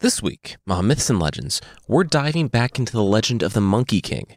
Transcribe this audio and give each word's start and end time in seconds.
This 0.00 0.22
week 0.22 0.58
on 0.68 0.86
Myths 0.86 1.10
and 1.10 1.18
Legends, 1.18 1.60
we're 1.88 2.04
diving 2.04 2.46
back 2.46 2.78
into 2.78 2.92
the 2.92 3.02
legend 3.02 3.42
of 3.42 3.52
the 3.52 3.60
Monkey 3.60 4.00
King. 4.00 4.36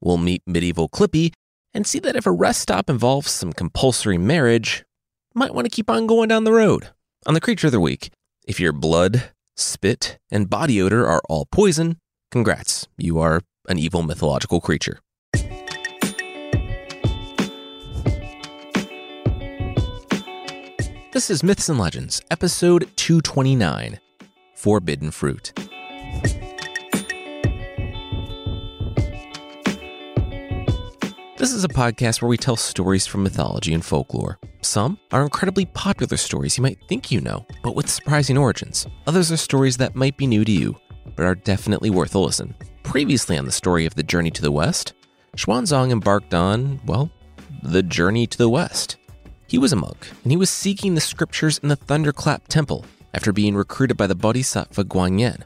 We'll 0.00 0.16
meet 0.16 0.42
medieval 0.48 0.88
Clippy 0.88 1.32
and 1.72 1.86
see 1.86 2.00
that 2.00 2.16
if 2.16 2.26
a 2.26 2.32
rest 2.32 2.60
stop 2.60 2.90
involves 2.90 3.30
some 3.30 3.52
compulsory 3.52 4.18
marriage, 4.18 4.84
might 5.32 5.54
want 5.54 5.64
to 5.64 5.70
keep 5.70 5.88
on 5.88 6.08
going 6.08 6.26
down 6.26 6.42
the 6.42 6.52
road. 6.52 6.88
On 7.24 7.34
the 7.34 7.40
Creature 7.40 7.68
of 7.68 7.72
the 7.72 7.78
Week, 7.78 8.10
if 8.48 8.58
your 8.58 8.72
blood, 8.72 9.30
spit, 9.56 10.18
and 10.32 10.50
body 10.50 10.82
odor 10.82 11.06
are 11.06 11.22
all 11.28 11.46
poison, 11.52 11.98
congrats, 12.32 12.88
you 12.98 13.20
are 13.20 13.42
an 13.68 13.78
evil 13.78 14.02
mythological 14.02 14.60
creature. 14.60 14.98
This 21.12 21.30
is 21.30 21.44
Myths 21.44 21.68
and 21.68 21.78
Legends, 21.78 22.20
episode 22.28 22.90
229 22.96 24.00
Forbidden 24.66 25.12
Fruit. 25.12 25.52
This 31.36 31.52
is 31.52 31.62
a 31.62 31.68
podcast 31.68 32.20
where 32.20 32.28
we 32.28 32.36
tell 32.36 32.56
stories 32.56 33.06
from 33.06 33.22
mythology 33.22 33.74
and 33.74 33.84
folklore. 33.84 34.40
Some 34.62 34.98
are 35.12 35.22
incredibly 35.22 35.66
popular 35.66 36.16
stories 36.16 36.58
you 36.58 36.62
might 36.62 36.80
think 36.88 37.12
you 37.12 37.20
know, 37.20 37.46
but 37.62 37.76
with 37.76 37.88
surprising 37.88 38.36
origins. 38.36 38.88
Others 39.06 39.30
are 39.30 39.36
stories 39.36 39.76
that 39.76 39.94
might 39.94 40.16
be 40.16 40.26
new 40.26 40.44
to 40.44 40.50
you, 40.50 40.74
but 41.14 41.24
are 41.24 41.36
definitely 41.36 41.90
worth 41.90 42.16
a 42.16 42.18
listen. 42.18 42.52
Previously 42.82 43.38
on 43.38 43.44
the 43.44 43.52
story 43.52 43.86
of 43.86 43.94
the 43.94 44.02
Journey 44.02 44.32
to 44.32 44.42
the 44.42 44.50
West, 44.50 44.94
Xuanzang 45.36 45.92
embarked 45.92 46.34
on, 46.34 46.80
well, 46.86 47.08
the 47.62 47.84
Journey 47.84 48.26
to 48.26 48.36
the 48.36 48.48
West. 48.48 48.96
He 49.46 49.58
was 49.58 49.72
a 49.72 49.76
monk, 49.76 50.08
and 50.24 50.32
he 50.32 50.36
was 50.36 50.50
seeking 50.50 50.96
the 50.96 51.00
scriptures 51.00 51.58
in 51.58 51.68
the 51.68 51.76
Thunderclap 51.76 52.48
Temple 52.48 52.84
after 53.16 53.32
being 53.32 53.56
recruited 53.56 53.96
by 53.96 54.06
the 54.06 54.14
Bodhisattva 54.14 54.84
Guanyin. 54.84 55.42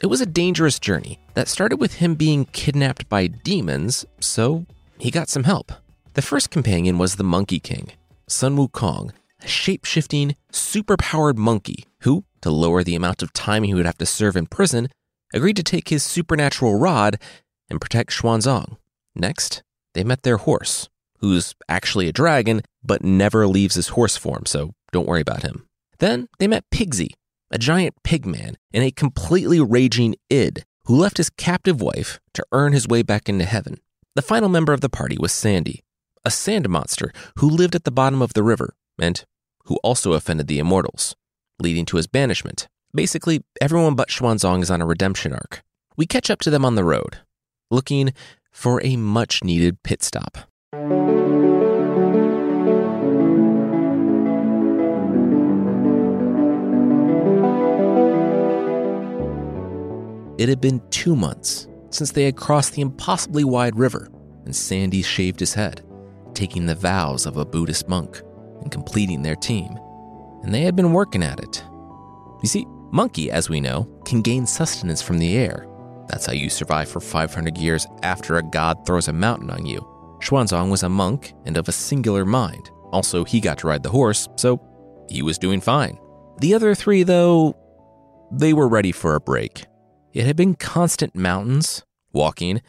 It 0.00 0.06
was 0.06 0.20
a 0.20 0.26
dangerous 0.26 0.78
journey 0.78 1.18
that 1.34 1.48
started 1.48 1.78
with 1.78 1.94
him 1.94 2.14
being 2.14 2.44
kidnapped 2.46 3.08
by 3.08 3.26
demons, 3.26 4.06
so 4.20 4.64
he 4.98 5.10
got 5.10 5.28
some 5.28 5.42
help. 5.42 5.72
The 6.14 6.22
first 6.22 6.50
companion 6.50 6.96
was 6.96 7.16
the 7.16 7.24
Monkey 7.24 7.58
King, 7.58 7.90
Sun 8.28 8.56
Wukong, 8.56 9.10
a 9.42 9.48
shape 9.48 9.84
shifting, 9.84 10.36
super 10.52 10.96
powered 10.96 11.36
monkey 11.36 11.84
who, 12.02 12.24
to 12.42 12.50
lower 12.50 12.84
the 12.84 12.94
amount 12.94 13.22
of 13.22 13.32
time 13.32 13.64
he 13.64 13.74
would 13.74 13.86
have 13.86 13.98
to 13.98 14.06
serve 14.06 14.36
in 14.36 14.46
prison, 14.46 14.88
agreed 15.34 15.56
to 15.56 15.64
take 15.64 15.88
his 15.88 16.04
supernatural 16.04 16.78
rod 16.78 17.18
and 17.68 17.80
protect 17.80 18.10
Xuanzang. 18.10 18.76
Next, 19.16 19.64
they 19.94 20.04
met 20.04 20.22
their 20.22 20.36
horse, 20.36 20.88
who's 21.18 21.56
actually 21.68 22.08
a 22.08 22.12
dragon 22.12 22.62
but 22.84 23.02
never 23.02 23.48
leaves 23.48 23.74
his 23.74 23.88
horse 23.88 24.16
form, 24.16 24.46
so 24.46 24.72
don't 24.92 25.08
worry 25.08 25.20
about 25.20 25.42
him. 25.42 25.67
Then 25.98 26.28
they 26.38 26.46
met 26.48 26.70
Pigsy, 26.70 27.10
a 27.50 27.58
giant 27.58 27.94
pig 28.04 28.26
man 28.26 28.56
and 28.72 28.84
a 28.84 28.90
completely 28.90 29.60
raging 29.60 30.14
id 30.30 30.64
who 30.84 30.96
left 30.96 31.16
his 31.16 31.30
captive 31.30 31.80
wife 31.80 32.20
to 32.34 32.44
earn 32.52 32.72
his 32.72 32.88
way 32.88 33.02
back 33.02 33.28
into 33.28 33.44
heaven. 33.44 33.78
The 34.14 34.22
final 34.22 34.48
member 34.48 34.72
of 34.72 34.80
the 34.80 34.88
party 34.88 35.16
was 35.18 35.32
Sandy, 35.32 35.82
a 36.24 36.30
sand 36.30 36.68
monster 36.68 37.12
who 37.36 37.48
lived 37.48 37.74
at 37.74 37.84
the 37.84 37.90
bottom 37.90 38.22
of 38.22 38.34
the 38.34 38.42
river 38.42 38.74
and 39.00 39.24
who 39.64 39.76
also 39.82 40.12
offended 40.12 40.46
the 40.46 40.58
immortals, 40.58 41.14
leading 41.60 41.84
to 41.86 41.96
his 41.96 42.06
banishment. 42.06 42.68
Basically, 42.94 43.44
everyone 43.60 43.94
but 43.94 44.08
Xuanzang 44.08 44.62
is 44.62 44.70
on 44.70 44.80
a 44.80 44.86
redemption 44.86 45.32
arc. 45.32 45.62
We 45.96 46.06
catch 46.06 46.30
up 46.30 46.40
to 46.40 46.50
them 46.50 46.64
on 46.64 46.74
the 46.74 46.84
road, 46.84 47.18
looking 47.70 48.14
for 48.50 48.80
a 48.82 48.96
much 48.96 49.44
needed 49.44 49.82
pit 49.82 50.02
stop. 50.02 50.38
It 60.38 60.48
had 60.48 60.60
been 60.60 60.80
two 60.90 61.16
months 61.16 61.66
since 61.90 62.12
they 62.12 62.24
had 62.24 62.36
crossed 62.36 62.74
the 62.74 62.82
impossibly 62.82 63.42
wide 63.42 63.76
river, 63.76 64.08
and 64.44 64.54
Sandy 64.54 65.02
shaved 65.02 65.40
his 65.40 65.54
head, 65.54 65.84
taking 66.32 66.64
the 66.64 66.76
vows 66.76 67.26
of 67.26 67.36
a 67.36 67.44
Buddhist 67.44 67.88
monk 67.88 68.22
and 68.60 68.70
completing 68.70 69.22
their 69.22 69.34
team. 69.34 69.76
And 70.42 70.54
they 70.54 70.62
had 70.62 70.76
been 70.76 70.92
working 70.92 71.24
at 71.24 71.40
it. 71.40 71.64
You 72.40 72.48
see, 72.48 72.66
monkey, 72.92 73.32
as 73.32 73.50
we 73.50 73.60
know, 73.60 73.88
can 74.04 74.22
gain 74.22 74.46
sustenance 74.46 75.02
from 75.02 75.18
the 75.18 75.36
air. 75.36 75.66
That's 76.06 76.26
how 76.26 76.32
you 76.32 76.48
survive 76.48 76.88
for 76.88 77.00
500 77.00 77.58
years 77.58 77.86
after 78.04 78.36
a 78.36 78.42
god 78.42 78.86
throws 78.86 79.08
a 79.08 79.12
mountain 79.12 79.50
on 79.50 79.66
you. 79.66 79.80
Xuanzang 80.20 80.70
was 80.70 80.84
a 80.84 80.88
monk 80.88 81.34
and 81.46 81.56
of 81.56 81.68
a 81.68 81.72
singular 81.72 82.24
mind. 82.24 82.70
Also, 82.92 83.24
he 83.24 83.40
got 83.40 83.58
to 83.58 83.66
ride 83.66 83.82
the 83.82 83.90
horse, 83.90 84.28
so 84.36 84.62
he 85.10 85.22
was 85.22 85.36
doing 85.36 85.60
fine. 85.60 85.98
The 86.38 86.54
other 86.54 86.76
three, 86.76 87.02
though, 87.02 87.56
they 88.30 88.52
were 88.52 88.68
ready 88.68 88.92
for 88.92 89.16
a 89.16 89.20
break. 89.20 89.66
It 90.18 90.26
had 90.26 90.34
been 90.34 90.56
constant 90.56 91.14
mountains, 91.14 91.84
walking, 92.12 92.60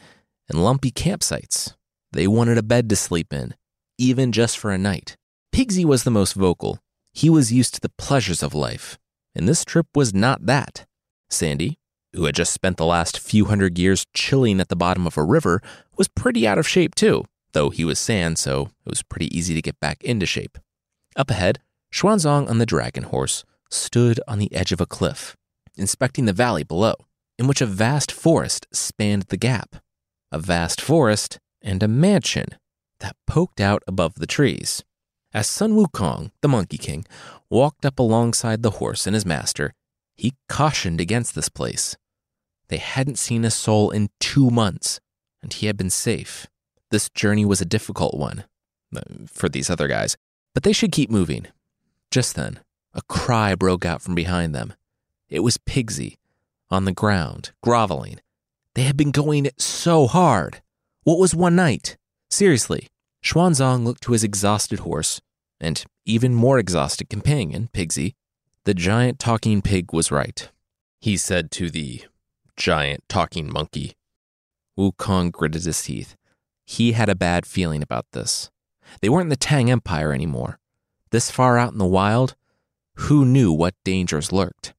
and 0.48 0.62
lumpy 0.62 0.92
campsites. 0.92 1.74
They 2.12 2.28
wanted 2.28 2.56
a 2.58 2.62
bed 2.62 2.88
to 2.90 2.94
sleep 2.94 3.32
in, 3.32 3.56
even 3.98 4.30
just 4.30 4.56
for 4.56 4.70
a 4.70 4.78
night. 4.78 5.16
Pigsy 5.52 5.84
was 5.84 6.04
the 6.04 6.12
most 6.12 6.34
vocal. 6.34 6.78
He 7.12 7.28
was 7.28 7.52
used 7.52 7.74
to 7.74 7.80
the 7.80 7.88
pleasures 7.88 8.44
of 8.44 8.54
life, 8.54 9.00
and 9.34 9.48
this 9.48 9.64
trip 9.64 9.88
was 9.96 10.14
not 10.14 10.46
that. 10.46 10.86
Sandy, 11.28 11.80
who 12.12 12.24
had 12.26 12.36
just 12.36 12.52
spent 12.52 12.76
the 12.76 12.86
last 12.86 13.18
few 13.18 13.46
hundred 13.46 13.80
years 13.80 14.06
chilling 14.14 14.60
at 14.60 14.68
the 14.68 14.76
bottom 14.76 15.04
of 15.04 15.18
a 15.18 15.24
river, 15.24 15.60
was 15.98 16.06
pretty 16.06 16.46
out 16.46 16.56
of 16.56 16.68
shape 16.68 16.94
too, 16.94 17.24
though 17.50 17.70
he 17.70 17.84
was 17.84 17.98
sand, 17.98 18.38
so 18.38 18.70
it 18.86 18.90
was 18.90 19.02
pretty 19.02 19.36
easy 19.36 19.54
to 19.54 19.60
get 19.60 19.80
back 19.80 20.04
into 20.04 20.24
shape. 20.24 20.56
Up 21.16 21.30
ahead, 21.30 21.58
Xuanzang 21.92 22.48
on 22.48 22.58
the 22.58 22.64
dragon 22.64 23.02
horse 23.02 23.44
stood 23.70 24.20
on 24.28 24.38
the 24.38 24.54
edge 24.54 24.70
of 24.70 24.80
a 24.80 24.86
cliff, 24.86 25.36
inspecting 25.76 26.26
the 26.26 26.32
valley 26.32 26.62
below 26.62 26.94
in 27.40 27.46
which 27.46 27.62
a 27.62 27.66
vast 27.66 28.12
forest 28.12 28.66
spanned 28.70 29.22
the 29.22 29.36
gap, 29.38 29.76
a 30.30 30.38
vast 30.38 30.78
forest 30.78 31.38
and 31.62 31.82
a 31.82 31.88
mansion 31.88 32.44
that 32.98 33.16
poked 33.26 33.62
out 33.62 33.82
above 33.86 34.16
the 34.16 34.26
trees. 34.26 34.84
As 35.32 35.48
Sun 35.48 35.72
Wukong, 35.72 36.32
the 36.42 36.48
Monkey 36.48 36.76
King, 36.76 37.06
walked 37.48 37.86
up 37.86 37.98
alongside 37.98 38.62
the 38.62 38.72
horse 38.72 39.06
and 39.06 39.14
his 39.14 39.24
master, 39.24 39.72
he 40.14 40.34
cautioned 40.50 41.00
against 41.00 41.34
this 41.34 41.48
place. 41.48 41.96
They 42.68 42.76
hadn't 42.76 43.18
seen 43.18 43.46
a 43.46 43.50
soul 43.50 43.90
in 43.90 44.10
two 44.20 44.50
months, 44.50 45.00
and 45.42 45.50
he 45.50 45.66
had 45.66 45.78
been 45.78 45.88
safe. 45.88 46.46
This 46.90 47.08
journey 47.08 47.46
was 47.46 47.62
a 47.62 47.64
difficult 47.76 48.18
one 48.18 48.44
uh, 48.94 49.00
for 49.26 49.48
these 49.48 49.70
other 49.70 49.88
guys, 49.88 50.14
but 50.52 50.62
they 50.62 50.74
should 50.74 50.92
keep 50.92 51.10
moving. 51.10 51.46
Just 52.10 52.36
then, 52.36 52.60
a 52.92 53.00
cry 53.08 53.54
broke 53.54 53.86
out 53.86 54.02
from 54.02 54.14
behind 54.14 54.54
them. 54.54 54.74
It 55.30 55.40
was 55.40 55.56
Pigsy, 55.56 56.18
on 56.70 56.84
the 56.84 56.92
ground, 56.92 57.52
groveling. 57.62 58.20
They 58.74 58.82
had 58.82 58.96
been 58.96 59.10
going 59.10 59.48
so 59.58 60.06
hard. 60.06 60.62
What 61.02 61.18
was 61.18 61.34
one 61.34 61.56
night? 61.56 61.96
Seriously, 62.30 62.88
Xuanzang 63.24 63.84
looked 63.84 64.02
to 64.04 64.12
his 64.12 64.24
exhausted 64.24 64.80
horse 64.80 65.20
and 65.60 65.84
even 66.06 66.34
more 66.34 66.58
exhausted 66.58 67.08
companion, 67.08 67.68
Pigsy. 67.72 68.14
The 68.64 68.74
giant 68.74 69.18
talking 69.18 69.62
pig 69.62 69.92
was 69.92 70.10
right. 70.10 70.48
He 71.00 71.16
said 71.16 71.50
to 71.52 71.70
the 71.70 72.02
giant 72.56 73.04
talking 73.08 73.50
monkey. 73.50 73.94
Wukong 74.78 75.32
gritted 75.32 75.64
his 75.64 75.82
teeth. 75.82 76.16
He 76.64 76.92
had 76.92 77.08
a 77.08 77.14
bad 77.14 77.46
feeling 77.46 77.82
about 77.82 78.06
this. 78.12 78.50
They 79.00 79.08
weren't 79.08 79.26
in 79.26 79.30
the 79.30 79.36
Tang 79.36 79.70
Empire 79.70 80.12
anymore. 80.12 80.58
This 81.10 81.30
far 81.30 81.58
out 81.58 81.72
in 81.72 81.78
the 81.78 81.86
wild, 81.86 82.36
who 82.94 83.24
knew 83.24 83.52
what 83.52 83.74
dangers 83.84 84.32
lurked? 84.32 84.74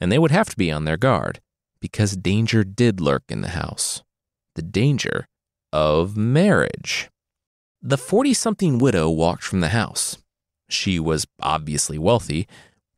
And 0.00 0.10
they 0.10 0.18
would 0.18 0.30
have 0.30 0.48
to 0.50 0.56
be 0.56 0.70
on 0.70 0.84
their 0.84 0.96
guard 0.96 1.40
because 1.80 2.16
danger 2.16 2.64
did 2.64 3.00
lurk 3.00 3.24
in 3.28 3.40
the 3.40 3.48
house 3.48 4.02
the 4.54 4.62
danger 4.62 5.28
of 5.72 6.16
marriage. 6.16 7.08
The 7.80 7.96
40 7.96 8.34
something 8.34 8.78
widow 8.78 9.08
walked 9.08 9.44
from 9.44 9.60
the 9.60 9.68
house. 9.68 10.18
She 10.68 10.98
was 10.98 11.28
obviously 11.40 11.96
wealthy, 11.96 12.48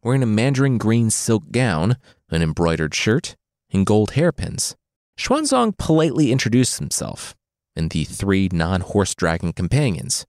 wearing 0.02 0.22
a 0.22 0.26
mandarin 0.26 0.78
green 0.78 1.10
silk 1.10 1.50
gown, 1.52 1.98
an 2.30 2.40
embroidered 2.40 2.94
shirt, 2.94 3.36
and 3.70 3.84
gold 3.84 4.12
hairpins. 4.12 4.74
Xuanzang 5.18 5.76
politely 5.76 6.32
introduced 6.32 6.78
himself 6.78 7.34
and 7.76 7.90
the 7.90 8.04
three 8.04 8.48
non 8.50 8.80
horse 8.80 9.14
dragon 9.14 9.52
companions 9.52 10.24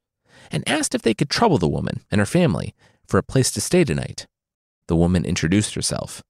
and 0.51 0.67
asked 0.67 0.93
if 0.93 1.01
they 1.01 1.13
could 1.13 1.29
trouble 1.29 1.57
the 1.57 1.67
woman 1.67 2.01
and 2.11 2.19
her 2.19 2.25
family 2.25 2.75
for 3.07 3.17
a 3.17 3.23
place 3.23 3.51
to 3.51 3.61
stay 3.61 3.85
tonight. 3.85 4.27
The 4.87 4.97
woman 4.97 5.23
introduced 5.23 5.75
herself. 5.75 6.21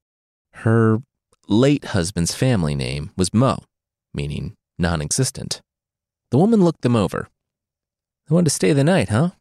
Her 0.54 1.00
late 1.48 1.86
husband's 1.86 2.34
family 2.34 2.76
name 2.76 3.12
was 3.18 3.34
Mo, 3.34 3.60
meaning 4.14 4.56
non 4.78 5.02
existent. 5.02 5.62
The 6.32 6.38
woman 6.38 6.64
looked 6.64 6.82
them 6.82 6.96
over. 6.96 7.28
They 8.28 8.34
wanted 8.34 8.46
to 8.46 8.52
stay 8.52 8.74
the 8.74 8.84
night, 8.84 9.10
huh? 9.10 9.32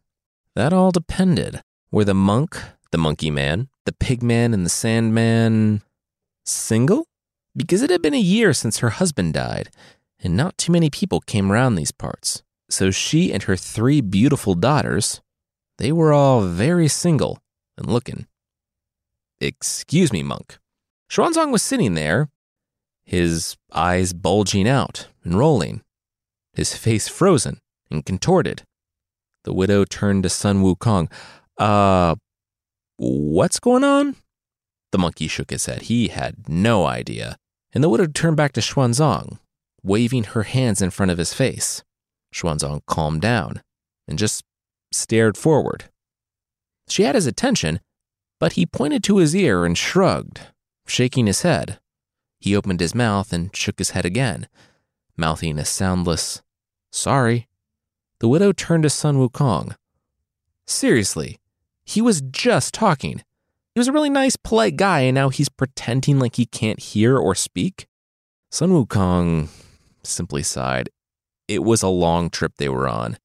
That 0.55 0.73
all 0.73 0.91
depended. 0.91 1.61
Were 1.91 2.05
the 2.05 2.13
monk, 2.13 2.57
the 2.91 2.97
monkey 2.97 3.31
man, 3.31 3.69
the 3.85 3.93
pig 3.93 4.21
man, 4.21 4.53
and 4.53 4.65
the 4.65 4.69
sand 4.69 5.13
man 5.13 5.81
single? 6.45 7.05
Because 7.55 7.81
it 7.81 7.89
had 7.89 8.01
been 8.01 8.13
a 8.13 8.19
year 8.19 8.53
since 8.53 8.79
her 8.79 8.91
husband 8.91 9.33
died, 9.33 9.69
and 10.19 10.35
not 10.35 10.57
too 10.57 10.71
many 10.71 10.89
people 10.89 11.19
came 11.21 11.51
around 11.51 11.75
these 11.75 11.91
parts. 11.91 12.43
So 12.69 12.91
she 12.91 13.33
and 13.33 13.43
her 13.43 13.57
three 13.57 14.01
beautiful 14.01 14.53
daughters, 14.55 15.21
they 15.77 15.91
were 15.91 16.13
all 16.13 16.41
very 16.41 16.87
single 16.87 17.39
and 17.77 17.87
looking. 17.87 18.27
Excuse 19.41 20.13
me, 20.13 20.23
monk, 20.23 20.59
Xuanzang 21.11 21.51
was 21.51 21.61
sitting 21.61 21.95
there, 21.95 22.29
his 23.03 23.57
eyes 23.73 24.13
bulging 24.13 24.65
out 24.65 25.07
and 25.25 25.37
rolling, 25.37 25.81
his 26.53 26.73
face 26.73 27.09
frozen 27.09 27.59
and 27.89 28.05
contorted. 28.05 28.63
The 29.43 29.53
widow 29.53 29.83
turned 29.83 30.23
to 30.23 30.29
Sun 30.29 30.63
Wukong. 30.63 31.11
Uh, 31.57 32.15
what's 32.95 33.59
going 33.59 33.83
on? 33.83 34.15
The 34.93 34.99
monkey 34.99 35.27
shook 35.27 35.49
his 35.49 35.65
head. 35.65 35.83
He 35.83 36.07
had 36.07 36.47
no 36.47 36.85
idea. 36.85 37.35
And 37.73 37.83
the 37.83 37.89
widow 37.89 38.07
turned 38.07 38.37
back 38.37 38.53
to 38.53 38.61
Xuanzang, 38.61 39.37
waving 39.83 40.25
her 40.25 40.43
hands 40.43 40.81
in 40.81 40.91
front 40.91 41.11
of 41.11 41.17
his 41.17 41.33
face. 41.33 41.83
Xuanzang 42.33 42.85
calmed 42.85 43.21
down 43.21 43.61
and 44.07 44.17
just 44.17 44.43
stared 44.93 45.35
forward. 45.35 45.85
She 46.87 47.03
had 47.03 47.15
his 47.15 47.27
attention, 47.27 47.81
but 48.39 48.53
he 48.53 48.65
pointed 48.65 49.03
to 49.05 49.17
his 49.17 49.35
ear 49.35 49.65
and 49.65 49.77
shrugged, 49.77 50.39
shaking 50.91 51.25
his 51.25 51.41
head. 51.41 51.79
He 52.39 52.55
opened 52.55 52.81
his 52.81 52.93
mouth 52.93 53.31
and 53.31 53.55
shook 53.55 53.79
his 53.79 53.91
head 53.91 54.05
again, 54.05 54.47
mouthing 55.15 55.57
a 55.57 55.65
soundless, 55.65 56.41
sorry. 56.91 57.47
The 58.19 58.27
widow 58.27 58.51
turned 58.51 58.83
to 58.83 58.89
Sun 58.89 59.17
Wukong. 59.17 59.75
Seriously, 60.67 61.39
he 61.83 62.01
was 62.01 62.21
just 62.21 62.73
talking. 62.73 63.23
He 63.73 63.79
was 63.79 63.87
a 63.87 63.93
really 63.93 64.09
nice, 64.09 64.35
polite 64.35 64.75
guy, 64.75 65.01
and 65.01 65.15
now 65.15 65.29
he's 65.29 65.49
pretending 65.49 66.19
like 66.19 66.35
he 66.35 66.45
can't 66.45 66.79
hear 66.79 67.17
or 67.17 67.35
speak. 67.35 67.87
Sun 68.49 68.71
Wukong 68.71 69.47
simply 70.03 70.43
sighed. 70.43 70.89
It 71.47 71.63
was 71.63 71.81
a 71.81 71.87
long 71.87 72.29
trip 72.29 72.53
they 72.57 72.69
were 72.69 72.87
on. 72.87 73.17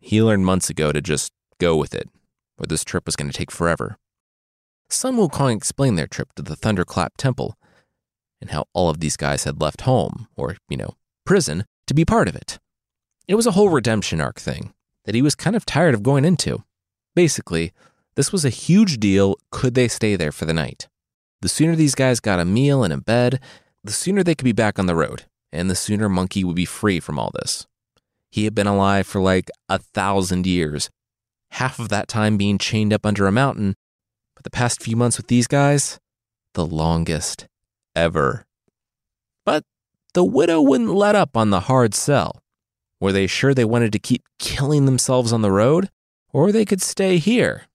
He 0.00 0.22
learned 0.22 0.44
months 0.44 0.70
ago 0.70 0.92
to 0.92 1.00
just 1.00 1.32
go 1.58 1.76
with 1.76 1.94
it, 1.94 2.08
or 2.58 2.66
this 2.66 2.84
trip 2.84 3.06
was 3.06 3.16
going 3.16 3.30
to 3.30 3.36
take 3.36 3.52
forever. 3.52 3.96
Sun 4.92 5.16
Wukong 5.16 5.56
explained 5.56 5.98
their 5.98 6.06
trip 6.06 6.32
to 6.34 6.42
the 6.42 6.56
Thunderclap 6.56 7.16
Temple 7.16 7.56
and 8.40 8.50
how 8.50 8.66
all 8.72 8.88
of 8.88 9.00
these 9.00 9.16
guys 9.16 9.44
had 9.44 9.60
left 9.60 9.82
home, 9.82 10.28
or, 10.36 10.56
you 10.68 10.76
know, 10.76 10.94
prison, 11.24 11.64
to 11.86 11.94
be 11.94 12.04
part 12.04 12.28
of 12.28 12.34
it. 12.34 12.58
It 13.28 13.34
was 13.34 13.46
a 13.46 13.52
whole 13.52 13.68
redemption 13.68 14.20
arc 14.20 14.40
thing 14.40 14.72
that 15.04 15.14
he 15.14 15.22
was 15.22 15.34
kind 15.34 15.54
of 15.54 15.66
tired 15.66 15.94
of 15.94 16.02
going 16.02 16.24
into. 16.24 16.64
Basically, 17.14 17.72
this 18.16 18.32
was 18.32 18.44
a 18.44 18.50
huge 18.50 18.98
deal 18.98 19.36
could 19.50 19.74
they 19.74 19.88
stay 19.88 20.16
there 20.16 20.32
for 20.32 20.44
the 20.44 20.54
night. 20.54 20.88
The 21.40 21.48
sooner 21.48 21.76
these 21.76 21.94
guys 21.94 22.20
got 22.20 22.40
a 22.40 22.44
meal 22.44 22.82
and 22.82 22.92
a 22.92 22.98
bed, 22.98 23.40
the 23.84 23.92
sooner 23.92 24.22
they 24.22 24.34
could 24.34 24.44
be 24.44 24.52
back 24.52 24.78
on 24.78 24.86
the 24.86 24.94
road, 24.94 25.24
and 25.52 25.70
the 25.70 25.74
sooner 25.74 26.08
Monkey 26.08 26.44
would 26.44 26.56
be 26.56 26.64
free 26.64 27.00
from 27.00 27.18
all 27.18 27.30
this. 27.34 27.66
He 28.30 28.44
had 28.44 28.54
been 28.54 28.66
alive 28.66 29.06
for 29.06 29.20
like 29.20 29.50
a 29.68 29.78
thousand 29.78 30.46
years, 30.46 30.90
half 31.52 31.78
of 31.78 31.88
that 31.88 32.08
time 32.08 32.36
being 32.36 32.58
chained 32.58 32.92
up 32.92 33.06
under 33.06 33.26
a 33.26 33.32
mountain, 33.32 33.74
but 34.40 34.44
the 34.44 34.56
past 34.56 34.82
few 34.82 34.96
months 34.96 35.18
with 35.18 35.26
these 35.26 35.46
guys, 35.46 36.00
the 36.54 36.64
longest 36.64 37.46
ever. 37.94 38.46
But 39.44 39.64
the 40.14 40.24
widow 40.24 40.62
wouldn't 40.62 40.94
let 40.94 41.14
up 41.14 41.36
on 41.36 41.50
the 41.50 41.60
hard 41.60 41.94
sell. 41.94 42.42
Were 43.00 43.12
they 43.12 43.26
sure 43.26 43.52
they 43.52 43.66
wanted 43.66 43.92
to 43.92 43.98
keep 43.98 44.24
killing 44.38 44.86
themselves 44.86 45.30
on 45.30 45.42
the 45.42 45.52
road? 45.52 45.90
Or 46.32 46.52
they 46.52 46.64
could 46.64 46.80
stay 46.80 47.18
here 47.18 47.66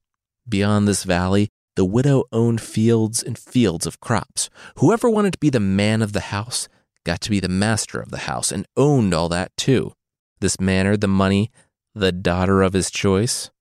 Beyond 0.49 0.87
this 0.87 1.03
valley, 1.03 1.49
the 1.75 1.85
widow 1.85 2.23
owned 2.31 2.61
fields 2.61 3.21
and 3.21 3.37
fields 3.37 3.85
of 3.85 3.99
crops. 3.99 4.49
Whoever 4.77 5.07
wanted 5.07 5.33
to 5.33 5.39
be 5.39 5.51
the 5.51 5.59
man 5.59 6.01
of 6.01 6.13
the 6.13 6.31
house 6.31 6.67
got 7.03 7.21
to 7.21 7.29
be 7.29 7.39
the 7.39 7.49
master 7.49 7.99
of 7.99 8.09
the 8.09 8.25
house 8.25 8.51
and 8.51 8.65
owned 8.75 9.13
all 9.13 9.29
that 9.29 9.55
too. 9.57 9.93
This 10.39 10.59
manor, 10.59 10.97
the 10.97 11.07
money, 11.07 11.51
the 11.93 12.11
daughter 12.11 12.63
of 12.63 12.73
his 12.73 12.89
choice. 12.89 13.51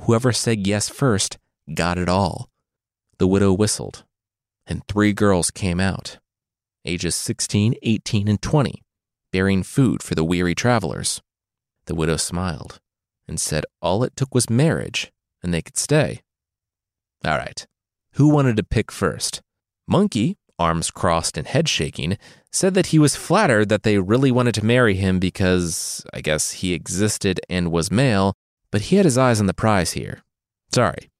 Whoever 0.00 0.32
said 0.32 0.66
yes 0.66 0.88
first 0.88 1.38
got 1.74 1.98
it 1.98 2.08
all. 2.08 2.48
The 3.18 3.26
widow 3.26 3.52
whistled, 3.52 4.04
and 4.66 4.86
three 4.86 5.12
girls 5.12 5.50
came 5.50 5.80
out, 5.80 6.18
ages 6.84 7.14
16, 7.14 7.74
18, 7.82 8.28
and 8.28 8.40
20, 8.40 8.82
bearing 9.32 9.62
food 9.62 10.02
for 10.02 10.14
the 10.14 10.24
weary 10.24 10.54
travelers. 10.54 11.22
The 11.86 11.94
widow 11.94 12.16
smiled 12.16 12.80
and 13.28 13.40
said 13.40 13.64
all 13.80 14.04
it 14.04 14.16
took 14.16 14.34
was 14.34 14.50
marriage 14.50 15.12
and 15.42 15.52
they 15.52 15.62
could 15.62 15.76
stay. 15.76 16.22
All 17.24 17.38
right, 17.38 17.66
who 18.12 18.28
wanted 18.28 18.56
to 18.56 18.62
pick 18.62 18.90
first? 18.90 19.42
Monkey, 19.88 20.36
arms 20.58 20.90
crossed 20.90 21.36
and 21.36 21.46
head 21.46 21.68
shaking, 21.68 22.18
said 22.52 22.74
that 22.74 22.86
he 22.86 22.98
was 22.98 23.16
flattered 23.16 23.68
that 23.68 23.82
they 23.82 23.98
really 23.98 24.30
wanted 24.30 24.54
to 24.54 24.64
marry 24.64 24.94
him 24.94 25.18
because, 25.18 26.04
I 26.12 26.20
guess, 26.20 26.52
he 26.52 26.72
existed 26.72 27.40
and 27.48 27.70
was 27.70 27.90
male, 27.90 28.34
but 28.70 28.82
he 28.82 28.96
had 28.96 29.04
his 29.04 29.18
eyes 29.18 29.40
on 29.40 29.46
the 29.46 29.54
prize 29.54 29.92
here. 29.92 30.22
Sorry. 30.72 31.10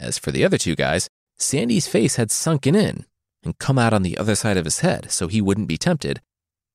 As 0.00 0.16
for 0.16 0.30
the 0.30 0.44
other 0.44 0.56
two 0.56 0.74
guys, 0.74 1.10
Sandy's 1.36 1.86
face 1.86 2.16
had 2.16 2.30
sunken 2.30 2.74
in 2.74 3.04
and 3.44 3.58
come 3.58 3.78
out 3.78 3.92
on 3.92 4.02
the 4.02 4.16
other 4.16 4.34
side 4.34 4.56
of 4.56 4.64
his 4.64 4.80
head 4.80 5.10
so 5.10 5.28
he 5.28 5.42
wouldn't 5.42 5.68
be 5.68 5.76
tempted, 5.76 6.20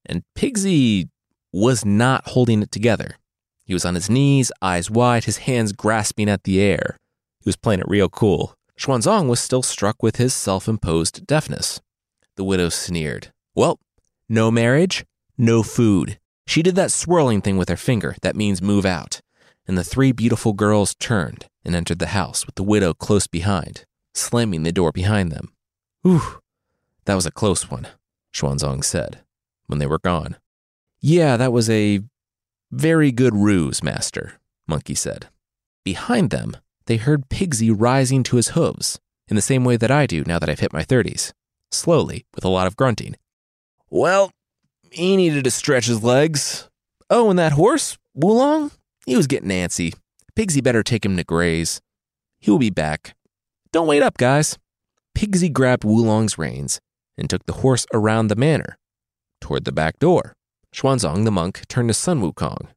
and 0.06 0.24
Pigsy 0.36 1.10
was 1.52 1.84
not 1.84 2.30
holding 2.30 2.62
it 2.62 2.72
together. 2.72 3.18
He 3.66 3.74
was 3.74 3.84
on 3.84 3.96
his 3.96 4.12
knees, 4.12 4.52
eyes 4.62 4.92
wide, 4.92 5.24
his 5.24 5.38
hands 5.38 5.72
grasping 5.72 6.30
at 6.30 6.44
the 6.44 6.62
air. 6.62 6.98
He 7.40 7.48
was 7.48 7.56
playing 7.56 7.80
it 7.80 7.88
real 7.88 8.10
cool. 8.10 8.54
Xuanzang 8.80 9.28
was 9.28 9.40
still 9.40 9.64
struck 9.64 10.04
with 10.04 10.18
his 10.18 10.34
self 10.34 10.68
imposed 10.68 11.26
deafness. 11.26 11.82
The 12.36 12.44
widow 12.44 12.70
sneered. 12.70 13.32
Well, 13.56 13.80
no 14.30 14.52
marriage, 14.52 15.04
no 15.38 15.64
food. 15.64 16.20
She 16.46 16.62
did 16.62 16.76
that 16.76 16.92
swirling 16.92 17.42
thing 17.42 17.58
with 17.58 17.70
her 17.70 17.78
finger 17.78 18.16
that 18.22 18.36
means 18.36 18.62
move 18.62 18.86
out. 18.86 19.22
And 19.68 19.78
the 19.78 19.84
three 19.84 20.12
beautiful 20.12 20.54
girls 20.54 20.94
turned 20.96 21.48
and 21.66 21.76
entered 21.76 22.00
the 22.00 22.08
house 22.08 22.46
with 22.46 22.56
the 22.56 22.64
widow 22.64 22.94
close 22.94 23.28
behind, 23.28 23.86
slamming 24.14 24.64
the 24.64 24.72
door 24.72 24.92
behind 24.92 25.32
them. 25.32 25.54
Whew, 26.04 26.42
that 27.06 27.16
was 27.16 27.26
a 27.26 27.32
close 27.32 27.70
one, 27.70 27.88
Xuanzang 28.34 28.84
said 28.84 29.20
when 29.68 29.80
they 29.80 29.88
were 29.88 30.00
gone. 30.00 30.38
Yeah, 31.02 31.38
that 31.38 31.52
was 31.52 31.70
a 31.70 32.02
very 32.72 33.12
good 33.12 33.36
ruse, 33.36 33.84
master, 33.84 34.34
Monkey 34.68 34.96
said. 34.96 35.28
Behind 35.84 36.30
them, 36.30 36.58
they 36.86 36.98
heard 36.98 37.30
Pigsy 37.30 37.74
rising 37.76 38.24
to 38.24 38.36
his 38.36 38.50
hooves, 38.50 39.00
in 39.28 39.36
the 39.36 39.42
same 39.42 39.64
way 39.64 39.78
that 39.78 39.92
I 39.92 40.06
do 40.06 40.24
now 40.26 40.40
that 40.40 40.50
I've 40.50 40.60
hit 40.60 40.74
my 40.74 40.84
30s, 40.84 41.32
slowly, 41.72 42.26
with 42.34 42.46
a 42.46 42.50
lot 42.50 42.68
of 42.68 42.76
grunting. 42.76 43.16
Well, 43.90 44.32
he 44.92 45.16
needed 45.16 45.44
to 45.44 45.52
stretch 45.52 45.86
his 45.86 46.04
legs. 46.04 46.70
Oh, 47.10 47.30
and 47.30 47.40
that 47.40 47.54
horse, 47.54 47.98
Wulong, 48.18 48.72
he 49.06 49.16
was 49.16 49.28
getting 49.28 49.50
antsy. 49.50 49.94
Pigsy 50.38 50.62
better 50.62 50.84
take 50.84 51.06
him 51.06 51.18
to 51.18 51.24
graze. 51.24 51.82
He 52.40 52.52
will 52.52 52.60
be 52.60 52.70
back. 52.70 53.16
Don't 53.72 53.88
wait 53.88 54.04
up, 54.04 54.18
guys. 54.18 54.58
Pigsy 55.18 55.52
grabbed 55.52 55.84
Wulong's 55.84 56.38
reins 56.38 56.80
and 57.18 57.30
took 57.30 57.46
the 57.46 57.54
horse 57.54 57.86
around 57.94 58.28
the 58.28 58.36
manor, 58.36 58.78
toward 59.40 59.66
the 59.66 59.72
back 59.72 60.00
door. 60.00 60.34
Xuanzang 60.74 61.24
the 61.24 61.32
monk 61.32 61.66
turned 61.68 61.88
to 61.88 61.94
Sun 61.94 62.22
Wukong. 62.22 62.68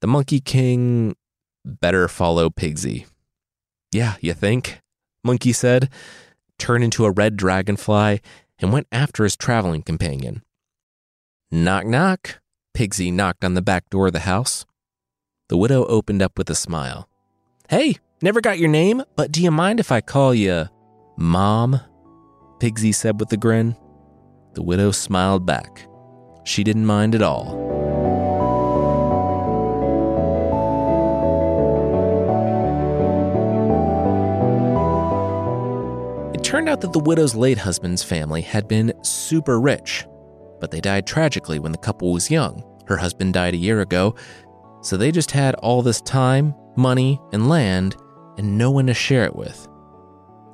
The 0.00 0.06
Monkey 0.06 0.40
King 0.40 1.16
better 1.64 2.06
follow 2.06 2.48
Pigsy. 2.48 3.06
Yeah, 3.92 4.14
you 4.20 4.34
think? 4.34 4.80
Monkey 5.24 5.52
said, 5.52 5.90
turned 6.58 6.84
into 6.84 7.04
a 7.04 7.10
red 7.10 7.36
dragonfly, 7.36 8.20
and 8.60 8.72
went 8.72 8.86
after 8.92 9.24
his 9.24 9.36
traveling 9.36 9.82
companion. 9.82 10.42
Knock, 11.50 11.86
knock. 11.86 12.40
Pigsy 12.76 13.12
knocked 13.12 13.44
on 13.44 13.54
the 13.54 13.62
back 13.62 13.90
door 13.90 14.06
of 14.06 14.12
the 14.12 14.20
house. 14.20 14.64
The 15.50 15.56
widow 15.56 15.84
opened 15.86 16.22
up 16.22 16.38
with 16.38 16.48
a 16.48 16.54
smile. 16.54 17.08
Hey, 17.68 17.96
never 18.22 18.40
got 18.40 18.60
your 18.60 18.68
name, 18.68 19.02
but 19.16 19.32
do 19.32 19.42
you 19.42 19.50
mind 19.50 19.80
if 19.80 19.90
I 19.90 20.00
call 20.00 20.32
you 20.32 20.68
Mom? 21.16 21.80
Pigsy 22.60 22.94
said 22.94 23.18
with 23.18 23.32
a 23.32 23.36
grin. 23.36 23.74
The 24.54 24.62
widow 24.62 24.92
smiled 24.92 25.44
back. 25.44 25.88
She 26.44 26.62
didn't 26.62 26.86
mind 26.86 27.16
at 27.16 27.22
all. 27.22 27.58
It 36.32 36.44
turned 36.44 36.68
out 36.68 36.80
that 36.82 36.92
the 36.92 37.00
widow's 37.00 37.34
late 37.34 37.58
husband's 37.58 38.04
family 38.04 38.42
had 38.42 38.68
been 38.68 38.92
super 39.02 39.60
rich, 39.60 40.06
but 40.60 40.70
they 40.70 40.80
died 40.80 41.08
tragically 41.08 41.58
when 41.58 41.72
the 41.72 41.78
couple 41.78 42.12
was 42.12 42.30
young. 42.30 42.62
Her 42.86 42.96
husband 42.96 43.34
died 43.34 43.54
a 43.54 43.56
year 43.56 43.80
ago, 43.80 44.14
so 44.82 44.96
they 44.96 45.10
just 45.10 45.30
had 45.30 45.54
all 45.56 45.82
this 45.82 46.00
time, 46.00 46.54
money, 46.76 47.20
and 47.32 47.48
land, 47.48 47.96
and 48.38 48.56
no 48.56 48.70
one 48.70 48.86
to 48.86 48.94
share 48.94 49.24
it 49.24 49.36
with. 49.36 49.68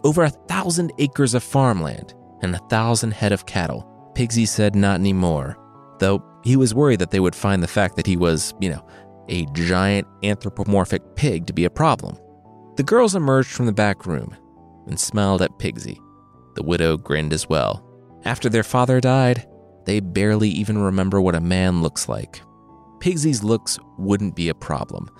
Over 0.04 0.24
a 0.24 0.30
thousand 0.30 0.92
acres 0.98 1.34
of 1.34 1.42
farmland 1.42 2.14
and 2.42 2.54
a 2.54 2.60
thousand 2.68 3.12
head 3.12 3.32
of 3.32 3.46
cattle. 3.46 3.92
Pigsy 4.14 4.46
said 4.46 4.74
not 4.74 5.00
anymore 5.00 5.56
though 5.98 6.22
he 6.42 6.56
was 6.56 6.74
worried 6.74 6.98
that 7.00 7.10
they 7.10 7.20
would 7.20 7.34
find 7.34 7.62
the 7.62 7.68
fact 7.68 7.96
that 7.96 8.06
he 8.06 8.16
was, 8.16 8.54
you 8.60 8.70
know, 8.70 8.86
a 9.28 9.46
giant 9.46 10.06
anthropomorphic 10.22 11.02
pig 11.16 11.46
to 11.46 11.52
be 11.52 11.64
a 11.64 11.70
problem. 11.70 12.16
The 12.76 12.82
girls 12.82 13.14
emerged 13.14 13.50
from 13.50 13.66
the 13.66 13.72
back 13.72 14.06
room 14.06 14.36
and 14.86 14.98
smiled 14.98 15.42
at 15.42 15.58
Pigsy. 15.58 15.98
The 16.54 16.62
widow 16.62 16.96
grinned 16.96 17.32
as 17.32 17.48
well. 17.48 17.82
After 18.24 18.48
their 18.48 18.62
father 18.62 19.00
died, 19.00 19.46
they 19.84 20.00
barely 20.00 20.48
even 20.48 20.78
remember 20.78 21.20
what 21.20 21.34
a 21.34 21.40
man 21.40 21.82
looks 21.82 22.08
like. 22.08 22.40
Pigsy's 23.00 23.42
looks 23.42 23.78
wouldn't 23.98 24.34
be 24.34 24.48
a 24.48 24.54
problem, 24.54 25.10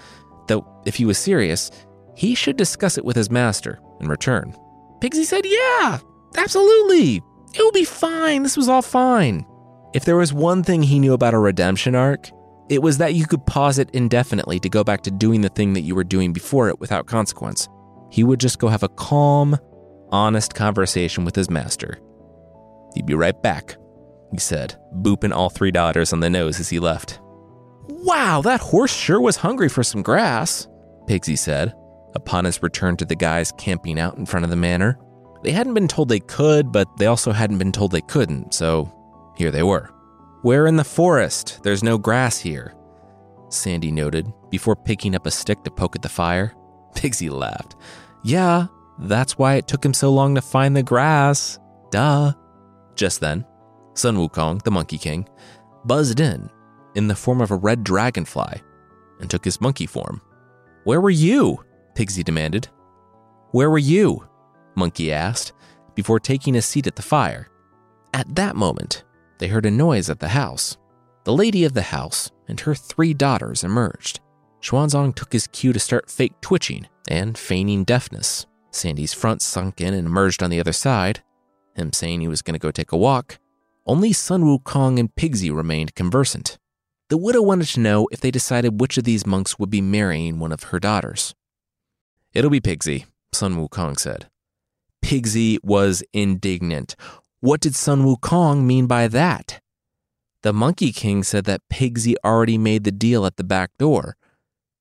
though 0.49 0.67
if 0.87 0.97
he 0.97 1.05
was 1.05 1.19
serious, 1.19 1.71
he 2.15 2.35
should 2.35 2.57
discuss 2.57 2.99
it 2.99 3.05
with 3.05 3.17
his 3.17 3.31
master 3.31 3.81
in 4.01 4.09
return. 4.09 4.55
Pigsy 5.01 5.25
said, 5.25 5.45
Yeah, 5.45 5.99
absolutely. 6.37 7.23
It 7.55 7.63
will 7.63 7.73
be 7.73 7.85
fine. 7.85 8.43
This 8.43 8.57
was 8.57 8.69
all 8.69 8.83
fine. 8.83 9.47
If 9.95 10.05
there 10.05 10.17
was 10.17 10.33
one 10.33 10.63
thing 10.63 10.83
he 10.83 10.99
knew 10.99 11.13
about 11.13 11.35
a 11.35 11.39
redemption 11.39 11.95
arc, 11.95 12.31
it 12.69 12.83
was 12.83 12.99
that 12.99 13.15
you 13.15 13.27
could 13.27 13.47
pause 13.47 13.79
it 13.79 13.91
indefinitely 13.93 14.59
to 14.61 14.69
go 14.69 14.83
back 14.83 15.03
to 15.03 15.11
doing 15.11 15.41
the 15.41 15.49
thing 15.49 15.75
that 15.75 15.83
you 15.83 15.95
were 15.95 16.05
doing 16.05 16.33
before 16.33 16.69
it 16.69 16.81
without 16.81 17.07
consequence. 17.07 17.69
He 18.11 18.25
would 18.25 18.41
just 18.41 18.59
go 18.59 18.69
have 18.69 18.83
a 18.83 18.89
calm, 18.89 19.57
honest 20.11 20.55
conversation 20.55 21.25
with 21.25 21.37
his 21.37 21.49
master. 21.49 21.99
He'd 22.95 23.07
be 23.07 23.15
right 23.15 23.41
back, 23.43 23.77
he 24.33 24.39
said, 24.39 24.75
booping 24.97 25.35
all 25.35 25.51
three 25.51 25.71
daughters 25.71 26.13
on 26.13 26.21
the 26.21 26.31
nose 26.31 26.59
as 26.61 26.69
he 26.69 26.81
left. 26.81 27.21
Wow, 27.89 28.43
that 28.43 28.61
horse 28.61 28.95
sure 28.95 29.21
was 29.21 29.37
hungry 29.37 29.69
for 29.69 29.83
some 29.83 30.03
grass, 30.03 30.67
Pigsy 31.07 31.39
said, 31.39 31.75
upon 32.15 32.45
his 32.45 32.63
return 32.63 32.97
to 32.97 33.05
the 33.05 33.15
guys 33.15 33.53
camping 33.59 33.99
out 33.99 34.17
in 34.17 34.27
front 34.27 34.45
of 34.45 34.51
the 34.51 34.57
manor. 34.57 34.99
They 35.43 35.53
hadn't 35.53 35.75
been 35.75 35.89
told 35.89 36.09
they 36.09 36.21
could, 36.21 36.73
but 36.73 36.89
they 36.97 37.07
also 37.07 37.33
hadn't 37.33 37.59
been 37.59 37.73
told 37.73 37.93
they 37.93 38.01
couldn't, 38.01 38.55
so 38.55 38.93
here 39.37 39.51
they 39.51 39.63
were. 39.63 39.91
We're 40.43 40.67
in 40.67 40.77
the 40.77 40.85
forest. 40.85 41.61
There's 41.63 41.85
no 41.85 41.99
grass 41.99 42.39
here, 42.39 42.75
Sandy 43.49 43.93
noted 43.93 44.33
before 44.51 44.77
picking 44.77 45.15
up 45.15 45.27
a 45.27 45.31
stick 45.31 45.63
to 45.65 45.71
poke 45.71 45.95
at 45.95 46.03
the 46.03 46.09
fire. 46.09 46.55
Pigsy 46.95 47.31
laughed. 47.31 47.77
Yeah, 48.25 48.67
that's 48.99 49.39
why 49.39 49.55
it 49.55 49.69
took 49.69 49.85
him 49.85 49.95
so 49.95 50.13
long 50.13 50.35
to 50.35 50.41
find 50.41 50.77
the 50.77 50.83
grass. 50.83 51.59
Duh. 51.91 52.33
Just 52.97 53.21
then, 53.21 53.45
Sun 53.95 54.17
Wukong, 54.17 54.63
the 54.63 54.71
Monkey 54.71 54.99
King, 54.99 55.29
buzzed 55.85 56.19
in 56.19 56.51
in 56.97 57.09
the 57.09 57.15
form 57.15 57.41
of 57.41 57.51
a 57.51 57.57
red 57.57 57.85
dragonfly 57.85 58.63
and 59.21 59.31
took 59.31 59.45
his 59.45 59.61
monkey 59.61 59.87
form. 59.87 60.21
Where 60.85 61.01
were 61.01 61.11
you? 61.11 61.65
Pigsy 61.95 62.25
demanded. 62.25 62.69
Where 63.53 63.71
were 63.71 63.79
you? 63.79 64.27
Monkey 64.75 65.13
asked 65.13 65.53
before 65.95 66.21
taking 66.21 66.57
a 66.57 66.63
seat 66.63 66.87
at 66.87 66.97
the 66.97 67.03
fire. 67.03 67.49
At 68.13 68.35
that 68.35 68.57
moment, 68.57 69.05
they 69.39 69.49
heard 69.49 69.67
a 69.67 69.71
noise 69.71 70.11
at 70.11 70.21
the 70.21 70.29
house. 70.29 70.77
The 71.25 71.33
lady 71.33 71.65
of 71.65 71.75
the 71.75 71.83
house 71.83 72.31
and 72.49 72.61
her 72.61 72.75
three 72.75 73.15
daughters 73.15 73.65
emerged. 73.65 74.21
Xuanzang 74.63 75.15
took 75.15 75.33
his 75.33 75.47
cue 75.49 75.73
to 75.73 75.79
start 75.79 76.11
fake 76.11 76.41
twitching 76.41 76.87
and 77.09 77.37
feigning 77.37 77.85
deafness. 77.85 78.47
Sandy's 78.71 79.15
front 79.15 79.43
sunk 79.43 79.81
in 79.81 79.95
and 79.95 80.07
emerged 80.07 80.43
on 80.43 80.51
the 80.51 80.61
other 80.61 80.73
side, 80.73 81.23
him 81.75 81.93
saying 81.93 82.21
he 82.21 82.29
was 82.29 82.43
going 82.43 82.55
to 82.55 82.59
go 82.59 82.71
take 82.71 82.93
a 82.93 82.97
walk. 82.97 83.39
Only 83.87 84.13
Sun 84.13 84.43
Wukong 84.43 84.99
and 84.99 85.15
Pigsy 85.15 85.55
remained 85.55 85.95
conversant. 85.95 86.59
The 87.09 87.17
widow 87.17 87.41
wanted 87.41 87.69
to 87.69 87.81
know 87.81 88.09
if 88.11 88.21
they 88.21 88.33
decided 88.33 88.81
which 88.81 88.99
of 88.99 89.05
these 89.05 89.27
monks 89.27 89.61
would 89.61 89.71
be 89.71 89.81
marrying 89.81 90.41
one 90.41 90.51
of 90.51 90.65
her 90.65 90.81
daughters. 90.81 91.35
It'll 92.35 92.51
be 92.51 92.61
Pigsy, 92.61 93.07
Sun 93.33 93.55
Wukong 93.55 93.99
said. 93.99 94.29
Pigsy 95.05 95.59
was 95.63 96.03
indignant. 96.13 96.97
What 97.39 97.61
did 97.61 97.77
Sun 97.77 98.05
Wukong 98.05 98.65
mean 98.65 98.89
by 98.89 99.07
that? 99.07 99.61
The 100.43 100.53
Monkey 100.53 100.91
King 100.91 101.23
said 101.23 101.45
that 101.45 101.63
Pigsy 101.73 102.15
already 102.25 102.59
made 102.59 102.83
the 102.83 102.91
deal 102.91 103.25
at 103.25 103.37
the 103.37 103.45
back 103.45 103.71
door. 103.79 104.17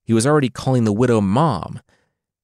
He 0.04 0.14
was 0.14 0.26
already 0.26 0.50
calling 0.50 0.84
the 0.84 0.94
widow 0.94 1.22
mom. 1.22 1.80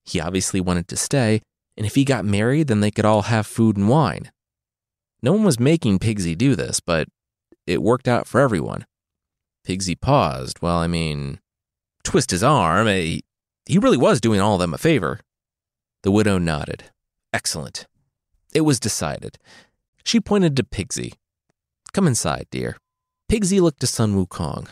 He 0.05 0.19
obviously 0.19 0.61
wanted 0.61 0.87
to 0.89 0.95
stay, 0.95 1.41
and 1.75 1.87
if 1.87 1.95
he 1.95 2.05
got 2.05 2.23
married, 2.23 2.67
then 2.67 2.81
they 2.81 2.91
could 2.91 3.05
all 3.05 3.23
have 3.23 3.47
food 3.47 3.77
and 3.77 3.89
wine. 3.89 4.31
No 5.23 5.33
one 5.33 5.43
was 5.43 5.59
making 5.59 5.99
Pigsy 5.99 6.37
do 6.37 6.55
this, 6.55 6.79
but 6.79 7.07
it 7.65 7.81
worked 7.81 8.07
out 8.07 8.27
for 8.27 8.39
everyone. 8.41 8.85
Pigsy 9.67 9.99
paused. 9.99 10.61
Well, 10.61 10.77
I 10.77 10.87
mean, 10.87 11.39
twist 12.03 12.31
his 12.31 12.43
arm. 12.43 12.87
He, 12.87 13.17
eh, 13.17 13.19
he 13.65 13.77
really 13.77 13.97
was 13.97 14.19
doing 14.19 14.41
all 14.41 14.55
of 14.55 14.59
them 14.59 14.73
a 14.73 14.77
favor. 14.77 15.19
The 16.03 16.11
widow 16.11 16.37
nodded. 16.37 16.85
Excellent. 17.31 17.85
It 18.53 18.61
was 18.61 18.79
decided. 18.79 19.37
She 20.03 20.19
pointed 20.19 20.55
to 20.57 20.63
Pigsy. 20.63 21.13
Come 21.93 22.07
inside, 22.07 22.47
dear. 22.51 22.77
Pigsy 23.31 23.61
looked 23.61 23.79
to 23.81 23.87
Sun 23.87 24.15
Wukong. 24.15 24.67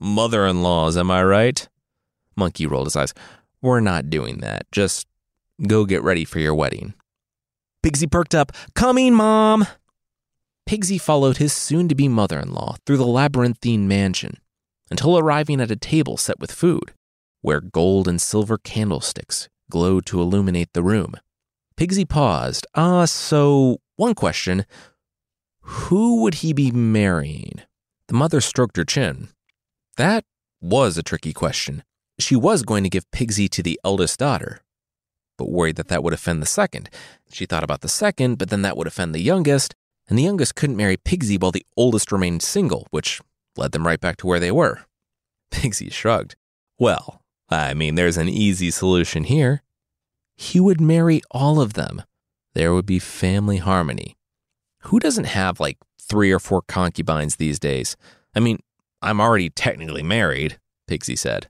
Mother 0.00 0.46
in 0.46 0.62
laws, 0.62 0.96
am 0.96 1.10
I 1.10 1.24
right? 1.24 1.68
Monkey 2.36 2.66
rolled 2.66 2.86
his 2.86 2.96
eyes. 2.96 3.14
We're 3.62 3.80
not 3.80 4.10
doing 4.10 4.38
that. 4.38 4.70
Just 4.70 5.06
go 5.66 5.84
get 5.84 6.02
ready 6.02 6.24
for 6.24 6.38
your 6.38 6.54
wedding. 6.54 6.94
Pigsy 7.82 8.10
perked 8.10 8.34
up. 8.34 8.52
Coming, 8.74 9.14
Mom! 9.14 9.66
Pigsy 10.70 11.00
followed 11.00 11.38
his 11.38 11.52
soon 11.52 11.88
to 11.88 11.96
be 11.96 12.06
mother 12.06 12.38
in 12.38 12.52
law 12.52 12.76
through 12.86 12.98
the 12.98 13.04
labyrinthine 13.04 13.88
mansion 13.88 14.38
until 14.88 15.18
arriving 15.18 15.60
at 15.60 15.72
a 15.72 15.74
table 15.74 16.16
set 16.16 16.38
with 16.38 16.52
food, 16.52 16.92
where 17.40 17.60
gold 17.60 18.06
and 18.06 18.22
silver 18.22 18.56
candlesticks 18.56 19.48
glowed 19.68 20.06
to 20.06 20.20
illuminate 20.20 20.72
the 20.72 20.84
room. 20.84 21.14
Pigsy 21.76 22.08
paused. 22.08 22.68
Ah, 22.76 23.00
uh, 23.00 23.06
so 23.06 23.78
one 23.96 24.14
question 24.14 24.64
Who 25.62 26.22
would 26.22 26.34
he 26.34 26.52
be 26.52 26.70
marrying? 26.70 27.62
The 28.06 28.14
mother 28.14 28.40
stroked 28.40 28.76
her 28.76 28.84
chin. 28.84 29.26
That 29.96 30.22
was 30.60 30.96
a 30.96 31.02
tricky 31.02 31.32
question. 31.32 31.82
She 32.20 32.36
was 32.36 32.62
going 32.62 32.84
to 32.84 32.90
give 32.90 33.10
Pigsy 33.10 33.50
to 33.50 33.62
the 33.64 33.80
eldest 33.84 34.20
daughter, 34.20 34.60
but 35.36 35.50
worried 35.50 35.74
that 35.74 35.88
that 35.88 36.04
would 36.04 36.12
offend 36.12 36.40
the 36.40 36.46
second. 36.46 36.90
She 37.32 37.44
thought 37.44 37.64
about 37.64 37.80
the 37.80 37.88
second, 37.88 38.38
but 38.38 38.50
then 38.50 38.62
that 38.62 38.76
would 38.76 38.86
offend 38.86 39.16
the 39.16 39.20
youngest, 39.20 39.74
and 40.10 40.18
the 40.18 40.24
youngest 40.24 40.56
couldn't 40.56 40.76
marry 40.76 40.96
Pigsy 40.96 41.40
while 41.40 41.52
the 41.52 41.64
oldest 41.76 42.10
remained 42.10 42.42
single, 42.42 42.86
which 42.90 43.22
led 43.56 43.70
them 43.70 43.86
right 43.86 44.00
back 44.00 44.16
to 44.18 44.26
where 44.26 44.40
they 44.40 44.50
were. 44.50 44.80
Pigsy 45.52 45.90
shrugged. 45.90 46.34
Well, 46.78 47.22
I 47.48 47.74
mean, 47.74 47.94
there's 47.94 48.16
an 48.16 48.28
easy 48.28 48.70
solution 48.72 49.24
here. 49.24 49.62
He 50.36 50.58
would 50.58 50.80
marry 50.80 51.22
all 51.30 51.60
of 51.60 51.74
them. 51.74 52.02
There 52.54 52.74
would 52.74 52.86
be 52.86 52.98
family 52.98 53.58
harmony. 53.58 54.16
Who 54.84 54.98
doesn't 54.98 55.24
have 55.24 55.60
like 55.60 55.78
three 56.00 56.32
or 56.32 56.40
four 56.40 56.62
concubines 56.62 57.36
these 57.36 57.60
days? 57.60 57.96
I 58.34 58.40
mean, 58.40 58.58
I'm 59.00 59.20
already 59.20 59.50
technically 59.50 60.02
married, 60.02 60.58
Pigsy 60.88 61.16
said. 61.16 61.48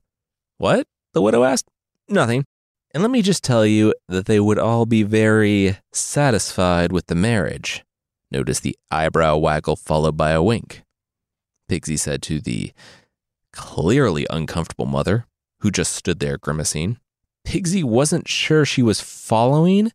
What? 0.59 0.87
The 1.15 1.23
widow 1.23 1.45
asked. 1.45 1.71
Nothing. 2.09 2.45
And 2.93 3.03
let 3.03 3.11
me 3.11 3.23
just 3.23 3.43
tell 3.43 3.65
you 3.65 3.95
that 4.09 4.27
they 4.27 4.41
would 4.41 4.59
all 4.59 4.85
be 4.85 5.03
very 5.03 5.79
satisfied 5.93 6.93
with 6.93 7.07
the 7.07 7.15
marriage. 7.15 7.85
Notice 8.31 8.61
the 8.61 8.79
eyebrow 8.91 9.37
waggle 9.37 9.77
followed 9.77 10.17
by 10.17 10.31
a 10.31 10.43
wink. 10.43 10.83
Pigsy 11.69 11.99
said 11.99 12.23
to 12.23 12.41
the 12.41 12.73
clearly 13.53 14.27
uncomfortable 14.31 14.87
mother, 14.87 15.27
who 15.61 15.71
just 15.71 15.93
stood 15.93 16.21
there 16.21 16.39
grimacing. 16.39 16.99
Pigsy 17.45 17.83
wasn't 17.83 18.29
sure 18.29 18.65
she 18.65 18.83
was 18.83 19.01
following. 19.01 19.93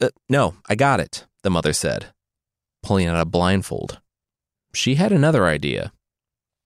Uh, 0.00 0.10
no, 0.28 0.54
I 0.68 0.74
got 0.74 1.00
it, 1.00 1.26
the 1.42 1.50
mother 1.50 1.72
said, 1.72 2.06
pulling 2.82 3.06
out 3.06 3.20
a 3.20 3.24
blindfold. 3.24 4.00
She 4.74 4.94
had 4.94 5.12
another 5.12 5.46
idea. 5.46 5.92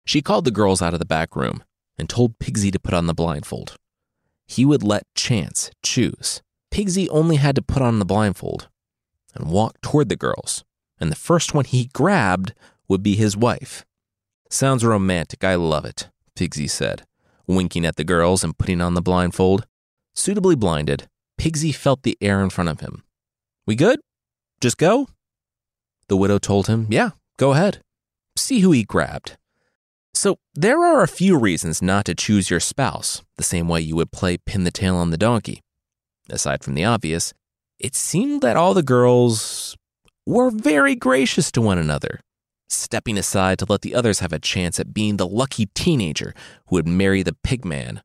She 0.05 0.21
called 0.21 0.45
the 0.45 0.51
girls 0.51 0.81
out 0.81 0.93
of 0.93 1.00
the 1.00 1.05
back 1.05 1.36
room 1.36 1.63
and 1.98 2.09
told 2.09 2.39
Pigsy 2.39 2.71
to 2.71 2.79
put 2.79 2.93
on 2.93 3.07
the 3.07 3.13
blindfold. 3.13 3.75
He 4.48 4.65
would 4.65 4.81
let 4.81 5.03
chance 5.15 5.69
choose. 5.83 6.41
Pigsy 6.71 7.07
only 7.12 7.36
had 7.36 7.55
to 7.55 7.62
put 7.62 7.81
on 7.81 8.00
the 8.00 8.05
blindfold 8.05 8.69
and 9.36 9.51
walk 9.51 9.79
toward 9.81 10.09
the 10.09 10.15
girls 10.15 10.63
and 10.99 11.11
the 11.11 11.15
first 11.15 11.53
one 11.53 11.65
he 11.65 11.89
grabbed 11.93 12.53
would 12.87 13.03
be 13.03 13.15
his 13.15 13.37
wife. 13.37 13.85
Sounds 14.49 14.83
romantic, 14.83 15.43
I 15.43 15.55
love 15.55 15.85
it, 15.85 16.09
Pigsy 16.35 16.69
said, 16.69 17.05
winking 17.47 17.85
at 17.85 17.95
the 17.95 18.03
girls 18.03 18.43
and 18.43 18.57
putting 18.57 18.81
on 18.81 18.95
the 18.95 19.01
blindfold. 19.01 19.65
Suitably 20.15 20.55
blinded, 20.55 21.07
Pigsy 21.39 21.73
felt 21.73 22.03
the 22.03 22.17
air 22.19 22.41
in 22.41 22.49
front 22.49 22.69
of 22.69 22.79
him. 22.79 23.03
We 23.65 23.75
good? 23.75 23.99
Just 24.59 24.77
go? 24.77 25.07
The 26.07 26.17
widow 26.17 26.39
told 26.39 26.67
him, 26.67 26.87
Yeah, 26.89 27.11
go 27.37 27.51
ahead. 27.51 27.81
See 28.35 28.59
who 28.59 28.71
he 28.71 28.83
grabbed. 28.83 29.37
So, 30.13 30.39
there 30.53 30.83
are 30.83 31.03
a 31.03 31.07
few 31.07 31.37
reasons 31.37 31.81
not 31.81 32.05
to 32.05 32.15
choose 32.15 32.49
your 32.49 32.59
spouse 32.59 33.21
the 33.37 33.43
same 33.43 33.69
way 33.69 33.79
you 33.81 33.95
would 33.95 34.11
play 34.11 34.37
pin 34.37 34.63
the 34.63 34.71
tail 34.71 34.95
on 34.95 35.11
the 35.11 35.17
donkey. 35.17 35.61
Aside 36.29 36.63
from 36.63 36.73
the 36.73 36.83
obvious, 36.83 37.33
it 37.77 37.95
seemed 37.95 38.41
that 38.41 38.57
all 38.57 38.73
the 38.73 38.83
girls 38.83 39.77
were 40.25 40.51
very 40.51 40.95
gracious 40.95 41.51
to 41.51 41.61
one 41.61 41.77
another, 41.77 42.19
stepping 42.67 43.17
aside 43.17 43.59
to 43.59 43.65
let 43.67 43.81
the 43.81 43.95
others 43.95 44.19
have 44.19 44.33
a 44.33 44.39
chance 44.39 44.79
at 44.79 44.93
being 44.93 45.17
the 45.17 45.27
lucky 45.27 45.67
teenager 45.67 46.33
who 46.67 46.75
would 46.75 46.88
marry 46.88 47.23
the 47.23 47.35
pig 47.43 47.65
man. 47.65 48.01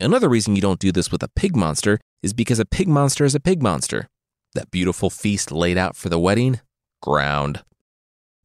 Another 0.00 0.28
reason 0.28 0.56
you 0.56 0.62
don't 0.62 0.80
do 0.80 0.92
this 0.92 1.12
with 1.12 1.22
a 1.22 1.28
pig 1.28 1.56
monster 1.56 1.98
is 2.22 2.32
because 2.32 2.58
a 2.58 2.64
pig 2.64 2.88
monster 2.88 3.24
is 3.24 3.34
a 3.34 3.40
pig 3.40 3.62
monster. 3.62 4.08
That 4.54 4.70
beautiful 4.70 5.10
feast 5.10 5.52
laid 5.52 5.76
out 5.76 5.96
for 5.96 6.08
the 6.08 6.18
wedding? 6.18 6.60
Ground. 7.02 7.62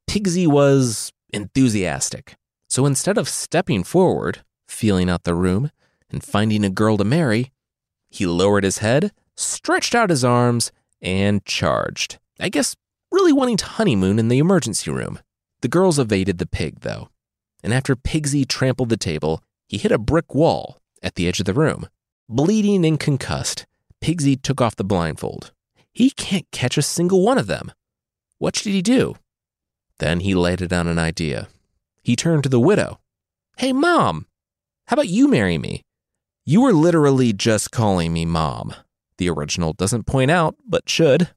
Pigsy 0.07 0.47
was 0.47 1.11
enthusiastic. 1.33 2.35
So 2.69 2.85
instead 2.85 3.17
of 3.17 3.29
stepping 3.29 3.83
forward, 3.83 4.43
feeling 4.67 5.09
out 5.09 5.23
the 5.23 5.35
room, 5.35 5.71
and 6.09 6.23
finding 6.23 6.63
a 6.63 6.69
girl 6.69 6.97
to 6.97 7.03
marry, 7.03 7.51
he 8.09 8.25
lowered 8.25 8.63
his 8.63 8.79
head, 8.79 9.11
stretched 9.35 9.95
out 9.95 10.09
his 10.09 10.23
arms, 10.23 10.71
and 11.01 11.43
charged. 11.45 12.19
I 12.39 12.49
guess 12.49 12.75
really 13.15 13.33
wanting 13.33 13.57
to 13.57 13.65
honeymoon 13.65 14.19
in 14.19 14.27
the 14.27 14.39
emergency 14.39 14.91
room. 14.91 15.19
The 15.61 15.67
girls 15.67 15.97
evaded 15.97 16.37
the 16.37 16.45
pig, 16.45 16.81
though, 16.81 17.09
and 17.63 17.73
after 17.73 17.95
Pigsy 17.95 18.47
trampled 18.47 18.89
the 18.89 18.97
table, 18.97 19.41
he 19.67 19.77
hit 19.77 19.91
a 19.91 19.97
brick 19.97 20.35
wall 20.35 20.77
at 21.01 21.15
the 21.15 21.27
edge 21.27 21.39
of 21.39 21.45
the 21.45 21.53
room. 21.53 21.87
Bleeding 22.29 22.85
and 22.85 22.99
concussed, 22.99 23.65
Pigsy 24.01 24.39
took 24.39 24.61
off 24.61 24.75
the 24.75 24.83
blindfold. 24.83 25.51
He 25.93 26.11
can't 26.11 26.45
catch 26.51 26.77
a 26.77 26.81
single 26.81 27.23
one 27.23 27.37
of 27.37 27.47
them. 27.47 27.71
What 28.37 28.53
did 28.53 28.73
he 28.73 28.81
do? 28.81 29.15
Then 29.99 30.19
he 30.19 30.35
lighted 30.35 30.73
on 30.73 30.87
an 30.87 30.99
idea. 30.99 31.47
He 32.03 32.15
turned 32.15 32.43
to 32.43 32.49
the 32.49 32.59
widow. 32.59 32.99
Hey, 33.57 33.71
Mom, 33.71 34.27
how 34.87 34.95
about 34.95 35.07
you 35.07 35.27
marry 35.27 35.57
me? 35.57 35.83
You 36.45 36.61
were 36.61 36.73
literally 36.73 37.33
just 37.33 37.71
calling 37.71 38.13
me 38.13 38.25
Mom. 38.25 38.75
The 39.17 39.29
original 39.29 39.73
doesn't 39.73 40.03
point 40.03 40.29
out, 40.29 40.55
but 40.67 40.89
should. 40.89 41.29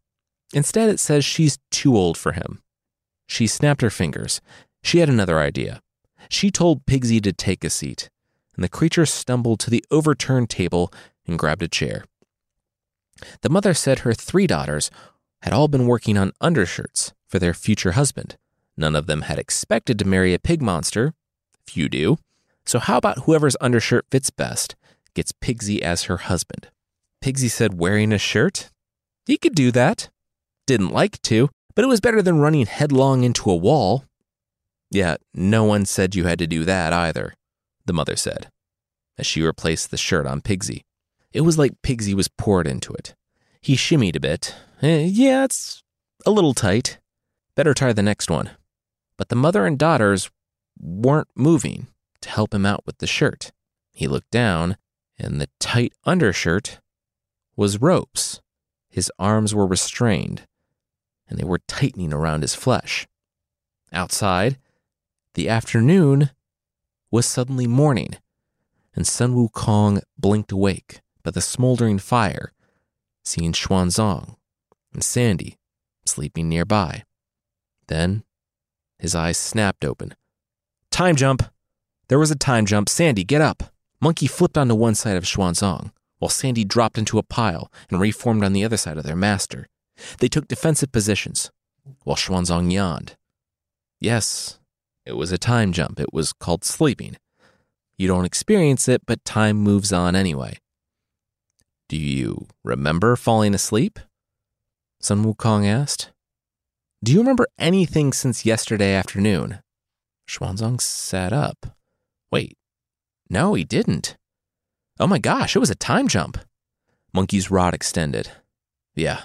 Instead, 0.53 0.89
it 0.89 1.01
says 1.01 1.25
she's 1.25 1.59
too 1.71 1.97
old 1.97 2.17
for 2.17 2.33
him. 2.33 2.63
She 3.27 3.47
snapped 3.47 3.83
her 3.83 3.91
fingers. 3.91 4.41
She 4.83 4.99
had 4.99 5.09
another 5.09 5.39
idea. 5.39 5.83
She 6.29 6.51
told 6.51 6.87
Pigsy 6.87 7.23
to 7.23 7.33
take 7.33 7.65
a 7.65 7.71
seat, 7.71 8.09
and 8.55 8.65
the 8.65 8.69
creature 8.69 9.07
stumbled 9.07 9.61
to 9.61 9.71
the 9.71 9.85
overturned 9.91 10.51
table 10.51 10.93
and 11.27 11.39
grabbed 11.39 11.63
a 11.63 11.69
chair. 11.69 12.05
The 13.43 13.51
mother 13.51 13.75
said 13.75 14.01
her 14.01 14.15
three 14.15 14.47
daughters 14.47 14.91
had 15.43 15.53
all 15.53 15.69
been 15.69 15.87
working 15.87 16.17
on 16.17 16.33
undershirts 16.41 17.13
for 17.29 17.39
their 17.39 17.55
future 17.55 17.93
husband. 17.93 18.37
None 18.77 18.97
of 18.97 19.07
them 19.07 19.23
had 19.23 19.39
expected 19.39 19.99
to 19.99 20.07
marry 20.07 20.35
a 20.35 20.39
pig 20.39 20.63
monster. 20.63 21.15
Few 21.67 21.89
do. 21.89 22.19
So, 22.65 22.79
how 22.79 22.97
about 22.97 23.21
whoever's 23.21 23.57
undershirt 23.61 24.07
fits 24.11 24.31
best 24.31 24.77
gets 25.15 25.33
Pigsy 25.33 25.81
as 25.81 26.05
her 26.05 26.19
husband? 26.19 26.69
Pigsy 27.23 27.51
said 27.51 27.79
wearing 27.79 28.13
a 28.13 28.19
shirt? 28.19 28.71
He 29.27 29.37
could 29.37 29.55
do 29.55 29.71
that. 29.73 30.11
Didn't 30.69 30.93
like 30.93 31.23
to, 31.23 31.49
but 31.75 31.83
it 31.83 31.89
was 31.89 31.99
better 31.99 32.21
than 32.21 32.41
running 32.41 32.67
headlong 32.67 33.25
into 33.25 33.51
a 33.51 33.57
wall. 33.57 34.05
Yeah, 34.91 35.17
no 35.33 35.65
one 35.65 35.87
said 35.87 36.15
you 36.15 36.27
had 36.27 36.39
to 36.41 36.47
do 36.47 36.67
that 36.67 36.93
either, 36.93 37.33
the 37.87 37.95
mother 37.95 38.17
said, 38.17 38.51
as 39.17 39.27
she 39.27 39.41
replaced 39.41 39.91
the 39.91 39.97
shirt 39.97 40.27
on 40.27 40.43
Pigsy. 40.43 40.83
It 41.33 41.41
was 41.41 41.57
like 41.57 41.81
Pigsy 41.81 42.13
was 42.13 42.29
poured 42.29 42.67
into 42.67 42.93
it. 42.93 43.15
He 43.63 43.77
shimmied 43.77 44.15
a 44.15 44.21
bit. 44.21 44.57
Eh, 44.83 45.09
yeah, 45.11 45.45
it's 45.45 45.83
a 46.27 46.31
little 46.31 46.53
tight. 46.53 46.99
Better 47.55 47.73
try 47.73 47.95
the 47.95 48.03
next 48.03 48.31
one. 48.31 48.51
But 49.17 49.31
the 49.31 49.37
mother 49.37 49.65
and 49.65 49.79
daughters 49.79 50.31
weren't 50.79 51.29
moving 51.35 51.87
to 52.21 52.29
help 52.29 52.53
him 52.53 52.67
out 52.67 52.85
with 52.85 52.99
the 52.99 53.07
shirt. 53.07 53.53
He 53.93 54.07
looked 54.07 54.31
down, 54.31 54.77
and 55.19 55.41
the 55.41 55.49
tight 55.61 55.95
undershirt 56.05 56.79
was 57.57 57.81
ropes. 57.81 58.43
His 58.91 59.11
arms 59.19 59.55
were 59.55 59.67
restrained, 59.67 60.43
and 61.29 61.39
they 61.39 61.45
were 61.45 61.61
tightening 61.67 62.13
around 62.13 62.43
his 62.43 62.55
flesh. 62.55 63.07
Outside, 63.93 64.59
the 65.35 65.49
afternoon 65.49 66.31
was 67.11 67.27
suddenly 67.27 67.67
morning, 67.67 68.17
and 68.95 69.07
Sun 69.07 69.35
Wukong 69.35 70.03
blinked 70.19 70.53
awake 70.53 71.01
by 71.23 71.31
the 71.31 71.41
smoldering 71.41 71.99
fire, 71.99 72.53
seeing 73.25 73.53
Xuanzang 73.53 74.37
and 74.93 75.05
Sandy 75.05 75.59
sleeping 76.05 76.49
nearby. 76.49 77.05
Then 77.87 78.25
his 78.99 79.15
eyes 79.15 79.39
snapped 79.39 79.85
open. 79.85 80.15
Time 80.91 81.17
jump! 81.17 81.43
There 82.09 82.19
was 82.19 82.31
a 82.31 82.37
time 82.37 82.67
jump. 82.67 82.89
Sandy, 82.89 83.25
get 83.25 83.41
up! 83.41 83.75
Monkey 84.01 84.27
flipped 84.27 84.57
onto 84.57 84.75
one 84.75 84.95
side 84.95 85.17
of 85.17 85.25
Xuanzang, 85.25 85.93
while 86.19 86.29
Sandy 86.29 86.65
dropped 86.65 86.99
into 86.99 87.19
a 87.19 87.23
pile 87.23 87.71
and 87.91 88.01
reformed 88.01 88.43
on 88.43 88.53
the 88.53 88.65
other 88.65 88.77
side 88.77 88.97
of 88.97 89.05
their 89.05 89.17
master. 89.17 89.69
They 90.19 90.29
took 90.29 90.49
defensive 90.49 90.93
positions, 90.93 91.51
while 92.05 92.17
Xuanzang 92.17 92.73
yawned. 92.73 93.17
Yes, 94.01 94.59
it 95.05 95.17
was 95.17 95.33
a 95.33 95.39
time 95.39 95.73
jump. 95.73 95.99
It 95.99 96.13
was 96.13 96.33
called 96.33 96.65
sleeping. 96.65 97.17
You 97.97 98.07
don't 98.07 98.25
experience 98.25 98.89
it, 98.89 99.03
but 99.07 99.25
time 99.25 99.57
moves 99.57 99.93
on 99.93 100.15
anyway. 100.15 100.59
Do 101.89 101.97
you 101.97 102.47
remember 102.63 103.17
falling 103.17 103.55
asleep? 103.55 103.99
Sun 105.01 105.25
Wukong 105.25 105.67
asked. 105.67 106.11
Do 107.03 107.13
you 107.13 107.19
remember 107.19 107.47
anything 107.59 108.13
since 108.13 108.45
yesterday 108.45 108.93
afternoon? 108.93 109.61
Xuanzang 110.29 110.81
sat 110.81 111.33
up. 111.33 111.79
Wait, 112.31 112.59
no, 113.31 113.55
he 113.55 113.65
didn't. 113.65 114.17
Oh 115.01 115.07
my 115.07 115.19
gosh, 115.19 115.57
it 115.57 115.61
was 115.61 115.71
a 115.71 115.75
time 115.75 116.09
jump. 116.09 116.39
Monkey's 117.15 117.51
rod 117.51 117.73
extended. 117.73 118.33
Yeah, 118.95 119.23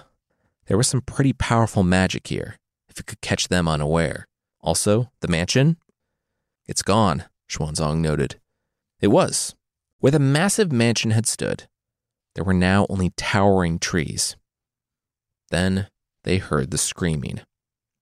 there 0.68 0.78
was 0.78 0.88
some 0.88 1.02
pretty 1.02 1.34
powerful 1.34 1.84
magic 1.84 2.28
here, 2.28 2.58
if 2.90 3.00
it 3.00 3.06
could 3.06 3.22
catch 3.22 3.48
them 3.48 3.68
unaware. 3.68 4.28
Also, 4.62 5.10
the 5.22 5.28
mansion? 5.28 5.78
It's 6.68 6.82
gone, 6.82 7.26
Xuanzang 7.50 8.00
noted. 8.00 8.40
It 9.02 9.08
was. 9.08 9.56
Where 10.00 10.12
the 10.12 10.20
massive 10.20 10.72
mansion 10.72 11.12
had 11.12 11.28
stood, 11.28 11.68
there 12.36 12.44
were 12.44 12.54
now 12.54 12.86
only 12.90 13.12
towering 13.16 13.80
trees. 13.80 14.36
Then 15.50 15.88
they 16.24 16.38
heard 16.38 16.72
the 16.72 16.78
screaming. 16.78 17.42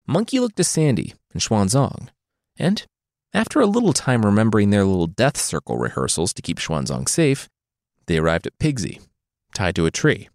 Monkey 0.08 0.40
looked 0.40 0.56
to 0.58 0.64
Sandy 0.64 1.14
and 1.34 1.42
Xuanzang, 1.42 2.10
and 2.58 2.86
after 3.34 3.60
a 3.60 3.66
little 3.66 3.94
time 3.94 4.26
remembering 4.26 4.70
their 4.70 4.86
little 4.86 5.08
death 5.08 5.38
circle 5.38 5.78
rehearsals 5.78 6.34
to 6.34 6.42
keep 6.42 6.60
Xuanzang 6.60 7.10
safe, 7.10 7.50
they 8.08 8.18
arrived 8.18 8.48
at 8.48 8.58
Pigsy, 8.58 9.02
tied 9.54 9.76
to 9.76 9.86
a 9.86 9.92
tree. 9.92 10.30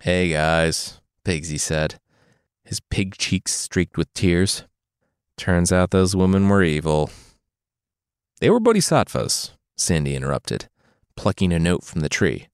Hey 0.00 0.30
guys, 0.30 1.00
Pigsy 1.28 1.60
said, 1.60 2.00
his 2.64 2.80
pig 2.80 3.14
cheeks 3.18 3.52
streaked 3.52 3.98
with 3.98 4.12
tears. 4.14 4.64
Turns 5.36 5.70
out 5.70 5.90
those 5.90 6.16
women 6.16 6.48
were 6.48 6.62
evil. 6.62 7.10
They 8.40 8.48
were 8.48 8.58
bodhisattvas, 8.58 9.52
Sandy 9.76 10.16
interrupted, 10.16 10.70
plucking 11.16 11.52
a 11.52 11.58
note 11.58 11.84
from 11.84 12.00
the 12.00 12.08
tree. 12.08 12.48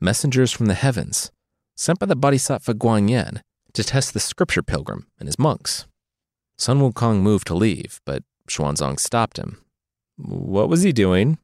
Messengers 0.00 0.52
from 0.52 0.66
the 0.66 0.74
heavens, 0.74 1.32
sent 1.76 1.98
by 1.98 2.06
the 2.06 2.14
bodhisattva 2.14 2.74
Guanyin 2.74 3.40
to 3.72 3.82
test 3.82 4.14
the 4.14 4.20
scripture 4.20 4.62
pilgrim 4.62 5.08
and 5.18 5.26
his 5.26 5.38
monks. 5.38 5.86
Sun 6.56 6.78
Wukong 6.78 7.20
moved 7.20 7.48
to 7.48 7.54
leave, 7.54 8.00
but 8.06 8.22
Xuanzang 8.48 9.00
stopped 9.00 9.38
him. 9.38 9.58
What 10.16 10.68
was 10.68 10.82
he 10.82 10.92
doing? 10.92 11.38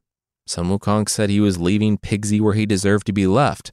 Sun 0.46 0.66
Wukong 0.68 1.08
said 1.08 1.30
he 1.30 1.40
was 1.40 1.58
leaving 1.58 1.98
Pigsy 1.98 2.40
where 2.40 2.54
he 2.54 2.64
deserved 2.64 3.06
to 3.06 3.12
be 3.12 3.26
left. 3.26 3.72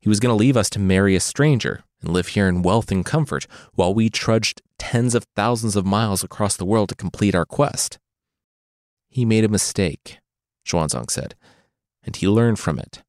He 0.00 0.08
was 0.08 0.18
going 0.18 0.32
to 0.32 0.38
leave 0.38 0.56
us 0.56 0.70
to 0.70 0.78
marry 0.78 1.14
a 1.14 1.20
stranger 1.20 1.84
and 2.00 2.12
live 2.12 2.28
here 2.28 2.48
in 2.48 2.62
wealth 2.62 2.90
and 2.90 3.04
comfort 3.04 3.46
while 3.74 3.94
we 3.94 4.08
trudged 4.08 4.62
tens 4.78 5.14
of 5.14 5.26
thousands 5.34 5.76
of 5.76 5.86
miles 5.86 6.22
across 6.22 6.56
the 6.56 6.64
world 6.64 6.88
to 6.88 6.94
complete 6.94 7.34
our 7.34 7.44
quest. 7.44 7.98
He 9.08 9.24
made 9.24 9.44
a 9.44 9.48
mistake, 9.48 10.18
Xuanzang 10.66 11.10
said, 11.10 11.34
and 12.02 12.14
he 12.14 12.28
learned 12.28 12.58
from 12.58 12.78
it. 12.78 13.02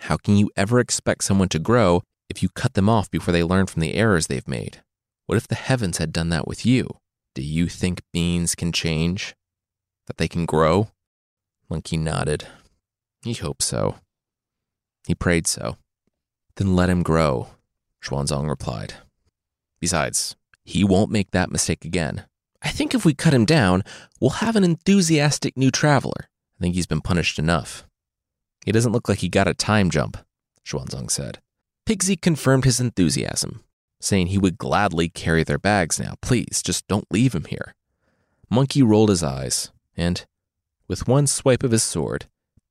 How 0.00 0.16
can 0.16 0.36
you 0.36 0.50
ever 0.56 0.78
expect 0.78 1.24
someone 1.24 1.48
to 1.50 1.58
grow 1.58 2.02
if 2.28 2.42
you 2.42 2.48
cut 2.50 2.74
them 2.74 2.88
off 2.88 3.10
before 3.10 3.32
they 3.32 3.42
learn 3.42 3.66
from 3.66 3.80
the 3.80 3.94
errors 3.94 4.26
they've 4.26 4.46
made? 4.46 4.82
What 5.26 5.36
if 5.36 5.48
the 5.48 5.54
heavens 5.54 5.98
had 5.98 6.12
done 6.12 6.28
that 6.30 6.46
with 6.46 6.64
you? 6.64 6.98
Do 7.34 7.42
you 7.42 7.68
think 7.68 8.02
beans 8.12 8.54
can 8.54 8.72
change? 8.72 9.34
That 10.06 10.16
they 10.16 10.28
can 10.28 10.46
grow? 10.46 10.88
Monkey 11.68 11.96
nodded. 11.96 12.46
He 13.22 13.34
hoped 13.34 13.62
so. 13.62 13.96
He 15.06 15.14
prayed 15.14 15.46
so. 15.46 15.76
Then 16.56 16.74
let 16.74 16.90
him 16.90 17.02
grow, 17.02 17.48
Xuanzang 18.02 18.48
replied. 18.48 18.94
Besides, 19.80 20.36
he 20.64 20.84
won't 20.84 21.10
make 21.10 21.30
that 21.30 21.50
mistake 21.50 21.84
again. 21.84 22.24
I 22.62 22.70
think 22.70 22.94
if 22.94 23.04
we 23.04 23.14
cut 23.14 23.34
him 23.34 23.44
down, 23.44 23.84
we'll 24.20 24.30
have 24.30 24.56
an 24.56 24.64
enthusiastic 24.64 25.56
new 25.56 25.70
traveler. 25.70 26.28
I 26.58 26.62
think 26.62 26.74
he's 26.74 26.86
been 26.86 27.00
punished 27.00 27.38
enough. 27.38 27.84
He 28.64 28.72
doesn't 28.72 28.92
look 28.92 29.08
like 29.08 29.18
he 29.18 29.28
got 29.28 29.48
a 29.48 29.54
time 29.54 29.90
jump, 29.90 30.18
Xuanzang 30.66 31.10
said. 31.10 31.38
Pigsy 31.86 32.20
confirmed 32.20 32.64
his 32.64 32.80
enthusiasm, 32.80 33.64
saying 34.00 34.26
he 34.26 34.38
would 34.38 34.58
gladly 34.58 35.08
carry 35.08 35.44
their 35.44 35.58
bags 35.58 35.98
now. 35.98 36.14
Please, 36.20 36.62
just 36.62 36.86
don't 36.88 37.10
leave 37.10 37.34
him 37.34 37.44
here. 37.44 37.74
Monkey 38.50 38.82
rolled 38.82 39.08
his 39.08 39.22
eyes, 39.22 39.70
and, 39.96 40.26
with 40.86 41.08
one 41.08 41.26
swipe 41.26 41.62
of 41.62 41.70
his 41.70 41.82
sword, 41.82 42.26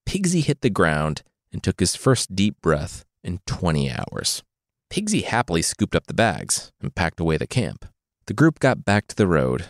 Pigsy 0.05 0.43
hit 0.43 0.61
the 0.61 0.69
ground 0.69 1.23
and 1.51 1.63
took 1.63 1.79
his 1.79 1.95
first 1.95 2.35
deep 2.35 2.61
breath 2.61 3.05
in 3.23 3.39
20 3.45 3.91
hours. 3.91 4.43
Pigsy 4.89 5.23
happily 5.23 5.61
scooped 5.61 5.95
up 5.95 6.07
the 6.07 6.13
bags 6.13 6.71
and 6.81 6.95
packed 6.95 7.19
away 7.19 7.37
the 7.37 7.47
camp. 7.47 7.85
The 8.25 8.33
group 8.33 8.59
got 8.59 8.85
back 8.85 9.07
to 9.07 9.15
the 9.15 9.27
road, 9.27 9.65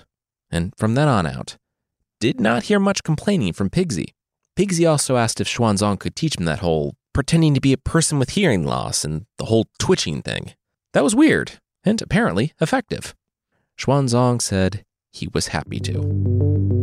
and 0.50 0.74
from 0.78 0.96
then 0.96 1.08
on 1.08 1.26
out, 1.26 1.58
did 2.20 2.40
not 2.40 2.64
hear 2.64 2.80
much 2.80 3.04
complaining 3.04 3.54
from 3.54 3.70
Pigsy. 3.70 4.14
Pigsy 4.56 4.90
also 4.90 5.18
asked 5.18 5.40
if 5.40 5.48
Xuanzang 5.48 6.00
could 6.00 6.16
teach 6.16 6.38
him 6.38 6.46
that 6.46 6.60
whole 6.60 6.96
pretending 7.14 7.54
to 7.54 7.62
be 7.62 7.74
a 7.74 7.78
person 7.78 8.20
with 8.20 8.32
hearing 8.32 8.66
loss 8.66 9.04
and 9.04 9.26
the 9.38 9.46
whole 9.46 9.68
twitching 9.80 10.22
thing. 10.22 10.54
That 10.94 11.04
was 11.04 11.16
weird, 11.16 11.54
and 11.84 12.02
apparently 12.02 12.54
effective. 12.62 13.16
Xuanzang 13.80 14.42
said 14.42 14.84
he 15.12 15.28
was 15.34 15.48
happy 15.48 15.80
to. 15.80 16.77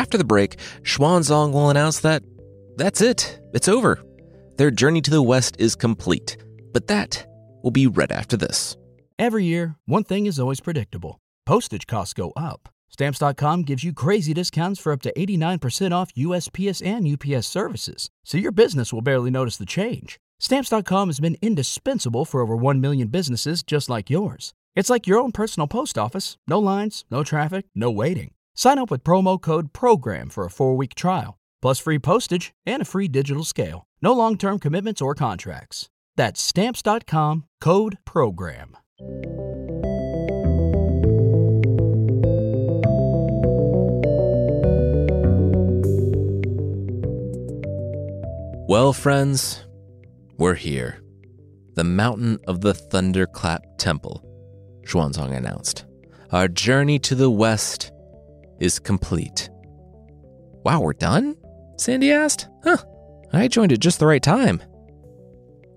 After 0.00 0.16
the 0.16 0.24
break, 0.24 0.56
Xuanzang 0.82 1.52
will 1.52 1.68
announce 1.68 2.00
that 2.00 2.22
that's 2.78 3.02
it, 3.02 3.38
it's 3.52 3.68
over. 3.68 4.02
Their 4.56 4.70
journey 4.70 5.02
to 5.02 5.10
the 5.10 5.22
west 5.22 5.56
is 5.58 5.76
complete. 5.76 6.38
But 6.72 6.86
that 6.86 7.26
will 7.62 7.70
be 7.70 7.86
right 7.86 8.10
after 8.10 8.38
this. 8.38 8.78
Every 9.18 9.44
year, 9.44 9.76
one 9.84 10.04
thing 10.04 10.24
is 10.24 10.40
always 10.40 10.60
predictable 10.60 11.20
postage 11.44 11.86
costs 11.86 12.14
go 12.14 12.32
up. 12.34 12.70
Stamps.com 12.88 13.64
gives 13.64 13.84
you 13.84 13.92
crazy 13.92 14.32
discounts 14.32 14.80
for 14.80 14.92
up 14.92 15.02
to 15.02 15.12
89% 15.12 15.92
off 15.92 16.14
USPS 16.14 16.80
and 16.82 17.06
UPS 17.06 17.46
services, 17.46 18.08
so 18.24 18.38
your 18.38 18.52
business 18.52 18.94
will 18.94 19.02
barely 19.02 19.30
notice 19.30 19.58
the 19.58 19.66
change. 19.66 20.18
Stamps.com 20.38 21.08
has 21.10 21.20
been 21.20 21.36
indispensable 21.42 22.24
for 22.24 22.40
over 22.40 22.56
1 22.56 22.80
million 22.80 23.08
businesses 23.08 23.62
just 23.62 23.90
like 23.90 24.08
yours. 24.08 24.54
It's 24.74 24.88
like 24.88 25.06
your 25.06 25.18
own 25.18 25.30
personal 25.30 25.66
post 25.66 25.98
office 25.98 26.38
no 26.48 26.58
lines, 26.58 27.04
no 27.10 27.22
traffic, 27.22 27.66
no 27.74 27.90
waiting. 27.90 28.30
Sign 28.60 28.78
up 28.78 28.90
with 28.90 29.04
promo 29.04 29.40
code 29.40 29.72
PROGRAM 29.72 30.28
for 30.28 30.44
a 30.44 30.50
four 30.50 30.76
week 30.76 30.94
trial, 30.94 31.38
plus 31.62 31.78
free 31.78 31.98
postage 31.98 32.52
and 32.66 32.82
a 32.82 32.84
free 32.84 33.08
digital 33.08 33.42
scale. 33.42 33.86
No 34.02 34.12
long 34.12 34.36
term 34.36 34.58
commitments 34.58 35.00
or 35.00 35.14
contracts. 35.14 35.88
That's 36.14 36.42
Stamps.com 36.42 37.46
code 37.62 37.96
PROGRAM. 38.04 38.76
Well, 48.68 48.92
friends, 48.92 49.64
we're 50.36 50.52
here. 50.52 51.02
The 51.76 51.84
mountain 51.84 52.38
of 52.46 52.60
the 52.60 52.74
Thunderclap 52.74 53.62
Temple, 53.78 54.22
Xuanzang 54.84 55.34
announced. 55.34 55.86
Our 56.30 56.46
journey 56.46 56.98
to 56.98 57.14
the 57.14 57.30
west 57.30 57.90
is 58.60 58.78
complete. 58.78 59.50
Wow, 60.64 60.80
we're 60.80 60.92
done? 60.92 61.36
Sandy 61.78 62.12
asked. 62.12 62.48
Huh, 62.62 62.76
I 63.32 63.48
joined 63.48 63.72
at 63.72 63.80
just 63.80 63.98
the 63.98 64.06
right 64.06 64.22
time. 64.22 64.62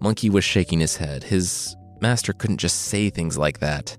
Monkey 0.02 0.30
was 0.30 0.44
shaking 0.44 0.80
his 0.80 0.98
head. 0.98 1.24
His 1.24 1.76
master 2.02 2.34
couldn't 2.34 2.58
just 2.58 2.82
say 2.82 3.10
things 3.10 3.38
like 3.38 3.60
that. 3.60 3.98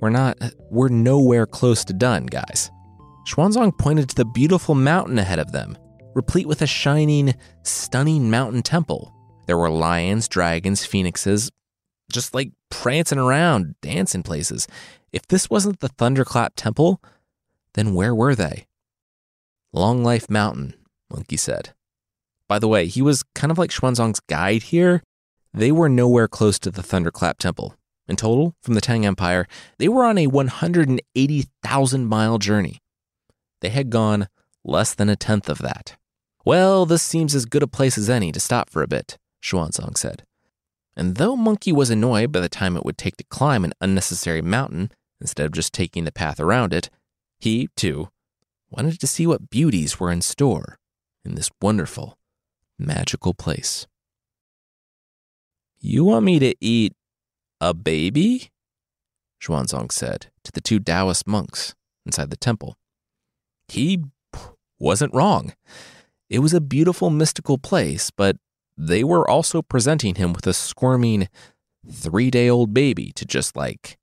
We're 0.00 0.10
not, 0.10 0.38
we're 0.70 0.88
nowhere 0.88 1.46
close 1.46 1.84
to 1.84 1.92
done, 1.92 2.26
guys. 2.26 2.70
Xuanzang 3.28 3.76
pointed 3.78 4.08
to 4.08 4.14
the 4.14 4.24
beautiful 4.24 4.74
mountain 4.74 5.18
ahead 5.18 5.38
of 5.38 5.52
them 5.52 5.76
replete 6.16 6.48
with 6.48 6.62
a 6.62 6.66
shining, 6.66 7.34
stunning 7.62 8.30
mountain 8.30 8.62
temple. 8.62 9.12
There 9.46 9.58
were 9.58 9.68
lions, 9.68 10.28
dragons, 10.28 10.84
phoenixes, 10.84 11.50
just 12.10 12.34
like 12.34 12.52
prancing 12.70 13.18
around, 13.18 13.74
dancing 13.82 14.22
places. 14.22 14.66
If 15.12 15.28
this 15.28 15.50
wasn't 15.50 15.80
the 15.80 15.88
Thunderclap 15.88 16.54
Temple, 16.56 17.02
then 17.76 17.94
where 17.94 18.14
were 18.14 18.34
they? 18.34 18.66
Long 19.72 20.02
Life 20.02 20.28
Mountain, 20.28 20.74
Monkey 21.10 21.36
said. 21.36 21.74
By 22.48 22.58
the 22.58 22.68
way, 22.68 22.86
he 22.86 23.02
was 23.02 23.22
kind 23.34 23.50
of 23.50 23.58
like 23.58 23.70
Xuanzang's 23.70 24.20
guide 24.20 24.64
here. 24.64 25.02
They 25.52 25.70
were 25.70 25.88
nowhere 25.88 26.26
close 26.26 26.58
to 26.60 26.70
the 26.70 26.82
Thunderclap 26.82 27.38
Temple. 27.38 27.76
In 28.08 28.16
total, 28.16 28.54
from 28.62 28.74
the 28.74 28.80
Tang 28.80 29.04
Empire, 29.04 29.46
they 29.78 29.88
were 29.88 30.04
on 30.04 30.16
a 30.16 30.28
180,000 30.28 32.06
mile 32.06 32.38
journey. 32.38 32.78
They 33.60 33.70
had 33.70 33.90
gone 33.90 34.28
less 34.64 34.94
than 34.94 35.08
a 35.08 35.16
tenth 35.16 35.48
of 35.48 35.58
that. 35.58 35.96
Well, 36.44 36.86
this 36.86 37.02
seems 37.02 37.34
as 37.34 37.44
good 37.44 37.62
a 37.62 37.66
place 37.66 37.98
as 37.98 38.08
any 38.08 38.32
to 38.32 38.40
stop 38.40 38.70
for 38.70 38.82
a 38.82 38.88
bit, 38.88 39.18
Xuanzang 39.42 39.98
said. 39.98 40.22
And 40.96 41.16
though 41.16 41.36
Monkey 41.36 41.72
was 41.72 41.90
annoyed 41.90 42.32
by 42.32 42.40
the 42.40 42.48
time 42.48 42.76
it 42.76 42.84
would 42.84 42.96
take 42.96 43.16
to 43.18 43.24
climb 43.24 43.64
an 43.64 43.74
unnecessary 43.80 44.40
mountain 44.40 44.92
instead 45.20 45.44
of 45.44 45.52
just 45.52 45.74
taking 45.74 46.04
the 46.04 46.12
path 46.12 46.40
around 46.40 46.72
it, 46.72 46.88
he, 47.38 47.68
too, 47.76 48.08
wanted 48.70 49.00
to 49.00 49.06
see 49.06 49.26
what 49.26 49.50
beauties 49.50 50.00
were 50.00 50.10
in 50.10 50.22
store 50.22 50.78
in 51.24 51.34
this 51.34 51.50
wonderful, 51.60 52.18
magical 52.78 53.34
place. 53.34 53.86
You 55.78 56.04
want 56.04 56.24
me 56.24 56.38
to 56.38 56.54
eat 56.60 56.94
a 57.60 57.74
baby? 57.74 58.50
Xuanzang 59.40 59.92
said 59.92 60.28
to 60.44 60.52
the 60.52 60.60
two 60.60 60.80
Taoist 60.80 61.26
monks 61.26 61.74
inside 62.04 62.30
the 62.30 62.36
temple. 62.36 62.76
He 63.68 64.04
wasn't 64.78 65.14
wrong. 65.14 65.54
It 66.28 66.40
was 66.40 66.54
a 66.54 66.60
beautiful, 66.60 67.10
mystical 67.10 67.58
place, 67.58 68.10
but 68.10 68.36
they 68.76 69.04
were 69.04 69.28
also 69.28 69.62
presenting 69.62 70.16
him 70.16 70.32
with 70.32 70.46
a 70.46 70.52
squirming 70.52 71.28
three 71.88 72.30
day 72.30 72.48
old 72.48 72.74
baby 72.74 73.12
to 73.14 73.24
just 73.24 73.56
like 73.56 73.96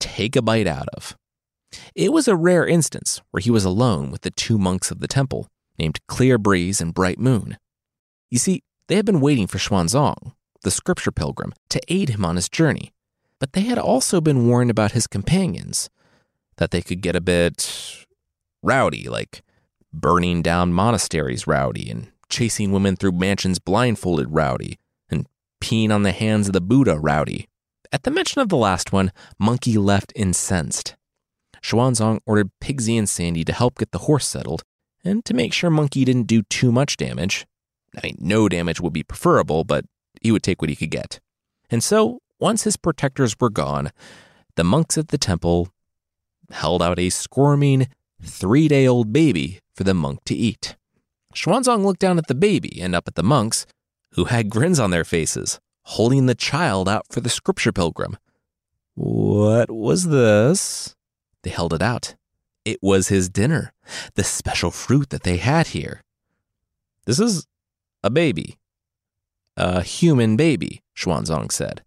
take 0.00 0.36
a 0.36 0.42
bite 0.42 0.66
out 0.66 0.88
of. 0.94 1.16
It 1.94 2.12
was 2.12 2.28
a 2.28 2.36
rare 2.36 2.66
instance 2.66 3.20
where 3.30 3.40
he 3.40 3.50
was 3.50 3.64
alone 3.64 4.10
with 4.10 4.22
the 4.22 4.30
two 4.30 4.58
monks 4.58 4.90
of 4.90 5.00
the 5.00 5.08
temple, 5.08 5.48
named 5.78 6.04
Clear 6.06 6.38
Breeze 6.38 6.80
and 6.80 6.94
Bright 6.94 7.18
Moon. 7.18 7.58
You 8.30 8.38
see, 8.38 8.62
they 8.88 8.96
had 8.96 9.06
been 9.06 9.20
waiting 9.20 9.46
for 9.46 9.58
Xuanzang, 9.58 10.32
the 10.62 10.70
scripture 10.70 11.12
pilgrim, 11.12 11.52
to 11.68 11.80
aid 11.88 12.10
him 12.10 12.24
on 12.24 12.36
his 12.36 12.48
journey, 12.48 12.92
but 13.38 13.52
they 13.52 13.62
had 13.62 13.78
also 13.78 14.20
been 14.20 14.46
warned 14.46 14.70
about 14.70 14.92
his 14.92 15.06
companions, 15.06 15.88
that 16.56 16.70
they 16.70 16.82
could 16.82 17.00
get 17.00 17.16
a 17.16 17.20
bit 17.20 18.06
rowdy, 18.62 19.08
like 19.08 19.42
burning 19.92 20.42
down 20.42 20.72
monasteries 20.72 21.46
rowdy, 21.46 21.90
and 21.90 22.08
chasing 22.28 22.72
women 22.72 22.96
through 22.96 23.12
mansions 23.12 23.58
blindfolded 23.58 24.28
rowdy, 24.30 24.78
and 25.08 25.26
peeing 25.62 25.92
on 25.92 26.02
the 26.02 26.12
hands 26.12 26.46
of 26.46 26.52
the 26.52 26.60
Buddha 26.60 26.98
rowdy. 26.98 27.48
At 27.92 28.04
the 28.04 28.10
mention 28.10 28.40
of 28.40 28.48
the 28.48 28.56
last 28.56 28.92
one, 28.92 29.10
Monkey 29.38 29.76
left 29.78 30.12
incensed. 30.14 30.94
Xuanzang 31.62 32.20
ordered 32.26 32.50
Pigsy 32.60 32.98
and 32.98 33.08
Sandy 33.08 33.44
to 33.44 33.52
help 33.52 33.78
get 33.78 33.92
the 33.92 33.98
horse 33.98 34.26
settled, 34.26 34.62
and 35.04 35.24
to 35.24 35.34
make 35.34 35.52
sure 35.52 35.70
Monkey 35.70 36.04
didn't 36.04 36.26
do 36.26 36.42
too 36.42 36.72
much 36.72 36.96
damage. 36.96 37.46
I 37.96 38.00
mean, 38.06 38.16
no 38.20 38.48
damage 38.48 38.80
would 38.80 38.92
be 38.92 39.02
preferable, 39.02 39.64
but 39.64 39.84
he 40.20 40.30
would 40.30 40.42
take 40.42 40.60
what 40.60 40.70
he 40.70 40.76
could 40.76 40.90
get. 40.90 41.20
And 41.70 41.82
so, 41.82 42.20
once 42.38 42.64
his 42.64 42.76
protectors 42.76 43.36
were 43.38 43.50
gone, 43.50 43.90
the 44.56 44.64
monks 44.64 44.96
at 44.98 45.08
the 45.08 45.18
temple 45.18 45.68
held 46.50 46.82
out 46.82 46.98
a 46.98 47.10
squirming, 47.10 47.88
three 48.22 48.68
day 48.68 48.86
old 48.86 49.12
baby 49.12 49.60
for 49.74 49.84
the 49.84 49.94
monk 49.94 50.24
to 50.24 50.34
eat. 50.34 50.76
Xuanzang 51.34 51.84
looked 51.84 52.00
down 52.00 52.18
at 52.18 52.26
the 52.26 52.34
baby 52.34 52.80
and 52.80 52.94
up 52.94 53.06
at 53.06 53.14
the 53.14 53.22
monks, 53.22 53.66
who 54.14 54.24
had 54.24 54.50
grins 54.50 54.80
on 54.80 54.90
their 54.90 55.04
faces, 55.04 55.60
holding 55.82 56.26
the 56.26 56.34
child 56.34 56.88
out 56.88 57.06
for 57.10 57.20
the 57.20 57.28
scripture 57.28 57.72
pilgrim. 57.72 58.16
What 58.94 59.70
was 59.70 60.08
this? 60.08 60.96
They 61.42 61.50
held 61.50 61.72
it 61.72 61.82
out. 61.82 62.14
It 62.64 62.78
was 62.82 63.08
his 63.08 63.28
dinner, 63.28 63.72
the 64.14 64.24
special 64.24 64.70
fruit 64.70 65.10
that 65.10 65.22
they 65.22 65.38
had 65.38 65.68
here. 65.68 66.02
This 67.06 67.18
is 67.18 67.46
a 68.02 68.10
baby. 68.10 68.58
A 69.56 69.82
human 69.82 70.36
baby, 70.36 70.82
Xuanzang 70.96 71.50
said, 71.50 71.82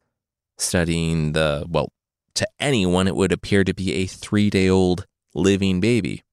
studying 0.58 1.34
the, 1.34 1.66
well, 1.70 1.90
to 2.36 2.48
anyone 2.60 3.08
it 3.08 3.16
would 3.16 3.32
appear 3.32 3.64
to 3.64 3.74
be 3.74 3.94
a 3.94 4.06
three 4.08 4.50
day 4.50 4.70
old 4.70 5.06
living 5.34 5.80
baby. 5.80 6.24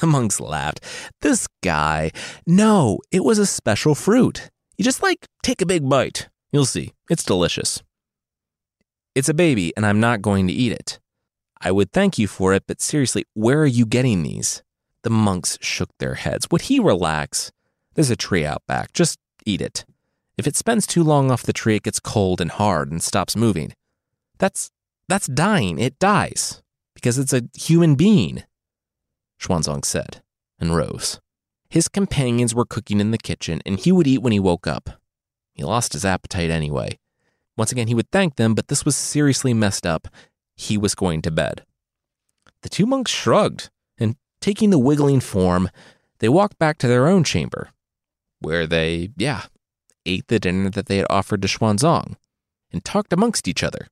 The 0.00 0.06
monks 0.06 0.40
laughed. 0.40 0.80
This 1.20 1.48
guy. 1.62 2.10
No, 2.46 2.98
it 3.10 3.24
was 3.24 3.38
a 3.38 3.46
special 3.46 3.94
fruit. 3.94 4.50
You 4.76 4.84
just 4.84 5.02
like 5.02 5.26
take 5.42 5.62
a 5.62 5.66
big 5.66 5.88
bite. 5.88 6.28
You'll 6.52 6.66
see. 6.66 6.92
It's 7.10 7.24
delicious. 7.24 7.82
It's 9.14 9.28
a 9.28 9.34
baby, 9.34 9.72
and 9.76 9.86
I'm 9.86 10.00
not 10.00 10.22
going 10.22 10.46
to 10.48 10.52
eat 10.52 10.72
it. 10.72 10.98
I 11.64 11.72
would 11.72 11.92
thank 11.92 12.18
you 12.18 12.28
for 12.28 12.52
it, 12.52 12.64
but 12.66 12.82
seriously, 12.82 13.24
where 13.32 13.60
are 13.60 13.66
you 13.66 13.86
getting 13.86 14.22
these? 14.22 14.62
The 15.02 15.10
monks 15.10 15.58
shook 15.62 15.88
their 15.98 16.14
heads. 16.14 16.46
Would 16.50 16.62
he 16.62 16.78
relax? 16.78 17.50
There's 17.94 18.10
a 18.10 18.16
tree 18.16 18.44
out 18.44 18.62
back. 18.68 18.92
Just 18.92 19.18
eat 19.46 19.62
it. 19.62 19.86
If 20.36 20.46
it 20.46 20.56
spends 20.56 20.86
too 20.86 21.02
long 21.02 21.30
off 21.30 21.42
the 21.42 21.54
tree, 21.54 21.76
it 21.76 21.84
gets 21.84 22.00
cold 22.00 22.40
and 22.40 22.50
hard 22.50 22.90
and 22.90 23.02
stops 23.02 23.34
moving. 23.34 23.72
That's 24.38 24.70
that's 25.08 25.26
dying. 25.26 25.78
It 25.78 25.98
dies 25.98 26.62
because 26.94 27.18
it's 27.18 27.32
a 27.32 27.48
human 27.54 27.94
being. 27.94 28.42
Xuanzang 29.40 29.84
said, 29.84 30.22
and 30.58 30.74
rose. 30.74 31.20
His 31.68 31.88
companions 31.88 32.54
were 32.54 32.64
cooking 32.64 33.00
in 33.00 33.10
the 33.10 33.18
kitchen, 33.18 33.60
and 33.66 33.78
he 33.78 33.92
would 33.92 34.06
eat 34.06 34.22
when 34.22 34.32
he 34.32 34.40
woke 34.40 34.66
up. 34.66 34.90
He 35.54 35.64
lost 35.64 35.92
his 35.92 36.04
appetite 36.04 36.50
anyway. 36.50 36.98
Once 37.56 37.70
again, 37.70 37.88
he 37.88 37.94
would 37.94 38.10
thank 38.10 38.36
them, 38.36 38.54
but 38.54 38.68
this 38.68 38.84
was 38.84 38.96
seriously 38.96 39.54
messed 39.54 39.86
up. 39.86 40.08
He 40.56 40.78
was 40.78 40.94
going 40.94 41.22
to 41.22 41.30
bed. 41.30 41.64
The 42.62 42.68
two 42.68 42.86
monks 42.86 43.10
shrugged, 43.10 43.70
and 43.98 44.16
taking 44.40 44.70
the 44.70 44.78
wiggling 44.78 45.20
form, 45.20 45.70
they 46.20 46.28
walked 46.28 46.58
back 46.58 46.78
to 46.78 46.88
their 46.88 47.06
own 47.06 47.24
chamber, 47.24 47.70
where 48.40 48.66
they, 48.66 49.10
yeah, 49.16 49.42
ate 50.06 50.28
the 50.28 50.38
dinner 50.38 50.70
that 50.70 50.86
they 50.86 50.96
had 50.98 51.06
offered 51.10 51.42
to 51.42 51.48
Xuanzang, 51.48 52.16
and 52.72 52.84
talked 52.84 53.12
amongst 53.12 53.48
each 53.48 53.62
other, 53.62 53.88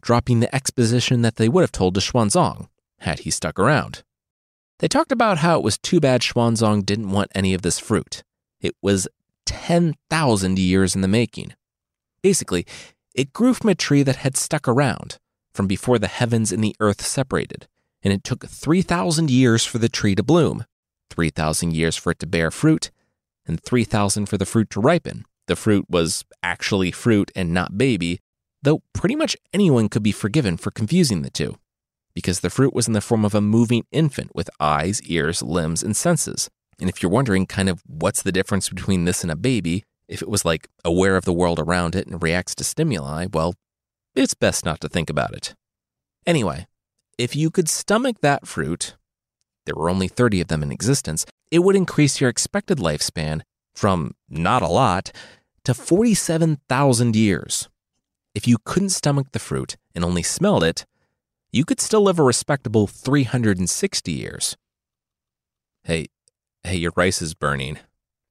dropping 0.00 0.40
the 0.40 0.54
exposition 0.54 1.22
that 1.22 1.36
they 1.36 1.48
would 1.48 1.62
have 1.62 1.72
told 1.72 1.94
to 1.94 2.00
Xuanzang 2.00 2.68
had 3.00 3.20
he 3.20 3.30
stuck 3.30 3.58
around. 3.58 4.02
They 4.78 4.88
talked 4.88 5.12
about 5.12 5.38
how 5.38 5.58
it 5.58 5.64
was 5.64 5.78
too 5.78 6.00
bad 6.00 6.22
Xuanzang 6.22 6.84
didn't 6.84 7.10
want 7.10 7.30
any 7.34 7.54
of 7.54 7.62
this 7.62 7.78
fruit. 7.78 8.22
It 8.60 8.74
was 8.82 9.06
10,000 9.46 10.58
years 10.58 10.94
in 10.94 11.00
the 11.00 11.08
making. 11.08 11.54
Basically, 12.22 12.66
it 13.14 13.32
grew 13.32 13.54
from 13.54 13.70
a 13.70 13.74
tree 13.74 14.02
that 14.02 14.16
had 14.16 14.36
stuck 14.36 14.66
around 14.66 15.18
from 15.54 15.66
before 15.66 15.98
the 15.98 16.08
heavens 16.08 16.52
and 16.52 16.62
the 16.62 16.76
earth 16.80 17.00
separated, 17.00 17.68
and 18.02 18.12
it 18.12 18.24
took 18.24 18.46
3,000 18.46 19.30
years 19.30 19.64
for 19.64 19.78
the 19.78 19.88
tree 19.88 20.14
to 20.14 20.22
bloom, 20.22 20.64
3,000 21.10 21.72
years 21.72 21.96
for 21.96 22.10
it 22.10 22.18
to 22.18 22.26
bear 22.26 22.50
fruit, 22.50 22.90
and 23.46 23.62
3,000 23.62 24.26
for 24.26 24.36
the 24.36 24.46
fruit 24.46 24.68
to 24.70 24.80
ripen. 24.80 25.24
The 25.46 25.56
fruit 25.56 25.86
was 25.88 26.24
actually 26.42 26.90
fruit 26.90 27.30
and 27.36 27.52
not 27.52 27.78
baby, 27.78 28.20
though 28.62 28.82
pretty 28.94 29.14
much 29.14 29.36
anyone 29.52 29.88
could 29.88 30.02
be 30.02 30.12
forgiven 30.12 30.56
for 30.56 30.70
confusing 30.70 31.22
the 31.22 31.30
two. 31.30 31.56
because 32.14 32.40
the 32.40 32.50
fruit 32.50 32.72
was 32.72 32.86
in 32.86 32.92
the 32.92 33.00
form 33.00 33.24
of 33.24 33.34
a 33.34 33.40
moving 33.40 33.84
infant 33.90 34.30
with 34.34 34.48
eyes, 34.60 35.02
ears, 35.02 35.42
limbs, 35.42 35.82
and 35.82 35.96
senses. 35.96 36.48
And 36.78 36.88
if 36.88 37.02
you're 37.02 37.10
wondering 37.10 37.46
kind 37.46 37.68
of 37.68 37.82
what's 37.86 38.22
the 38.22 38.32
difference 38.32 38.68
between 38.68 39.04
this 39.04 39.22
and 39.22 39.30
a 39.30 39.36
baby, 39.36 39.84
if 40.08 40.22
it 40.22 40.28
was 40.28 40.44
like 40.44 40.68
aware 40.84 41.16
of 41.16 41.24
the 41.24 41.32
world 41.32 41.58
around 41.58 41.94
it 41.94 42.06
and 42.06 42.22
reacts 42.22 42.54
to 42.56 42.64
stimuli, 42.64 43.26
well, 43.32 43.54
it's 44.14 44.34
best 44.34 44.64
not 44.64 44.80
to 44.80 44.88
think 44.88 45.10
about 45.10 45.34
it. 45.34 45.54
Anyway, 46.26 46.66
if 47.18 47.36
you 47.36 47.50
could 47.50 47.68
stomach 47.68 48.20
that 48.20 48.46
fruit, 48.46 48.96
there 49.66 49.74
were 49.74 49.90
only 49.90 50.08
30 50.08 50.42
of 50.42 50.48
them 50.48 50.62
in 50.62 50.72
existence, 50.72 51.26
it 51.50 51.60
would 51.60 51.76
increase 51.76 52.20
your 52.20 52.30
expected 52.30 52.78
lifespan 52.78 53.42
from 53.74 54.14
not 54.28 54.62
a 54.62 54.68
lot 54.68 55.12
to 55.64 55.74
47,000 55.74 57.16
years. 57.16 57.68
If 58.34 58.48
you 58.48 58.58
couldn't 58.64 58.90
stomach 58.90 59.28
the 59.32 59.38
fruit 59.38 59.76
and 59.94 60.04
only 60.04 60.22
smelled 60.22 60.64
it, 60.64 60.86
you 61.52 61.64
could 61.64 61.80
still 61.80 62.02
live 62.02 62.18
a 62.18 62.22
respectable 62.24 62.86
360 62.86 64.12
years. 64.12 64.56
Hey, 65.84 66.06
hey, 66.64 66.76
your 66.76 66.92
rice 66.96 67.22
is 67.22 67.34
burning. 67.34 67.78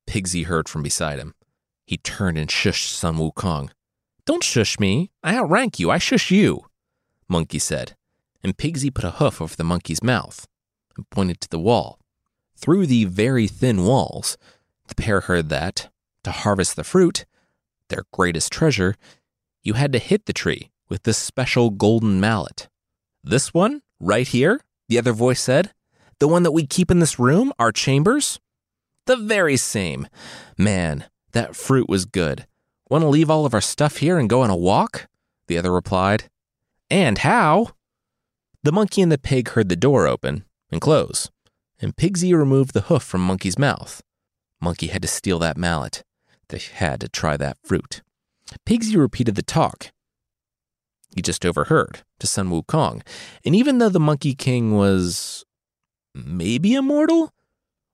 Pigsy 0.07 0.45
heard 0.45 0.67
from 0.67 0.83
beside 0.83 1.19
him. 1.19 1.33
He 1.85 1.97
turned 1.97 2.37
and 2.37 2.49
shushed 2.49 2.89
Sun 2.89 3.17
Wukong. 3.17 3.69
Don't 4.25 4.43
shush 4.43 4.79
me. 4.79 5.11
I 5.21 5.35
outrank 5.35 5.79
you. 5.79 5.91
I 5.91 5.97
shush 5.97 6.31
you, 6.31 6.65
Monkey 7.27 7.59
said. 7.59 7.95
And 8.43 8.57
Pigsy 8.57 8.93
put 8.93 9.05
a 9.05 9.11
hoof 9.11 9.41
over 9.41 9.55
the 9.55 9.63
monkey's 9.63 10.03
mouth 10.03 10.47
and 10.95 11.09
pointed 11.09 11.41
to 11.41 11.49
the 11.49 11.59
wall. 11.59 11.99
Through 12.55 12.87
the 12.87 13.05
very 13.05 13.47
thin 13.47 13.85
walls, 13.85 14.37
the 14.87 14.95
pair 14.95 15.21
heard 15.21 15.49
that, 15.49 15.89
to 16.23 16.31
harvest 16.31 16.75
the 16.75 16.83
fruit, 16.83 17.25
their 17.89 18.03
greatest 18.11 18.51
treasure, 18.51 18.95
you 19.61 19.73
had 19.73 19.91
to 19.93 19.99
hit 19.99 20.25
the 20.25 20.33
tree 20.33 20.71
with 20.89 21.03
this 21.03 21.17
special 21.17 21.69
golden 21.69 22.19
mallet. 22.19 22.69
This 23.23 23.53
one, 23.53 23.81
right 23.99 24.27
here, 24.27 24.61
the 24.89 24.97
other 24.97 25.13
voice 25.13 25.41
said. 25.41 25.73
The 26.19 26.27
one 26.27 26.43
that 26.43 26.51
we 26.51 26.65
keep 26.65 26.91
in 26.91 26.99
this 26.99 27.19
room, 27.19 27.51
our 27.59 27.71
chambers? 27.71 28.39
The 29.05 29.17
very 29.17 29.57
same. 29.57 30.07
Man, 30.57 31.05
that 31.31 31.55
fruit 31.55 31.89
was 31.89 32.05
good. 32.05 32.45
Want 32.93 33.01
to 33.01 33.07
leave 33.09 33.31
all 33.31 33.47
of 33.47 33.55
our 33.55 33.61
stuff 33.61 33.97
here 33.97 34.19
and 34.19 34.29
go 34.29 34.43
on 34.43 34.51
a 34.51 34.55
walk? 34.55 35.07
The 35.47 35.57
other 35.57 35.73
replied. 35.73 36.25
And 36.91 37.17
how? 37.17 37.69
The 38.61 38.71
monkey 38.71 39.01
and 39.01 39.11
the 39.11 39.17
pig 39.17 39.49
heard 39.49 39.67
the 39.67 39.75
door 39.75 40.05
open 40.05 40.45
and 40.71 40.79
close, 40.79 41.31
and 41.81 41.95
Pigsy 41.95 42.37
removed 42.37 42.75
the 42.75 42.81
hoof 42.81 43.01
from 43.01 43.25
Monkey's 43.25 43.57
mouth. 43.57 44.03
Monkey 44.61 44.89
had 44.89 45.01
to 45.01 45.07
steal 45.07 45.39
that 45.39 45.57
mallet. 45.57 46.03
They 46.49 46.59
had 46.59 47.01
to 47.01 47.09
try 47.09 47.35
that 47.35 47.57
fruit. 47.63 48.03
Pigsy 48.63 48.95
repeated 48.95 49.33
the 49.33 49.41
talk. 49.41 49.91
He 51.15 51.23
just 51.23 51.47
overheard 51.47 52.03
to 52.19 52.27
Sun 52.27 52.51
Wukong, 52.51 53.01
and 53.43 53.55
even 53.55 53.79
though 53.79 53.89
the 53.89 53.99
Monkey 53.99 54.35
King 54.35 54.75
was 54.75 55.43
maybe 56.13 56.75
immortal, 56.75 57.33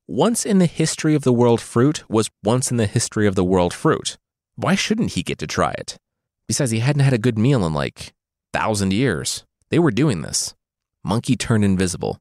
once 0.09 0.45
in 0.45 0.57
the 0.57 0.65
history 0.65 1.15
of 1.15 1.23
the 1.23 1.31
world 1.31 1.61
fruit 1.61 2.03
was 2.09 2.29
once 2.43 2.69
in 2.69 2.75
the 2.75 2.85
history 2.85 3.27
of 3.27 3.35
the 3.35 3.45
world 3.45 3.73
fruit. 3.73 4.17
Why 4.59 4.75
shouldn't 4.75 5.13
he 5.13 5.23
get 5.23 5.37
to 5.37 5.47
try 5.47 5.71
it? 5.71 5.97
Besides, 6.45 6.71
he 6.71 6.79
hadn't 6.79 7.03
had 7.03 7.13
a 7.13 7.17
good 7.17 7.37
meal 7.37 7.65
in 7.65 7.73
like 7.73 8.13
thousand 8.51 8.91
years. 8.91 9.45
They 9.69 9.79
were 9.79 9.89
doing 9.91 10.21
this. 10.21 10.53
Monkey 11.01 11.37
turned 11.37 11.63
invisible. 11.63 12.19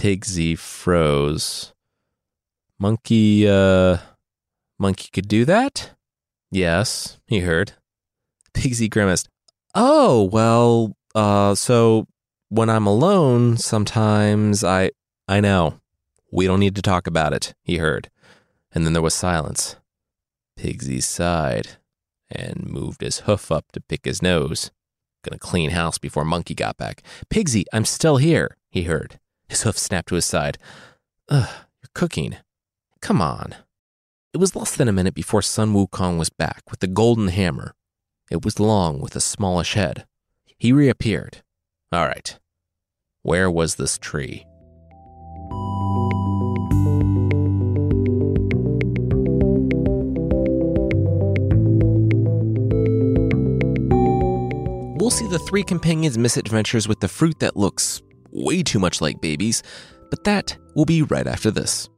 Pigsy 0.00 0.56
froze. 0.56 1.72
Monkey, 2.78 3.48
uh, 3.48 3.96
Monkey 4.78 5.08
could 5.12 5.26
do 5.26 5.44
that? 5.46 5.90
Yes, 6.52 7.18
he 7.26 7.40
heard. 7.40 7.72
Pigsy 8.54 8.88
grimaced. 8.88 9.28
Oh, 9.74 10.22
well, 10.30 10.96
uh, 11.16 11.56
so 11.56 12.06
when 12.50 12.70
I'm 12.70 12.86
alone, 12.86 13.56
sometimes 13.56 14.62
I. 14.62 14.92
I 15.26 15.40
know. 15.40 15.80
We 16.30 16.46
don't 16.46 16.60
need 16.60 16.76
to 16.76 16.82
talk 16.82 17.08
about 17.08 17.32
it, 17.32 17.54
he 17.64 17.78
heard. 17.78 18.10
And 18.72 18.86
then 18.86 18.92
there 18.92 19.02
was 19.02 19.14
silence. 19.14 19.74
Pigsy 20.58 21.00
sighed 21.00 21.68
and 22.30 22.66
moved 22.66 23.00
his 23.00 23.20
hoof 23.20 23.52
up 23.52 23.70
to 23.72 23.80
pick 23.80 24.04
his 24.04 24.20
nose. 24.20 24.72
Gonna 25.24 25.38
clean 25.38 25.70
house 25.70 25.98
before 25.98 26.24
Monkey 26.24 26.54
got 26.54 26.76
back. 26.76 27.02
Pigsy, 27.30 27.64
I'm 27.72 27.84
still 27.84 28.16
here, 28.16 28.56
he 28.68 28.82
heard. 28.82 29.20
His 29.48 29.62
hoof 29.62 29.78
snapped 29.78 30.08
to 30.08 30.16
his 30.16 30.26
side. 30.26 30.58
Ugh, 31.28 31.48
you're 31.80 31.90
cooking. 31.94 32.36
Come 33.00 33.22
on. 33.22 33.54
It 34.34 34.38
was 34.38 34.56
less 34.56 34.74
than 34.76 34.88
a 34.88 34.92
minute 34.92 35.14
before 35.14 35.42
Sun 35.42 35.72
Wukong 35.72 36.18
was 36.18 36.28
back 36.28 36.62
with 36.70 36.80
the 36.80 36.86
golden 36.86 37.28
hammer. 37.28 37.74
It 38.30 38.44
was 38.44 38.60
long 38.60 39.00
with 39.00 39.14
a 39.16 39.20
smallish 39.20 39.74
head. 39.74 40.06
He 40.58 40.72
reappeared. 40.72 41.42
All 41.92 42.06
right. 42.06 42.36
Where 43.22 43.50
was 43.50 43.76
this 43.76 43.96
tree? 43.96 44.44
See 55.18 55.26
the 55.26 55.38
three 55.40 55.64
companions' 55.64 56.16
misadventures 56.16 56.86
with 56.86 57.00
the 57.00 57.08
fruit 57.08 57.40
that 57.40 57.56
looks 57.56 58.00
way 58.30 58.62
too 58.62 58.78
much 58.78 59.00
like 59.00 59.20
babies, 59.20 59.64
but 60.10 60.22
that 60.22 60.56
will 60.76 60.84
be 60.84 61.02
right 61.02 61.26
after 61.26 61.50
this. 61.50 61.88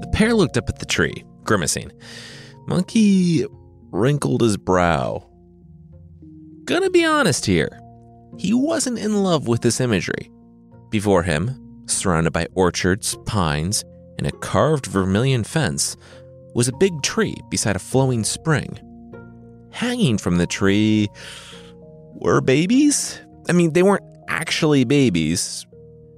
The 0.00 0.10
pair 0.12 0.32
looked 0.34 0.56
up 0.56 0.68
at 0.68 0.78
the 0.78 0.86
tree, 0.86 1.24
grimacing. 1.42 1.90
Monkey 2.68 3.46
wrinkled 3.90 4.42
his 4.42 4.56
brow. 4.56 5.28
Gonna 6.66 6.90
be 6.90 7.04
honest 7.04 7.46
here, 7.46 7.80
he 8.38 8.54
wasn't 8.54 8.98
in 8.98 9.22
love 9.22 9.48
with 9.48 9.60
this 9.60 9.80
imagery. 9.80 10.30
Before 10.90 11.22
him, 11.22 11.84
surrounded 11.86 12.32
by 12.32 12.46
orchards, 12.54 13.16
pines, 13.26 13.84
and 14.18 14.26
a 14.26 14.32
carved 14.32 14.86
vermilion 14.86 15.44
fence, 15.44 15.96
was 16.54 16.68
a 16.68 16.76
big 16.76 17.02
tree 17.02 17.36
beside 17.48 17.76
a 17.76 17.80
flowing 17.80 18.24
spring. 18.24 18.78
Hanging 19.72 20.18
from 20.18 20.36
the 20.36 20.46
tree 20.46 21.08
were 22.14 22.40
babies? 22.40 23.20
I 23.48 23.52
mean, 23.52 23.72
they 23.72 23.82
weren't 23.82 24.04
actually 24.28 24.84
babies, 24.84 25.66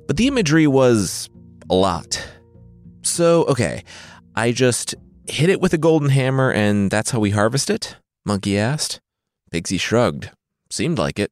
but 0.06 0.16
the 0.16 0.26
imagery 0.26 0.66
was 0.66 1.28
a 1.70 1.74
lot. 1.74 2.24
So, 3.02 3.44
okay, 3.44 3.84
I 4.34 4.52
just 4.52 4.94
hit 5.26 5.50
it 5.50 5.60
with 5.60 5.72
a 5.74 5.78
golden 5.78 6.08
hammer 6.08 6.50
and 6.50 6.90
that's 6.90 7.10
how 7.10 7.20
we 7.20 7.30
harvest 7.30 7.70
it? 7.70 7.96
Monkey 8.24 8.58
asked. 8.58 9.00
Pigsy 9.52 9.78
shrugged. 9.78 10.30
Seemed 10.70 10.98
like 10.98 11.18
it. 11.18 11.30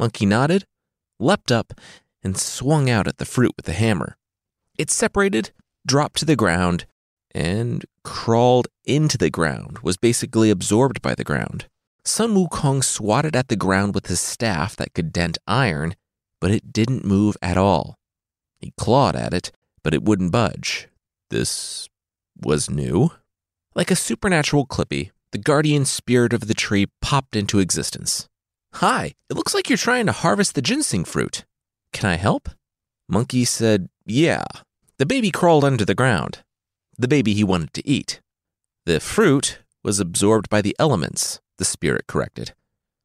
Monkey 0.00 0.24
nodded, 0.24 0.64
leapt 1.18 1.52
up, 1.52 1.74
and 2.22 2.38
swung 2.38 2.88
out 2.88 3.06
at 3.06 3.18
the 3.18 3.26
fruit 3.26 3.52
with 3.54 3.66
the 3.66 3.74
hammer. 3.74 4.16
It 4.78 4.90
separated, 4.90 5.50
dropped 5.86 6.16
to 6.20 6.24
the 6.24 6.36
ground, 6.36 6.86
and 7.32 7.84
crawled 8.02 8.68
into 8.86 9.18
the 9.18 9.28
ground, 9.28 9.80
was 9.82 9.98
basically 9.98 10.48
absorbed 10.48 11.02
by 11.02 11.14
the 11.14 11.22
ground. 11.22 11.66
Sun 12.02 12.34
Wukong 12.34 12.82
swatted 12.82 13.36
at 13.36 13.48
the 13.48 13.56
ground 13.56 13.94
with 13.94 14.06
his 14.06 14.20
staff 14.20 14.74
that 14.76 14.94
could 14.94 15.12
dent 15.12 15.36
iron, 15.46 15.94
but 16.40 16.50
it 16.50 16.72
didn't 16.72 17.04
move 17.04 17.36
at 17.42 17.58
all. 17.58 17.98
He 18.58 18.72
clawed 18.78 19.14
at 19.14 19.34
it, 19.34 19.52
but 19.84 19.92
it 19.92 20.02
wouldn't 20.02 20.32
budge. 20.32 20.88
This 21.28 21.90
was 22.40 22.70
new. 22.70 23.10
Like 23.74 23.90
a 23.90 23.96
supernatural 23.96 24.66
clippy, 24.66 25.10
the 25.32 25.38
guardian 25.38 25.84
spirit 25.84 26.32
of 26.32 26.48
the 26.48 26.54
tree 26.54 26.86
popped 27.02 27.36
into 27.36 27.58
existence. 27.58 28.29
Hi, 28.74 29.14
it 29.28 29.36
looks 29.36 29.52
like 29.52 29.68
you're 29.68 29.76
trying 29.76 30.06
to 30.06 30.12
harvest 30.12 30.54
the 30.54 30.62
ginseng 30.62 31.04
fruit. 31.04 31.44
Can 31.92 32.08
I 32.08 32.14
help? 32.14 32.48
Monkey 33.08 33.44
said, 33.44 33.88
Yeah. 34.06 34.44
The 34.98 35.06
baby 35.06 35.30
crawled 35.30 35.64
under 35.64 35.84
the 35.84 35.94
ground. 35.94 36.42
The 36.96 37.08
baby 37.08 37.34
he 37.34 37.44
wanted 37.44 37.72
to 37.74 37.88
eat. 37.88 38.20
The 38.86 39.00
fruit 39.00 39.60
was 39.82 39.98
absorbed 39.98 40.48
by 40.48 40.62
the 40.62 40.76
elements, 40.78 41.40
the 41.58 41.64
spirit 41.64 42.06
corrected. 42.06 42.52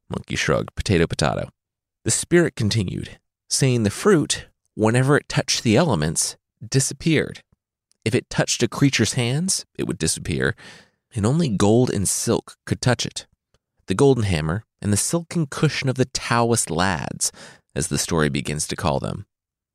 Monkey 0.10 0.36
shrugged, 0.36 0.76
potato, 0.76 1.08
potato. 1.08 1.50
The 2.04 2.12
spirit 2.12 2.56
continued, 2.56 3.18
saying 3.50 3.84
the 3.84 3.90
fruit, 3.90 4.48
whenever 4.76 5.18
it 5.18 5.28
touched 5.28 5.64
the 5.64 5.78
elements, 5.78 6.38
disappeared. 6.68 7.42
If 8.04 8.14
it 8.14 8.30
touched 8.30 8.62
a 8.62 8.68
creature's 8.68 9.14
hands, 9.14 9.66
it 9.78 9.88
would 9.88 9.98
disappear, 9.98 10.56
and 11.16 11.26
only 11.26 11.50
gold 11.50 11.90
and 11.90 12.08
silk 12.08 12.56
could 12.66 12.82
touch 12.82 13.06
it. 13.06 13.26
The 13.88 13.96
golden 13.96 14.26
hammer 14.26 14.65
and 14.86 14.94
the 14.94 14.98
silken 14.98 15.48
cushion 15.48 15.90
of 15.90 15.96
the 15.96 16.06
Taoist 16.06 16.70
lads, 16.70 17.32
as 17.74 17.88
the 17.88 17.98
story 17.98 18.30
begins 18.30 18.68
to 18.68 18.76
call 18.76 19.00
them. 19.00 19.26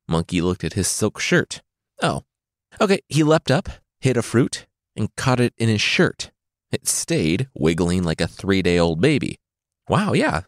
Monkey 0.07 0.39
looked 0.39 0.63
at 0.63 0.71
his 0.71 0.87
silk 0.87 1.19
shirt. 1.19 1.61
Oh, 2.01 2.23
okay, 2.79 3.01
he 3.09 3.21
leapt 3.21 3.51
up, 3.51 3.67
hit 3.99 4.15
a 4.15 4.21
fruit, 4.21 4.67
and 4.95 5.13
caught 5.17 5.41
it 5.41 5.53
in 5.57 5.67
his 5.67 5.81
shirt. 5.81 6.31
It 6.71 6.87
stayed, 6.87 7.49
wiggling 7.53 8.03
like 8.03 8.21
a 8.21 8.27
three 8.27 8.61
day 8.61 8.79
old 8.79 9.01
baby. 9.01 9.37
Wow, 9.89 10.13
yeah. 10.13 10.43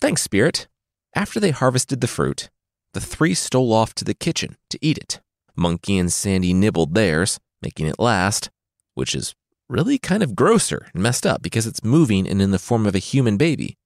Thanks, 0.00 0.22
Spirit. 0.22 0.68
After 1.16 1.40
they 1.40 1.50
harvested 1.50 2.00
the 2.00 2.06
fruit, 2.06 2.48
the 2.94 3.00
three 3.00 3.34
stole 3.34 3.72
off 3.72 3.92
to 3.94 4.04
the 4.04 4.14
kitchen 4.14 4.56
to 4.70 4.78
eat 4.80 4.98
it. 4.98 5.20
Monkey 5.56 5.98
and 5.98 6.12
Sandy 6.12 6.54
nibbled 6.54 6.94
theirs, 6.94 7.40
making 7.60 7.88
it 7.88 7.98
last, 7.98 8.50
which 8.94 9.16
is 9.16 9.34
really 9.68 9.98
kind 9.98 10.22
of 10.22 10.36
grosser 10.36 10.86
and 10.94 11.02
messed 11.02 11.26
up 11.26 11.42
because 11.42 11.66
it's 11.66 11.82
moving 11.82 12.28
and 12.28 12.40
in 12.40 12.52
the 12.52 12.60
form 12.60 12.86
of 12.86 12.94
a 12.94 13.00
human 13.00 13.36
baby. 13.36 13.76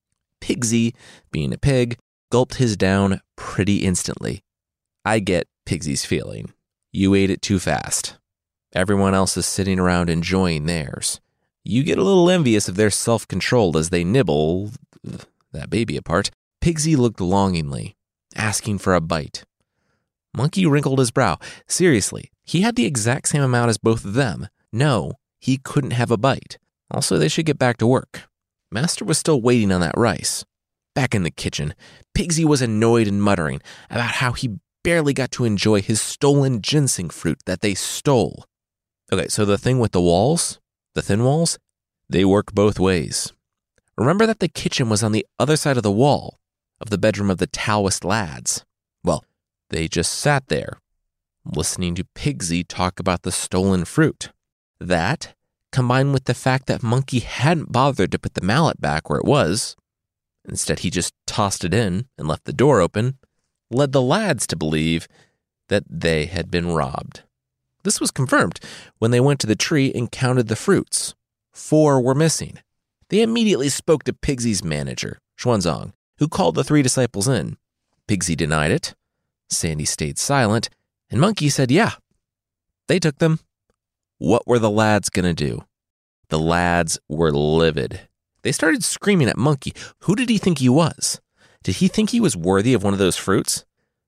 Pigsy, 0.40 0.94
being 1.30 1.52
a 1.52 1.58
pig, 1.58 1.98
gulped 2.30 2.56
his 2.56 2.76
down 2.76 3.20
pretty 3.36 3.78
instantly. 3.78 4.42
I 5.04 5.18
get 5.18 5.48
Pigsy's 5.66 6.04
feeling. 6.04 6.52
You 6.92 7.14
ate 7.14 7.30
it 7.30 7.42
too 7.42 7.58
fast. 7.58 8.18
Everyone 8.72 9.14
else 9.14 9.36
is 9.36 9.46
sitting 9.46 9.78
around 9.78 10.10
enjoying 10.10 10.66
theirs. 10.66 11.20
You 11.64 11.82
get 11.82 11.98
a 11.98 12.02
little 12.02 12.30
envious 12.30 12.68
of 12.68 12.76
their 12.76 12.90
self 12.90 13.26
control 13.28 13.76
as 13.76 13.90
they 13.90 14.04
nibble 14.04 14.70
that 15.52 15.70
baby 15.70 15.96
apart. 15.96 16.30
Pigsy 16.62 16.96
looked 16.96 17.20
longingly, 17.20 17.96
asking 18.36 18.78
for 18.78 18.94
a 18.94 19.00
bite. 19.00 19.44
Monkey 20.34 20.66
wrinkled 20.66 20.98
his 20.98 21.10
brow. 21.10 21.38
Seriously, 21.66 22.30
he 22.44 22.60
had 22.60 22.76
the 22.76 22.86
exact 22.86 23.28
same 23.28 23.42
amount 23.42 23.70
as 23.70 23.78
both 23.78 24.04
of 24.04 24.14
them. 24.14 24.48
No, 24.72 25.14
he 25.40 25.56
couldn't 25.56 25.92
have 25.92 26.10
a 26.10 26.16
bite. 26.16 26.58
Also, 26.90 27.18
they 27.18 27.28
should 27.28 27.46
get 27.46 27.58
back 27.58 27.76
to 27.78 27.86
work. 27.86 28.29
Master 28.72 29.04
was 29.04 29.18
still 29.18 29.40
waiting 29.40 29.72
on 29.72 29.80
that 29.80 29.96
rice. 29.96 30.44
Back 30.94 31.14
in 31.14 31.22
the 31.22 31.30
kitchen, 31.30 31.74
Pigsy 32.16 32.44
was 32.44 32.62
annoyed 32.62 33.08
and 33.08 33.22
muttering 33.22 33.60
about 33.88 34.12
how 34.12 34.32
he 34.32 34.58
barely 34.82 35.12
got 35.12 35.30
to 35.32 35.44
enjoy 35.44 35.82
his 35.82 36.00
stolen 36.00 36.62
ginseng 36.62 37.10
fruit 37.10 37.40
that 37.46 37.60
they 37.60 37.74
stole. 37.74 38.44
Okay, 39.12 39.28
so 39.28 39.44
the 39.44 39.58
thing 39.58 39.78
with 39.78 39.92
the 39.92 40.00
walls, 40.00 40.60
the 40.94 41.02
thin 41.02 41.24
walls, 41.24 41.58
they 42.08 42.24
work 42.24 42.52
both 42.52 42.78
ways. 42.78 43.32
Remember 43.96 44.26
that 44.26 44.40
the 44.40 44.48
kitchen 44.48 44.88
was 44.88 45.02
on 45.02 45.12
the 45.12 45.26
other 45.38 45.56
side 45.56 45.76
of 45.76 45.82
the 45.82 45.90
wall 45.90 46.38
of 46.80 46.90
the 46.90 46.98
bedroom 46.98 47.30
of 47.30 47.38
the 47.38 47.46
Taoist 47.46 48.04
lads. 48.04 48.64
Well, 49.04 49.24
they 49.68 49.88
just 49.88 50.12
sat 50.12 50.48
there, 50.48 50.78
listening 51.44 51.94
to 51.96 52.06
Pigsy 52.14 52.64
talk 52.66 52.98
about 52.98 53.22
the 53.22 53.32
stolen 53.32 53.84
fruit. 53.84 54.30
That, 54.80 55.34
combined 55.72 56.12
with 56.12 56.24
the 56.24 56.34
fact 56.34 56.66
that 56.66 56.82
Monkey 56.82 57.20
hadn't 57.20 57.72
bothered 57.72 58.12
to 58.12 58.18
put 58.18 58.34
the 58.34 58.40
mallet 58.40 58.80
back 58.80 59.08
where 59.08 59.18
it 59.18 59.24
was, 59.24 59.76
instead 60.48 60.80
he 60.80 60.90
just 60.90 61.14
tossed 61.26 61.64
it 61.64 61.74
in 61.74 62.06
and 62.18 62.28
left 62.28 62.44
the 62.44 62.52
door 62.52 62.80
open, 62.80 63.18
led 63.70 63.92
the 63.92 64.02
lads 64.02 64.46
to 64.48 64.56
believe 64.56 65.06
that 65.68 65.84
they 65.88 66.26
had 66.26 66.50
been 66.50 66.72
robbed. 66.72 67.22
This 67.84 68.00
was 68.00 68.10
confirmed 68.10 68.60
when 68.98 69.10
they 69.10 69.20
went 69.20 69.40
to 69.40 69.46
the 69.46 69.56
tree 69.56 69.92
and 69.94 70.10
counted 70.10 70.48
the 70.48 70.56
fruits. 70.56 71.14
Four 71.52 72.00
were 72.00 72.14
missing. 72.14 72.58
They 73.08 73.22
immediately 73.22 73.68
spoke 73.68 74.04
to 74.04 74.12
Pigsy's 74.12 74.62
manager, 74.62 75.18
Xuanzang, 75.38 75.92
who 76.18 76.28
called 76.28 76.54
the 76.54 76.64
three 76.64 76.82
disciples 76.82 77.26
in. 77.26 77.56
Pigsy 78.06 78.36
denied 78.36 78.70
it. 78.70 78.94
Sandy 79.48 79.84
stayed 79.84 80.18
silent, 80.18 80.68
and 81.10 81.20
Monkey 81.20 81.48
said, 81.48 81.70
Yeah. 81.70 81.92
They 82.86 82.98
took 82.98 83.18
them. 83.18 83.40
What 84.20 84.46
were 84.46 84.58
the 84.58 84.68
lads 84.68 85.08
going 85.08 85.24
to 85.24 85.32
do? 85.32 85.64
The 86.28 86.38
lads 86.38 86.98
were 87.08 87.32
livid. 87.32 88.02
They 88.42 88.52
started 88.52 88.84
screaming 88.84 89.28
at 89.28 89.38
Monkey. 89.38 89.72
Who 90.00 90.14
did 90.14 90.28
he 90.28 90.36
think 90.36 90.58
he 90.58 90.68
was? 90.68 91.22
Did 91.62 91.76
he 91.76 91.88
think 91.88 92.10
he 92.10 92.20
was 92.20 92.36
worthy 92.36 92.74
of 92.74 92.82
one 92.82 92.92
of 92.92 92.98
those 92.98 93.16
fruits? 93.16 93.64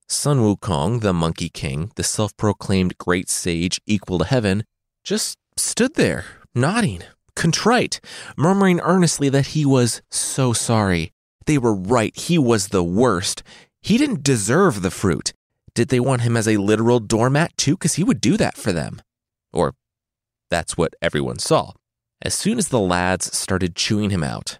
Sun 0.06 0.40
Wukong, 0.40 1.00
the 1.00 1.14
Monkey 1.14 1.48
King, 1.48 1.92
the 1.96 2.02
self 2.02 2.36
proclaimed 2.36 2.98
great 2.98 3.30
sage 3.30 3.80
equal 3.86 4.18
to 4.18 4.26
heaven, 4.26 4.64
just 5.02 5.38
stood 5.56 5.94
there, 5.94 6.26
nodding, 6.54 7.04
contrite, 7.34 7.98
murmuring 8.36 8.80
earnestly 8.80 9.30
that 9.30 9.48
he 9.56 9.64
was 9.64 10.02
so 10.10 10.52
sorry. 10.52 11.10
They 11.46 11.56
were 11.56 11.74
right. 11.74 12.14
He 12.14 12.36
was 12.36 12.68
the 12.68 12.84
worst. 12.84 13.42
He 13.80 13.96
didn't 13.96 14.22
deserve 14.22 14.82
the 14.82 14.90
fruit. 14.90 15.32
Did 15.74 15.88
they 15.88 16.00
want 16.00 16.20
him 16.20 16.36
as 16.36 16.46
a 16.46 16.58
literal 16.58 17.00
doormat 17.00 17.56
too? 17.56 17.76
Because 17.76 17.94
he 17.94 18.04
would 18.04 18.20
do 18.20 18.36
that 18.36 18.58
for 18.58 18.72
them. 18.72 19.00
Or 19.54 19.74
that's 20.52 20.76
what 20.76 20.94
everyone 21.00 21.38
saw. 21.38 21.72
As 22.20 22.34
soon 22.34 22.58
as 22.58 22.68
the 22.68 22.78
lads 22.78 23.36
started 23.36 23.74
chewing 23.74 24.10
him 24.10 24.22
out, 24.22 24.58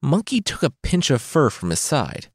Monkey 0.00 0.40
took 0.40 0.62
a 0.62 0.72
pinch 0.82 1.10
of 1.10 1.20
fur 1.20 1.50
from 1.50 1.70
his 1.70 1.80
side. 1.80 2.28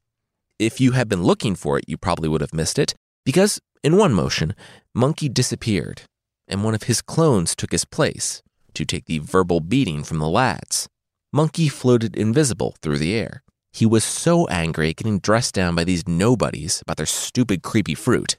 If 0.58 0.80
you 0.80 0.92
had 0.92 1.08
been 1.08 1.22
looking 1.22 1.54
for 1.54 1.78
it, 1.78 1.84
you 1.88 1.96
probably 1.96 2.28
would 2.28 2.40
have 2.40 2.54
missed 2.54 2.78
it, 2.78 2.94
because 3.24 3.60
in 3.82 3.96
one 3.96 4.12
motion, 4.12 4.54
Monkey 4.94 5.28
disappeared, 5.28 6.02
and 6.46 6.62
one 6.62 6.74
of 6.74 6.84
his 6.84 7.02
clones 7.02 7.54
took 7.56 7.72
his 7.72 7.84
place 7.84 8.42
to 8.74 8.84
take 8.84 9.06
the 9.06 9.18
verbal 9.18 9.60
beating 9.60 10.04
from 10.04 10.18
the 10.18 10.28
lads. 10.28 10.88
Monkey 11.32 11.68
floated 11.68 12.16
invisible 12.16 12.74
through 12.80 12.98
the 12.98 13.14
air. 13.14 13.42
He 13.72 13.86
was 13.86 14.04
so 14.04 14.46
angry 14.48 14.90
at 14.90 14.96
getting 14.96 15.18
dressed 15.18 15.54
down 15.54 15.74
by 15.74 15.84
these 15.84 16.08
nobodies 16.08 16.80
about 16.82 16.96
their 16.96 17.06
stupid, 17.06 17.62
creepy 17.62 17.94
fruit. 17.94 18.36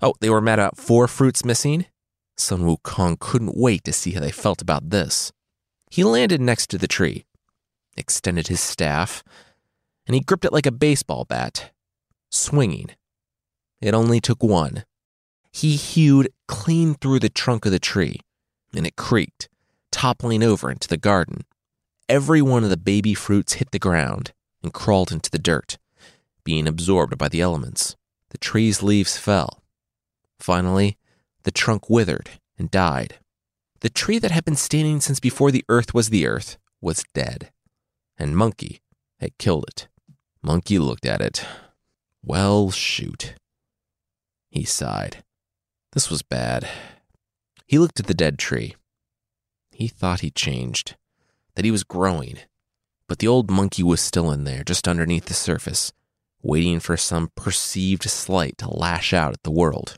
Oh, 0.00 0.14
they 0.20 0.28
were 0.28 0.40
mad 0.40 0.58
about 0.58 0.76
four 0.76 1.06
fruits 1.06 1.44
missing? 1.44 1.86
Sun 2.42 2.62
Wukong 2.62 3.18
couldn't 3.20 3.56
wait 3.56 3.84
to 3.84 3.92
see 3.92 4.10
how 4.12 4.20
they 4.20 4.32
felt 4.32 4.60
about 4.60 4.90
this. 4.90 5.32
He 5.90 6.02
landed 6.02 6.40
next 6.40 6.68
to 6.70 6.78
the 6.78 6.88
tree, 6.88 7.24
extended 7.96 8.48
his 8.48 8.60
staff, 8.60 9.22
and 10.06 10.14
he 10.14 10.20
gripped 10.20 10.44
it 10.44 10.52
like 10.52 10.66
a 10.66 10.72
baseball 10.72 11.24
bat, 11.24 11.70
swinging. 12.30 12.90
It 13.80 13.94
only 13.94 14.20
took 14.20 14.42
one. 14.42 14.84
He 15.52 15.76
hewed 15.76 16.32
clean 16.48 16.94
through 16.94 17.20
the 17.20 17.28
trunk 17.28 17.64
of 17.64 17.72
the 17.72 17.78
tree, 17.78 18.20
and 18.74 18.86
it 18.86 18.96
creaked, 18.96 19.48
toppling 19.92 20.42
over 20.42 20.70
into 20.70 20.88
the 20.88 20.96
garden. 20.96 21.44
Every 22.08 22.42
one 22.42 22.64
of 22.64 22.70
the 22.70 22.76
baby 22.76 23.14
fruits 23.14 23.54
hit 23.54 23.70
the 23.70 23.78
ground 23.78 24.32
and 24.62 24.72
crawled 24.72 25.12
into 25.12 25.30
the 25.30 25.38
dirt, 25.38 25.78
being 26.42 26.66
absorbed 26.66 27.16
by 27.18 27.28
the 27.28 27.40
elements. 27.40 27.96
The 28.30 28.38
tree's 28.38 28.82
leaves 28.82 29.16
fell. 29.16 29.62
Finally, 30.40 30.98
the 31.44 31.50
trunk 31.50 31.88
withered 31.88 32.30
and 32.58 32.70
died. 32.70 33.18
The 33.80 33.90
tree 33.90 34.18
that 34.18 34.30
had 34.30 34.44
been 34.44 34.56
standing 34.56 35.00
since 35.00 35.20
before 35.20 35.50
the 35.50 35.64
earth 35.68 35.92
was 35.92 36.08
the 36.08 36.26
earth 36.26 36.56
was 36.80 37.04
dead, 37.14 37.50
and 38.16 38.36
Monkey 38.36 38.80
had 39.18 39.38
killed 39.38 39.64
it. 39.68 39.88
Monkey 40.42 40.78
looked 40.78 41.06
at 41.06 41.20
it. 41.20 41.44
Well, 42.24 42.70
shoot. 42.70 43.34
He 44.50 44.64
sighed. 44.64 45.24
This 45.92 46.10
was 46.10 46.22
bad. 46.22 46.68
He 47.66 47.78
looked 47.78 48.00
at 48.00 48.06
the 48.06 48.14
dead 48.14 48.38
tree. 48.38 48.76
He 49.72 49.88
thought 49.88 50.20
he 50.20 50.30
changed, 50.30 50.96
that 51.54 51.64
he 51.64 51.70
was 51.70 51.84
growing. 51.84 52.38
But 53.08 53.18
the 53.18 53.28
old 53.28 53.50
monkey 53.50 53.82
was 53.82 54.00
still 54.00 54.30
in 54.30 54.44
there, 54.44 54.62
just 54.62 54.86
underneath 54.86 55.26
the 55.26 55.34
surface, 55.34 55.92
waiting 56.42 56.80
for 56.80 56.96
some 56.96 57.30
perceived 57.34 58.04
slight 58.04 58.58
to 58.58 58.70
lash 58.70 59.12
out 59.12 59.32
at 59.32 59.42
the 59.42 59.50
world. 59.50 59.96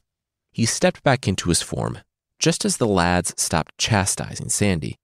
He 0.55 0.67
stepped 0.67 1.03
back 1.03 1.27
into 1.27 1.49
his 1.49 1.63
form, 1.63 1.99
just 2.39 2.65
as 2.65 2.77
the 2.77 2.87
lads 2.87 3.35
stopped 3.37 3.77
chastising 3.77 4.51
Sandy. 4.51 5.01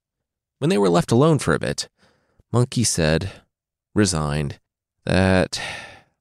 When 0.60 0.70
they 0.70 0.78
were 0.78 0.88
left 0.88 1.10
alone 1.10 1.40
for 1.40 1.54
a 1.54 1.58
bit, 1.58 1.88
Monkey 2.52 2.84
said, 2.84 3.32
resigned, 3.92 4.60
that 5.04 5.60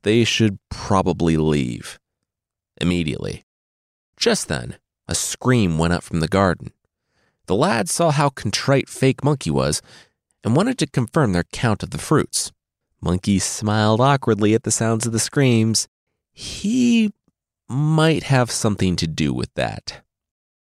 they 0.01 0.23
should 0.23 0.57
probably 0.71 1.37
leave. 1.37 1.99
Immediately. 2.81 3.45
Just 4.17 4.47
then, 4.47 4.77
a 5.07 5.13
scream 5.13 5.77
went 5.77 5.93
up 5.93 6.01
from 6.01 6.21
the 6.21 6.27
garden. 6.27 6.73
The 7.45 7.55
lads 7.55 7.91
saw 7.91 8.09
how 8.09 8.29
contrite 8.29 8.89
fake 8.89 9.23
Monkey 9.23 9.51
was 9.51 9.83
and 10.43 10.55
wanted 10.55 10.79
to 10.79 10.87
confirm 10.87 11.33
their 11.33 11.45
count 11.51 11.83
of 11.83 11.91
the 11.91 11.99
fruits. 11.99 12.51
Monkey 12.99 13.37
smiled 13.37 14.01
awkwardly 14.01 14.55
at 14.55 14.63
the 14.63 14.71
sounds 14.71 15.05
of 15.05 15.13
the 15.13 15.19
screams. 15.19 15.87
He 16.31 17.11
might 17.69 18.23
have 18.23 18.49
something 18.49 18.95
to 18.95 19.07
do 19.07 19.33
with 19.33 19.53
that. 19.53 20.01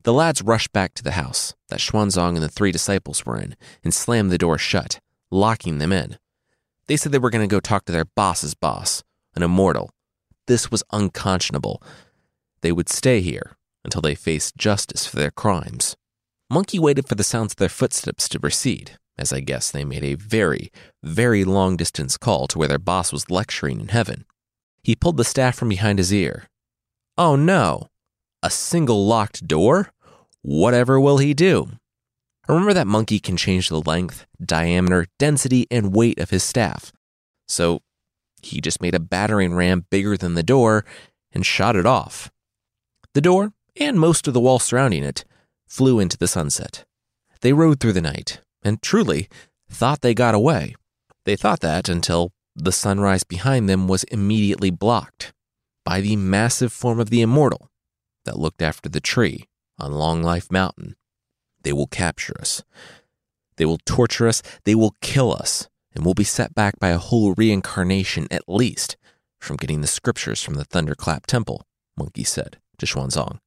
The 0.04 0.13
lads 0.13 0.41
rushed 0.41 0.71
back 0.71 0.93
to 0.95 1.04
the 1.04 1.12
house 1.12 1.54
that 1.69 1.80
Xuanzang 1.80 2.36
and 2.36 2.43
the 2.43 2.49
three 2.49 2.71
disciples 2.71 3.25
were 3.25 3.39
in 3.39 3.56
and 3.84 3.93
slammed 3.93 4.32
the 4.32 4.38
door 4.38 4.58
shut, 4.58 4.99
locking 5.30 5.78
them 5.78 5.91
in. 5.91 6.17
They 6.88 6.97
said 6.97 7.12
they 7.12 7.19
were 7.19 7.30
going 7.30 7.47
to 7.47 7.54
go 7.54 7.60
talk 7.60 7.86
to 7.86 7.91
their 7.91 8.06
boss's 8.06 8.56
boss, 8.56 9.04
an 9.36 9.43
immortal. 9.43 9.91
This 10.47 10.71
was 10.71 10.84
unconscionable. 10.91 11.84
They 12.62 12.71
would 12.71 12.89
stay 12.89 13.21
here 13.21 13.56
until 13.86 14.02
they 14.02 14.15
faced 14.15 14.58
justice 14.58 15.06
for 15.06 15.17
their 15.17 15.32
crimes. 15.32 15.95
Monkey 16.49 16.80
waited 16.80 17.08
for 17.08 17.13
the 17.13 17.23
sounds 17.23 17.54
of 17.54 17.58
their 17.58 17.69
footsteps 17.69 18.27
to 18.29 18.40
recede, 18.40 18.98
as 19.19 19.31
I 19.31 19.42
guess 19.42 19.69
they 19.69 19.85
made 19.85 20.04
a 20.04 20.15
very, 20.15 20.71
very 21.04 21.44
long 21.44 21.77
distance 21.77 22.17
call 22.17 22.48
to 22.48 22.58
where 22.58 22.67
their 22.67 22.79
boss 22.79 23.13
was 23.13 23.29
lecturing 23.29 23.79
in 23.79 23.90
heaven. 23.90 24.25
He 24.81 24.96
pulled 24.96 25.17
the 25.17 25.23
staff 25.23 25.56
from 25.56 25.69
behind 25.69 26.00
his 26.00 26.12
ear. 26.12 26.48
Oh 27.20 27.36
no! 27.36 27.90
A 28.42 28.50
single 28.50 29.06
locked 29.06 29.46
door? 29.46 29.92
Whatever 30.42 31.02
will 31.02 31.17
he 31.17 31.34
do? 31.34 31.72
Remember 32.48 32.74
that 32.74 32.88
monkey 32.88 33.20
can 33.20 33.36
change 33.36 33.67
the 33.67 33.82
length, 33.82 34.26
diameter, 34.42 35.06
density, 35.17 35.67
and 35.70 35.94
weight 35.94 36.17
of 36.17 36.30
his 36.30 36.44
staff. 36.44 36.94
So 37.46 37.82
he 38.42 38.62
just 38.62 38.82
made 38.82 38.96
a 38.96 39.02
battering 39.02 39.54
ram 39.54 39.86
bigger 39.92 40.15
than 40.15 40.36
the 40.36 40.44
door 40.44 40.86
and 41.34 41.46
shot 41.46 41.76
it 41.76 41.86
off. 41.86 42.32
The 43.13 43.20
door, 43.20 43.52
and 43.78 44.00
most 44.00 44.26
of 44.26 44.34
the 44.34 44.40
wall 44.40 44.58
surrounding 44.58 45.04
it, 45.04 45.26
flew 45.67 46.00
into 46.00 46.17
the 46.17 46.26
sunset. 46.26 46.86
They 47.42 47.52
rode 47.52 47.82
through 47.82 47.94
the 47.94 48.02
night, 48.02 48.40
and 48.63 48.82
truly 48.82 49.28
thought 49.70 50.00
they 50.00 50.13
got 50.13 50.36
away. 50.36 50.74
They 51.26 51.36
thought 51.36 51.60
that 51.60 51.90
until 51.90 52.32
the 52.56 52.72
sunrise 52.72 53.26
behind 53.26 53.67
them 53.67 53.90
was 53.90 54.06
immediately 54.06 54.70
blocked 54.70 55.34
by 55.90 56.02
the 56.02 56.15
massive 56.15 56.71
form 56.71 57.00
of 57.00 57.10
the 57.10 57.19
immortal 57.19 57.71
that 58.23 58.37
looked 58.37 58.62
after 58.62 58.87
the 58.87 59.00
tree 59.00 59.48
on 59.79 59.92
Long 59.92 60.21
Life 60.21 60.52
Mountain. 60.52 60.96
They 61.63 61.73
will 61.73 61.87
capture 61.87 62.40
us. 62.40 62.63
They 63.56 63.65
will 63.65 63.79
torture 63.87 64.27
us. 64.27 64.44
They 64.65 64.75
will 64.75 64.94
kill 65.02 65.33
us. 65.33 65.67
And 65.96 66.06
we'll 66.06 66.13
be 66.13 66.23
set 66.23 66.54
back 66.54 66.77
by 66.77 66.90
a 66.90 67.00
whole 67.00 67.33
reincarnation 67.33 68.27
at 68.29 68.44
least 68.48 68.98
from 69.40 69.58
getting 69.58 69.81
the 69.81 69.87
scriptures 69.87 70.44
from 70.44 70.54
the 70.54 70.63
Thunderclap 70.63 71.25
Temple, 71.25 71.65
Monkey 71.98 72.23
said 72.23 72.60
to 72.77 72.85
Xuanzang. 72.85 73.40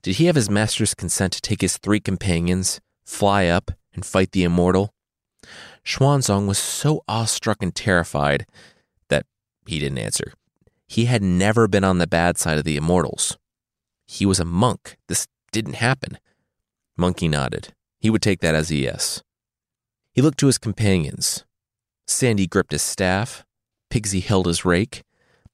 Did 0.00 0.16
he 0.16 0.24
have 0.24 0.36
his 0.36 0.48
master's 0.48 0.94
consent 0.94 1.34
to 1.34 1.42
take 1.42 1.60
his 1.60 1.76
three 1.76 2.00
companions, 2.00 2.80
fly 3.04 3.48
up, 3.48 3.70
and 3.92 4.02
fight 4.06 4.32
the 4.32 4.44
immortal? 4.44 4.94
Xuanzang 5.84 6.46
was 6.46 6.56
so 6.56 7.04
awestruck 7.06 7.62
and 7.62 7.74
terrified 7.74 8.46
that 9.10 9.26
he 9.66 9.78
didn't 9.78 9.98
answer. 9.98 10.32
He 10.90 11.04
had 11.04 11.22
never 11.22 11.68
been 11.68 11.84
on 11.84 11.98
the 11.98 12.08
bad 12.08 12.36
side 12.36 12.58
of 12.58 12.64
the 12.64 12.76
immortals. 12.76 13.38
He 14.08 14.26
was 14.26 14.40
a 14.40 14.44
monk. 14.44 14.96
This 15.06 15.28
didn't 15.52 15.74
happen. 15.74 16.18
Monkey 16.96 17.28
nodded. 17.28 17.72
He 18.00 18.10
would 18.10 18.22
take 18.22 18.40
that 18.40 18.56
as 18.56 18.72
a 18.72 18.74
yes. 18.74 19.22
He 20.12 20.20
looked 20.20 20.40
to 20.40 20.48
his 20.48 20.58
companions. 20.58 21.44
Sandy 22.08 22.48
gripped 22.48 22.72
his 22.72 22.82
staff. 22.82 23.44
Pigsy 23.88 24.20
held 24.20 24.46
his 24.46 24.64
rake. 24.64 25.04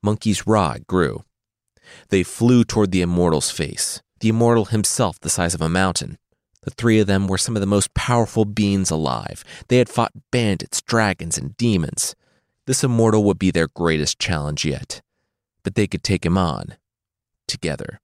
Monkey's 0.03 0.47
rod 0.47 0.87
grew. 0.87 1.23
They 2.09 2.23
flew 2.23 2.65
toward 2.65 2.91
the 2.91 3.03
immortal's 3.03 3.51
face, 3.51 4.01
the 4.21 4.31
immortal 4.31 4.65
himself 4.65 5.21
the 5.21 5.29
size 5.29 5.53
of 5.53 5.61
a 5.61 5.69
mountain. 5.69 6.17
The 6.63 6.71
three 6.71 6.99
of 6.99 7.09
them 7.09 7.29
were 7.29 7.37
some 7.37 7.57
of 7.57 7.61
the 7.61 7.67
most 7.67 7.93
powerful 7.93 8.47
beings 8.47 8.91
alive. 8.91 9.45
They 9.69 9.77
had 9.77 9.91
fought 9.91 10.13
bandits, 10.33 10.81
dragons, 10.81 11.37
and 11.37 11.55
demons. 11.59 12.15
This 12.67 12.83
immortal 12.83 13.23
would 13.25 13.39
be 13.39 13.51
their 13.51 13.69
greatest 13.69 14.19
challenge 14.19 14.65
yet. 14.65 15.03
But 15.67 15.75
they 15.75 15.89
could 15.89 16.05
take 16.05 16.25
him 16.25 16.39
on. 16.39 16.77
Together. 17.49 17.99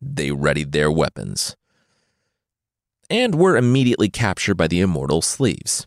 They 0.00 0.30
readied 0.30 0.72
their 0.72 0.90
weapons. 0.90 1.54
And 3.10 3.34
were 3.34 3.58
immediately 3.58 4.08
captured 4.08 4.54
by 4.54 4.66
the 4.66 4.80
immortal 4.80 5.20
sleeves. 5.20 5.86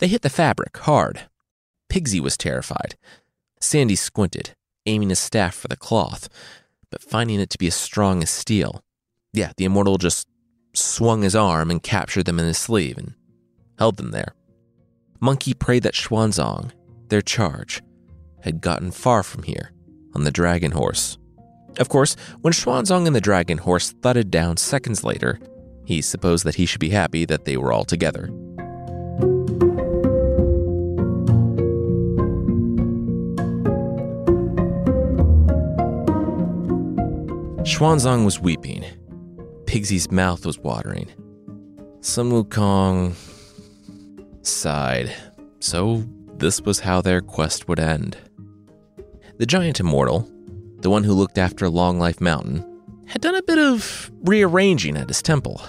They 0.00 0.06
hit 0.06 0.20
the 0.20 0.28
fabric 0.28 0.76
hard. 0.76 1.30
Pigsy 1.88 2.20
was 2.20 2.36
terrified. 2.36 2.96
Sandy 3.58 3.96
squinted, 3.96 4.54
aiming 4.84 5.08
his 5.08 5.18
staff 5.18 5.54
for 5.54 5.68
the 5.68 5.78
cloth, 5.78 6.28
but 6.90 7.00
finding 7.00 7.40
it 7.40 7.48
to 7.48 7.58
be 7.58 7.68
as 7.68 7.74
strong 7.74 8.22
as 8.22 8.28
steel. 8.28 8.84
Yeah, 9.32 9.52
the 9.56 9.64
immortal 9.64 9.96
just 9.96 10.28
swung 10.74 11.22
his 11.22 11.34
arm 11.34 11.70
and 11.70 11.82
captured 11.82 12.26
them 12.26 12.38
in 12.38 12.44
his 12.44 12.58
sleeve 12.58 12.98
and 12.98 13.14
held 13.78 13.96
them 13.96 14.10
there. 14.10 14.34
Monkey 15.20 15.54
prayed 15.54 15.84
that 15.84 15.94
Xuanzang, 15.94 16.72
their 17.08 17.22
charge, 17.22 17.82
had 18.42 18.60
gotten 18.60 18.90
far 18.90 19.22
from 19.22 19.44
here 19.44 19.72
on 20.14 20.24
the 20.24 20.30
dragon 20.30 20.72
horse. 20.72 21.18
Of 21.78 21.88
course, 21.88 22.16
when 22.40 22.52
Xuanzang 22.52 23.06
and 23.06 23.14
the 23.14 23.20
dragon 23.20 23.58
horse 23.58 23.92
thudded 24.02 24.30
down 24.30 24.56
seconds 24.56 25.04
later, 25.04 25.38
he 25.84 26.02
supposed 26.02 26.44
that 26.44 26.56
he 26.56 26.66
should 26.66 26.80
be 26.80 26.90
happy 26.90 27.24
that 27.24 27.44
they 27.44 27.56
were 27.56 27.72
all 27.72 27.84
together. 27.84 28.30
Xuanzang 37.64 38.24
was 38.24 38.40
weeping. 38.40 38.84
Pigsy's 39.66 40.10
mouth 40.10 40.44
was 40.44 40.58
watering. 40.58 41.08
Sun 42.00 42.30
Wukong 42.30 43.14
sighed. 44.42 45.14
So 45.60 46.04
this 46.38 46.60
was 46.60 46.80
how 46.80 47.02
their 47.02 47.20
quest 47.20 47.68
would 47.68 47.78
end. 47.78 48.16
The 49.38 49.46
giant 49.46 49.78
immortal, 49.78 50.28
the 50.80 50.90
one 50.90 51.04
who 51.04 51.14
looked 51.14 51.38
after 51.38 51.68
Long 51.68 52.00
Life 52.00 52.20
Mountain, 52.20 52.64
had 53.06 53.22
done 53.22 53.36
a 53.36 53.42
bit 53.42 53.58
of 53.58 54.10
rearranging 54.24 54.96
at 54.96 55.06
his 55.06 55.22
temple, 55.22 55.62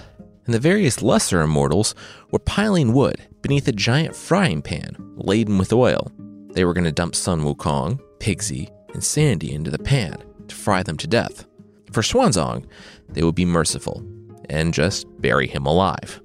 and 0.46 0.56
the 0.56 0.60
various 0.60 1.04
lesser 1.04 1.42
immortals 1.42 1.94
were 2.32 2.40
piling 2.40 2.94
wood 2.94 3.22
beneath 3.44 3.68
a 3.68 3.72
giant 3.72 4.16
frying 4.16 4.64
pan 4.64 4.96
laden 5.18 5.60
with 5.60 5.72
oil. 5.72 6.12
They 6.54 6.66
were 6.66 6.74
going 6.74 6.86
to 6.86 6.92
dump 6.92 7.14
Sun 7.14 7.42
Wukong, 7.42 8.00
Pigsy, 8.18 8.72
and 8.96 9.04
Sandy 9.04 9.54
into 9.54 9.70
the 9.70 9.78
pan 9.78 10.18
to 10.48 10.56
fry 10.56 10.82
them 10.82 10.98
to 10.98 11.08
death. 11.08 11.46
For 11.92 12.02
Xuanzang, 12.02 12.66
they 13.08 13.22
would 13.22 13.36
be 13.36 13.46
merciful 13.46 14.04
and 14.50 14.74
just 14.74 15.06
bury 15.22 15.46
him 15.46 15.68
alive. 15.68 16.20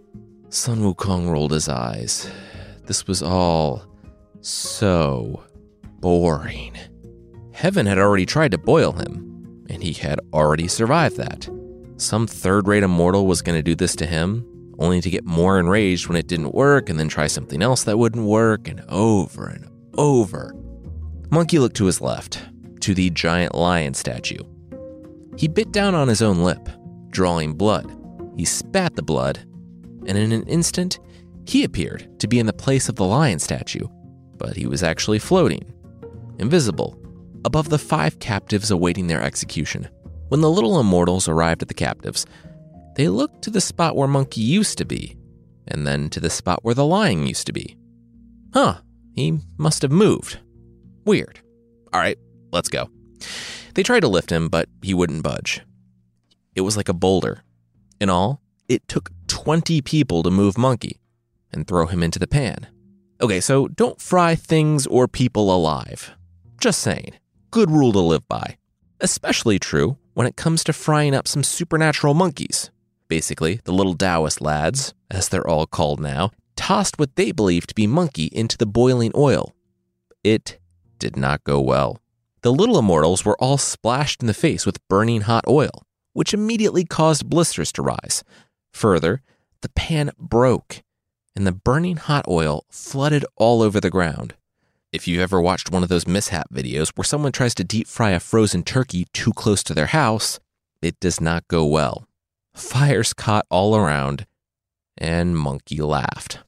Sun 0.49 0.79
Wukong 0.79 1.31
rolled 1.31 1.53
his 1.53 1.69
eyes. 1.69 2.27
This 2.87 3.07
was 3.07 3.23
all 3.23 3.85
so 4.41 5.45
boring. 6.01 6.75
Heaven 7.55 7.87
had 7.87 7.99
already 7.99 8.27
tried 8.27 8.51
to 8.51 8.59
boil 8.59 8.93
him, 8.93 9.65
and 9.71 9.81
he 9.81 9.93
had 9.93 10.19
already 10.33 10.67
survived 10.67 11.17
that. 11.19 11.49
Some 11.97 12.27
third 12.27 12.67
rate 12.67 12.83
immortal 12.83 13.29
was 13.29 13.43
going 13.43 13.57
to 13.57 13.63
do 13.63 13.77
this 13.77 13.95
to 13.97 14.07
him, 14.07 14.45
only 14.81 15.01
to 15.01 15.09
get 15.09 15.25
more 15.25 15.61
enraged 15.61 16.09
when 16.09 16.19
it 16.19 16.27
didn't 16.27 16.53
work 16.53 16.91
and 16.91 16.99
then 16.99 17.09
try 17.09 17.29
something 17.29 17.63
else 17.63 17.85
that 17.85 17.97
wouldn't 17.97 18.27
work, 18.27 18.67
and 18.67 18.85
over 18.89 19.47
and 19.47 19.69
over. 19.97 20.53
Monkey 21.31 21.61
looked 21.61 21.77
to 21.77 21.87
his 21.87 22.01
left, 22.01 22.43
to 22.81 22.93
the 22.93 23.09
giant 23.11 23.55
lion 23.55 23.95
statue. 23.95 24.43
He 25.37 25.47
bit 25.47 25.71
down 25.71 25.95
on 25.95 26.09
his 26.09 26.23
own 26.23 26.39
lip, 26.39 26.69
drawing 27.11 27.55
blood. 27.55 27.97
He 28.37 28.45
spat 28.45 28.97
the 28.97 29.03
blood, 29.03 29.39
and 30.07 30.19
in 30.19 30.33
an 30.33 30.43
instant, 30.49 30.99
he 31.47 31.63
appeared 31.63 32.19
to 32.19 32.27
be 32.27 32.41
in 32.41 32.47
the 32.47 32.53
place 32.53 32.89
of 32.89 32.97
the 32.97 33.05
lion 33.05 33.39
statue, 33.39 33.87
but 34.39 34.57
he 34.57 34.67
was 34.67 34.83
actually 34.83 35.21
floating, 35.21 35.73
invisible, 36.41 37.01
above 37.45 37.69
the 37.69 37.79
five 37.79 38.19
captives 38.19 38.71
awaiting 38.71 39.07
their 39.07 39.23
execution. 39.23 39.89
When 40.29 40.41
the 40.41 40.51
little 40.51 40.81
immortals 40.81 41.29
arrived 41.29 41.63
at 41.63 41.69
the 41.69 41.75
captives, 41.75 42.27
they 42.97 43.09
looked 43.09 43.43
to 43.43 43.51
the 43.51 43.61
spot 43.61 43.97
where 43.97 44.09
Monkey 44.09 44.41
used 44.41 44.79
to 44.79 44.85
be, 44.85 45.17
and 45.69 45.87
then 45.87 46.09
to 46.11 46.21
the 46.21 46.31
spot 46.31 46.61
where 46.63 46.75
the 46.75 46.87
lion 46.87 47.27
used 47.27 47.47
to 47.47 47.53
be. 47.53 47.77
Huh, 48.53 48.79
he 49.15 49.41
must 49.59 49.83
have 49.83 49.93
moved. 49.93 50.39
Weird. 51.05 51.41
All 51.93 52.01
right, 52.01 52.19
let's 52.53 52.69
go. 52.69 52.89
They 53.75 53.83
tried 53.83 54.01
to 54.01 54.09
lift 54.09 54.31
him, 54.31 54.49
but 54.49 54.69
he 54.83 54.95
wouldn't 54.95 55.23
budge. 55.23 55.61
It 56.55 56.63
was 56.63 56.77
like 56.77 56.89
a 56.89 56.95
boulder. 56.95 57.43
In 58.01 58.09
all, 58.11 58.41
it 58.69 58.87
took 58.89 59.11
20 59.27 59.81
people 59.83 60.23
to 60.23 60.31
move 60.31 60.57
Monkey 60.57 61.01
and 61.53 61.67
throw 61.67 61.87
him 61.87 62.03
into 62.03 62.19
the 62.19 62.27
pan. 62.27 62.69
Okay, 63.21 63.41
so 63.41 63.69
don't 63.69 64.01
fry 64.01 64.35
things 64.35 64.87
or 64.87 65.09
people 65.09 65.55
alive. 65.55 66.13
Just 66.61 66.81
saying. 66.81 67.15
Good 67.55 67.71
rule 67.71 67.93
to 67.93 68.01
live 68.01 68.27
by. 68.27 68.57
Especially 69.01 69.61
true 69.61 69.97
when 70.15 70.27
it 70.27 70.35
comes 70.35 70.65
to 70.65 70.73
frying 70.73 71.15
up 71.15 71.29
some 71.29 71.45
supernatural 71.45 72.13
monkeys. 72.13 72.73
Basically, 73.07 73.61
the 73.63 73.71
little 73.71 73.95
Taoist 73.95 74.41
lads, 74.41 74.93
as 75.09 75.29
they're 75.29 75.47
all 75.47 75.65
called 75.65 76.01
now, 76.01 76.33
tossed 76.57 76.99
what 76.99 77.15
they 77.15 77.31
believed 77.31 77.69
to 77.69 77.75
be 77.77 77.87
monkey 77.87 78.25
into 78.33 78.59
the 78.59 78.67
boiling 78.67 79.13
oil. 79.15 79.55
It 80.25 80.59
did 80.99 81.17
not 81.17 81.45
go 81.45 81.61
well. 81.61 82.01
The 82.43 82.53
little 82.53 82.77
immortals 82.77 83.25
were 83.25 83.41
all 83.41 83.57
splashed 83.57 84.21
in 84.21 84.27
the 84.27 84.35
face 84.35 84.67
with 84.67 84.89
burning 84.89 85.21
hot 85.21 85.45
oil, 85.47 85.85
which 86.13 86.35
immediately 86.35 86.85
caused 86.85 87.31
blisters 87.31 87.71
to 87.75 87.83
rise. 87.83 88.25
Further, 88.73 89.23
the 89.61 89.69
pan 89.69 90.11
broke, 90.19 90.83
and 91.37 91.47
the 91.47 91.53
burning 91.53 91.99
hot 91.99 92.25
oil 92.27 92.65
flooded 92.69 93.25
all 93.37 93.63
over 93.63 93.79
the 93.81 93.91
ground. 93.91 94.35
If 94.95 95.09
you've 95.09 95.23
ever 95.23 95.41
watched 95.41 95.73
one 95.73 95.83
of 95.83 95.89
those 95.89 96.07
mishap 96.07 96.55
videos 96.55 96.91
where 96.91 97.05
someone 97.05 97.33
tries 97.33 97.53
to 97.57 97.65
deep 97.65 97.89
fry 97.89 98.11
a 98.11 98.21
frozen 98.21 98.63
turkey 98.63 99.09
too 99.13 99.33
close 99.33 99.65
to 99.65 99.75
their 99.75 99.87
house, 99.87 100.39
it 100.81 101.01
does 101.01 101.21
not 101.21 101.49
go 101.49 101.67
well. 101.67 102.07
Fires 102.55 103.13
caught 103.13 103.45
all 103.51 103.75
around, 103.75 104.25
and 104.97 105.37
Monkey 105.37 105.79
laughed. 105.79 106.45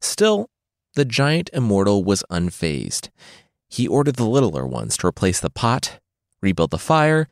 Still, 0.00 0.50
the 0.96 1.04
giant 1.04 1.48
immortal 1.52 2.02
was 2.02 2.24
unfazed. 2.28 3.10
He 3.68 3.86
ordered 3.86 4.16
the 4.16 4.26
littler 4.26 4.66
ones 4.66 4.96
to 4.96 5.06
replace 5.06 5.38
the 5.38 5.48
pot, 5.48 6.00
rebuild 6.42 6.72
the 6.72 6.78
fire, 6.78 7.28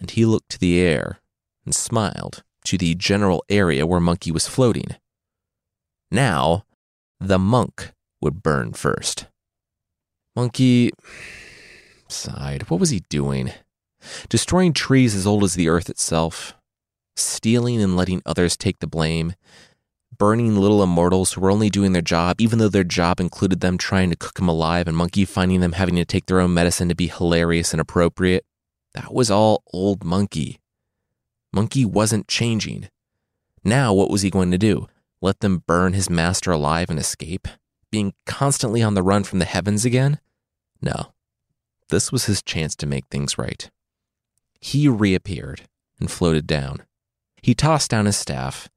and 0.00 0.10
he 0.10 0.24
looked 0.24 0.48
to 0.48 0.58
the 0.58 0.80
air 0.80 1.20
and 1.64 1.72
smiled 1.72 2.42
to 2.64 2.76
the 2.76 2.96
general 2.96 3.44
area 3.48 3.86
where 3.86 4.00
Monkey 4.00 4.32
was 4.32 4.48
floating. 4.48 4.96
Now, 6.10 6.64
the 7.20 7.38
monk 7.38 7.92
would 8.20 8.42
burn 8.42 8.72
first. 8.72 9.26
Monkey 10.36 10.90
sighed. 12.08 12.68
What 12.68 12.78
was 12.78 12.90
he 12.90 13.00
doing? 13.08 13.52
Destroying 14.28 14.74
trees 14.74 15.14
as 15.14 15.26
old 15.26 15.42
as 15.42 15.54
the 15.54 15.70
earth 15.70 15.88
itself, 15.88 16.54
stealing 17.16 17.82
and 17.82 17.96
letting 17.96 18.20
others 18.26 18.54
take 18.54 18.80
the 18.80 18.86
blame, 18.86 19.34
burning 20.18 20.56
little 20.56 20.82
immortals 20.82 21.32
who 21.32 21.40
were 21.40 21.50
only 21.50 21.70
doing 21.70 21.92
their 21.92 22.02
job, 22.02 22.38
even 22.38 22.58
though 22.58 22.68
their 22.68 22.84
job 22.84 23.18
included 23.18 23.60
them 23.60 23.78
trying 23.78 24.10
to 24.10 24.16
cook 24.16 24.38
him 24.38 24.46
alive 24.46 24.86
and 24.86 24.94
Monkey 24.94 25.24
finding 25.24 25.60
them 25.60 25.72
having 25.72 25.96
to 25.96 26.04
take 26.04 26.26
their 26.26 26.40
own 26.40 26.52
medicine 26.52 26.90
to 26.90 26.94
be 26.94 27.08
hilarious 27.08 27.72
and 27.72 27.80
appropriate. 27.80 28.44
That 28.92 29.14
was 29.14 29.30
all 29.30 29.62
old 29.72 30.04
Monkey. 30.04 30.60
Monkey 31.50 31.86
wasn't 31.86 32.28
changing. 32.28 32.90
Now, 33.64 33.94
what 33.94 34.10
was 34.10 34.20
he 34.20 34.28
going 34.28 34.50
to 34.50 34.58
do? 34.58 34.86
Let 35.22 35.40
them 35.40 35.62
burn 35.66 35.94
his 35.94 36.10
master 36.10 36.52
alive 36.52 36.90
and 36.90 36.98
escape? 36.98 37.48
Being 37.90 38.12
constantly 38.26 38.82
on 38.82 38.92
the 38.92 39.02
run 39.02 39.24
from 39.24 39.38
the 39.38 39.46
heavens 39.46 39.86
again? 39.86 40.20
No. 40.80 41.12
This 41.88 42.10
was 42.10 42.26
his 42.26 42.42
chance 42.42 42.74
to 42.76 42.86
make 42.86 43.06
things 43.06 43.38
right. 43.38 43.70
He 44.60 44.88
reappeared, 44.88 45.62
and 46.00 46.10
floated 46.10 46.46
down. 46.46 46.82
He 47.42 47.54
tossed 47.54 47.90
down 47.90 48.06
his 48.06 48.16
staff, 48.16 48.68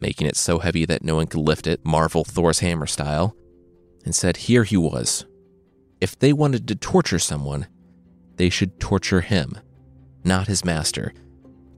making 0.00 0.26
it 0.26 0.36
so 0.36 0.58
heavy 0.58 0.84
that 0.84 1.02
no 1.02 1.16
one 1.16 1.26
could 1.26 1.40
lift 1.40 1.66
it, 1.66 1.84
Marvel 1.84 2.24
Thor's 2.24 2.60
hammer 2.60 2.86
style, 2.86 3.34
and 4.04 4.14
said 4.14 4.36
here 4.36 4.64
he 4.64 4.76
was. 4.76 5.24
If 6.00 6.18
they 6.18 6.32
wanted 6.32 6.68
to 6.68 6.76
torture 6.76 7.18
someone, 7.18 7.66
they 8.36 8.50
should 8.50 8.78
torture 8.78 9.20
him, 9.20 9.58
not 10.24 10.46
his 10.46 10.64
master. 10.64 11.12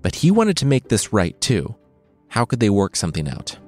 But 0.03 0.17
he 0.17 0.31
wanted 0.31 0.57
to 0.59 0.67
make 0.67 0.89
this 0.89 1.13
right 1.13 1.39
too. 1.41 1.75
How 2.29 2.45
could 2.45 2.61
they 2.61 2.71
work 2.71 2.97
something 2.97 3.29
out? 3.29 3.59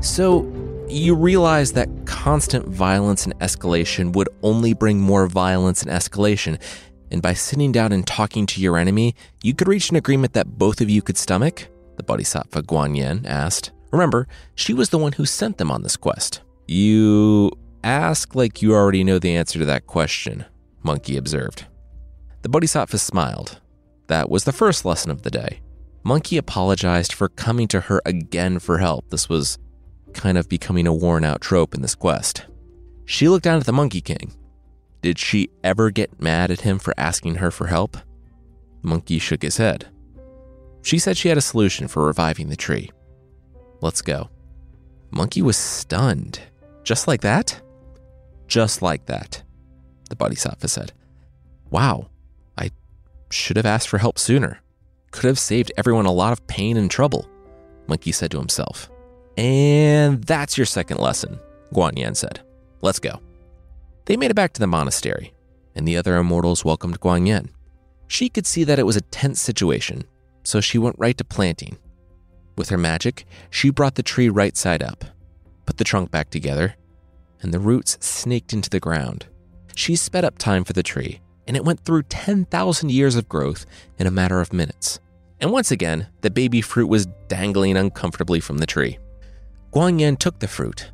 So, 0.00 0.50
you 0.88 1.14
realize 1.14 1.72
that 1.72 1.88
constant 2.06 2.66
violence 2.66 3.24
and 3.24 3.38
escalation 3.38 4.14
would 4.14 4.28
only 4.42 4.72
bring 4.72 4.98
more 4.98 5.26
violence 5.26 5.82
and 5.82 5.90
escalation. 5.90 6.60
And 7.10 7.20
by 7.20 7.34
sitting 7.34 7.70
down 7.70 7.92
and 7.92 8.06
talking 8.06 8.46
to 8.46 8.60
your 8.60 8.76
enemy, 8.76 9.14
you 9.42 9.54
could 9.54 9.68
reach 9.68 9.90
an 9.90 9.96
agreement 9.96 10.32
that 10.32 10.58
both 10.58 10.80
of 10.80 10.88
you 10.88 11.02
could 11.02 11.18
stomach? 11.18 11.68
The 11.96 12.02
Bodhisattva 12.02 12.62
Guanyin 12.62 13.26
asked. 13.26 13.72
Remember, 13.92 14.26
she 14.54 14.72
was 14.72 14.88
the 14.88 14.98
one 14.98 15.12
who 15.12 15.26
sent 15.26 15.58
them 15.58 15.70
on 15.70 15.82
this 15.82 15.96
quest. 15.96 16.40
You 16.66 17.52
ask 17.84 18.34
like 18.34 18.62
you 18.62 18.72
already 18.72 19.04
know 19.04 19.18
the 19.18 19.36
answer 19.36 19.58
to 19.58 19.64
that 19.66 19.86
question, 19.86 20.46
Monkey 20.82 21.16
observed. 21.16 21.66
The 22.42 22.48
Bodhisattva 22.48 22.96
smiled. 22.96 23.60
That 24.06 24.30
was 24.30 24.44
the 24.44 24.52
first 24.52 24.84
lesson 24.84 25.10
of 25.10 25.22
the 25.22 25.30
day. 25.30 25.60
Monkey 26.02 26.38
apologized 26.38 27.12
for 27.12 27.28
coming 27.28 27.68
to 27.68 27.82
her 27.82 28.00
again 28.06 28.58
for 28.58 28.78
help. 28.78 29.10
This 29.10 29.28
was 29.28 29.58
kind 30.14 30.38
of 30.38 30.48
becoming 30.48 30.86
a 30.86 30.94
worn 30.94 31.24
out 31.24 31.40
trope 31.40 31.74
in 31.74 31.82
this 31.82 31.94
quest. 31.94 32.46
She 33.04 33.28
looked 33.28 33.44
down 33.44 33.58
at 33.58 33.66
the 33.66 33.72
Monkey 33.72 34.00
King. 34.00 34.32
Did 35.02 35.18
she 35.18 35.50
ever 35.64 35.90
get 35.90 36.20
mad 36.20 36.50
at 36.50 36.60
him 36.60 36.78
for 36.78 36.94
asking 36.96 37.36
her 37.36 37.50
for 37.50 37.66
help? 37.66 37.96
Monkey 38.82 39.18
shook 39.18 39.42
his 39.42 39.56
head. 39.56 39.88
She 40.82 40.98
said 40.98 41.16
she 41.16 41.28
had 41.28 41.38
a 41.38 41.42
solution 41.42 41.88
for 41.88 42.06
reviving 42.06 42.48
the 42.48 42.56
tree. 42.56 42.90
Let's 43.80 44.02
go. 44.02 44.30
Monkey 45.10 45.42
was 45.42 45.56
stunned. 45.56 46.40
Just 46.84 47.08
like 47.08 47.22
that? 47.22 47.60
Just 48.46 48.82
like 48.82 49.06
that, 49.06 49.42
the 50.08 50.16
Bodhisattva 50.16 50.66
said. 50.68 50.92
Wow, 51.70 52.10
I 52.58 52.70
should 53.30 53.56
have 53.56 53.66
asked 53.66 53.88
for 53.88 53.98
help 53.98 54.18
sooner. 54.18 54.60
Could 55.12 55.26
have 55.26 55.38
saved 55.38 55.72
everyone 55.76 56.06
a 56.06 56.12
lot 56.12 56.32
of 56.32 56.46
pain 56.46 56.76
and 56.76 56.90
trouble, 56.90 57.28
Monkey 57.86 58.12
said 58.12 58.30
to 58.32 58.38
himself. 58.38 58.90
And 59.40 60.22
that's 60.24 60.58
your 60.58 60.66
second 60.66 60.98
lesson, 60.98 61.40
Guanyin 61.72 62.14
said. 62.14 62.40
Let's 62.82 62.98
go. 62.98 63.20
They 64.04 64.18
made 64.18 64.30
it 64.30 64.34
back 64.34 64.52
to 64.52 64.60
the 64.60 64.66
monastery, 64.66 65.32
and 65.74 65.88
the 65.88 65.96
other 65.96 66.18
immortals 66.18 66.62
welcomed 66.62 67.00
Guanyin. 67.00 67.48
She 68.06 68.28
could 68.28 68.46
see 68.46 68.64
that 68.64 68.78
it 68.78 68.84
was 68.84 68.96
a 68.96 69.00
tense 69.00 69.40
situation, 69.40 70.04
so 70.42 70.60
she 70.60 70.76
went 70.76 70.98
right 70.98 71.16
to 71.16 71.24
planting. 71.24 71.78
With 72.58 72.68
her 72.68 72.76
magic, 72.76 73.24
she 73.48 73.70
brought 73.70 73.94
the 73.94 74.02
tree 74.02 74.28
right 74.28 74.58
side 74.58 74.82
up, 74.82 75.06
put 75.64 75.78
the 75.78 75.84
trunk 75.84 76.10
back 76.10 76.28
together, 76.28 76.74
and 77.40 77.54
the 77.54 77.60
roots 77.60 77.96
snaked 78.04 78.52
into 78.52 78.68
the 78.68 78.78
ground. 78.78 79.24
She 79.74 79.96
sped 79.96 80.22
up 80.22 80.36
time 80.36 80.64
for 80.64 80.74
the 80.74 80.82
tree, 80.82 81.22
and 81.46 81.56
it 81.56 81.64
went 81.64 81.80
through 81.80 82.02
10,000 82.02 82.90
years 82.90 83.16
of 83.16 83.26
growth 83.26 83.64
in 83.98 84.06
a 84.06 84.10
matter 84.10 84.42
of 84.42 84.52
minutes. 84.52 85.00
And 85.40 85.50
once 85.50 85.70
again, 85.70 86.08
the 86.20 86.28
baby 86.30 86.60
fruit 86.60 86.88
was 86.88 87.06
dangling 87.28 87.78
uncomfortably 87.78 88.40
from 88.40 88.58
the 88.58 88.66
tree. 88.66 88.98
Guanyin 89.72 90.18
took 90.18 90.40
the 90.40 90.48
fruit, 90.48 90.90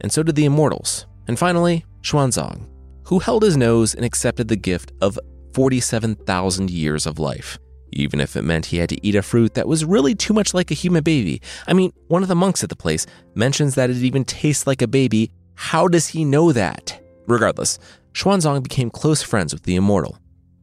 and 0.00 0.12
so 0.12 0.22
did 0.22 0.36
the 0.36 0.44
immortals. 0.44 1.06
And 1.26 1.38
finally, 1.38 1.84
Xuanzang, 2.02 2.68
who 3.06 3.18
held 3.18 3.42
his 3.42 3.56
nose 3.56 3.94
and 3.94 4.04
accepted 4.04 4.48
the 4.48 4.56
gift 4.56 4.92
of 5.00 5.18
47,000 5.54 6.70
years 6.70 7.06
of 7.06 7.18
life, 7.18 7.58
even 7.92 8.20
if 8.20 8.36
it 8.36 8.42
meant 8.42 8.66
he 8.66 8.76
had 8.76 8.88
to 8.90 9.06
eat 9.06 9.14
a 9.14 9.22
fruit 9.22 9.54
that 9.54 9.66
was 9.66 9.84
really 9.84 10.14
too 10.14 10.32
much 10.32 10.54
like 10.54 10.70
a 10.70 10.74
human 10.74 11.02
baby. 11.02 11.40
I 11.66 11.72
mean, 11.72 11.92
one 12.08 12.22
of 12.22 12.28
the 12.28 12.34
monks 12.34 12.62
at 12.62 12.68
the 12.68 12.76
place 12.76 13.06
mentions 13.34 13.74
that 13.74 13.90
it 13.90 13.96
even 13.96 14.24
tastes 14.24 14.66
like 14.66 14.82
a 14.82 14.88
baby. 14.88 15.32
How 15.54 15.88
does 15.88 16.08
he 16.08 16.24
know 16.24 16.52
that? 16.52 17.00
Regardless, 17.26 17.78
Xuanzang 18.12 18.62
became 18.62 18.90
close 18.90 19.22
friends 19.22 19.52
with 19.52 19.64
the 19.64 19.76
immortal, 19.76 20.18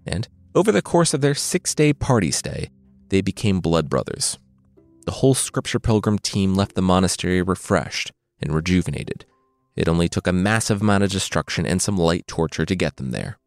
and 0.05 0.27
over 0.55 0.71
the 0.71 0.81
course 0.81 1.13
of 1.13 1.21
their 1.21 1.35
six 1.35 1.75
day 1.75 1.91
party 1.91 2.31
stay, 2.31 2.69
they 3.09 3.21
became 3.21 3.59
blood 3.59 3.89
brothers. 3.89 4.37
The 5.05 5.11
whole 5.11 5.33
Scripture 5.33 5.79
Pilgrim 5.79 6.19
team 6.19 6.53
left 6.55 6.75
the 6.75 6.81
monastery 6.81 7.41
refreshed 7.41 8.11
and 8.39 8.53
rejuvenated. 8.53 9.25
It 9.75 9.87
only 9.87 10.07
took 10.07 10.27
a 10.27 10.33
massive 10.33 10.81
amount 10.81 11.03
of 11.03 11.11
destruction 11.11 11.65
and 11.65 11.81
some 11.81 11.97
light 11.97 12.27
torture 12.27 12.65
to 12.65 12.75
get 12.75 12.97
them 12.97 13.11
there. 13.11 13.37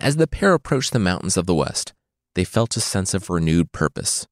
As 0.00 0.16
the 0.16 0.26
pair 0.26 0.52
approached 0.52 0.92
the 0.92 0.98
mountains 0.98 1.36
of 1.36 1.46
the 1.46 1.54
west, 1.54 1.92
they 2.34 2.44
felt 2.44 2.76
a 2.76 2.80
sense 2.80 3.14
of 3.14 3.30
renewed 3.30 3.72
purpose, 3.72 4.26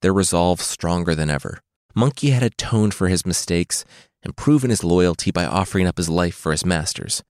their 0.00 0.12
resolve 0.12 0.60
stronger 0.60 1.14
than 1.14 1.30
ever. 1.30 1.60
Monkey 1.94 2.30
had 2.30 2.42
atoned 2.42 2.94
for 2.94 3.08
his 3.08 3.26
mistakes 3.26 3.84
and 4.22 4.36
proven 4.36 4.70
his 4.70 4.84
loyalty 4.84 5.30
by 5.30 5.44
offering 5.44 5.86
up 5.86 5.96
his 5.96 6.08
life 6.08 6.34
for 6.34 6.52
his 6.52 6.66
masters. 6.66 7.22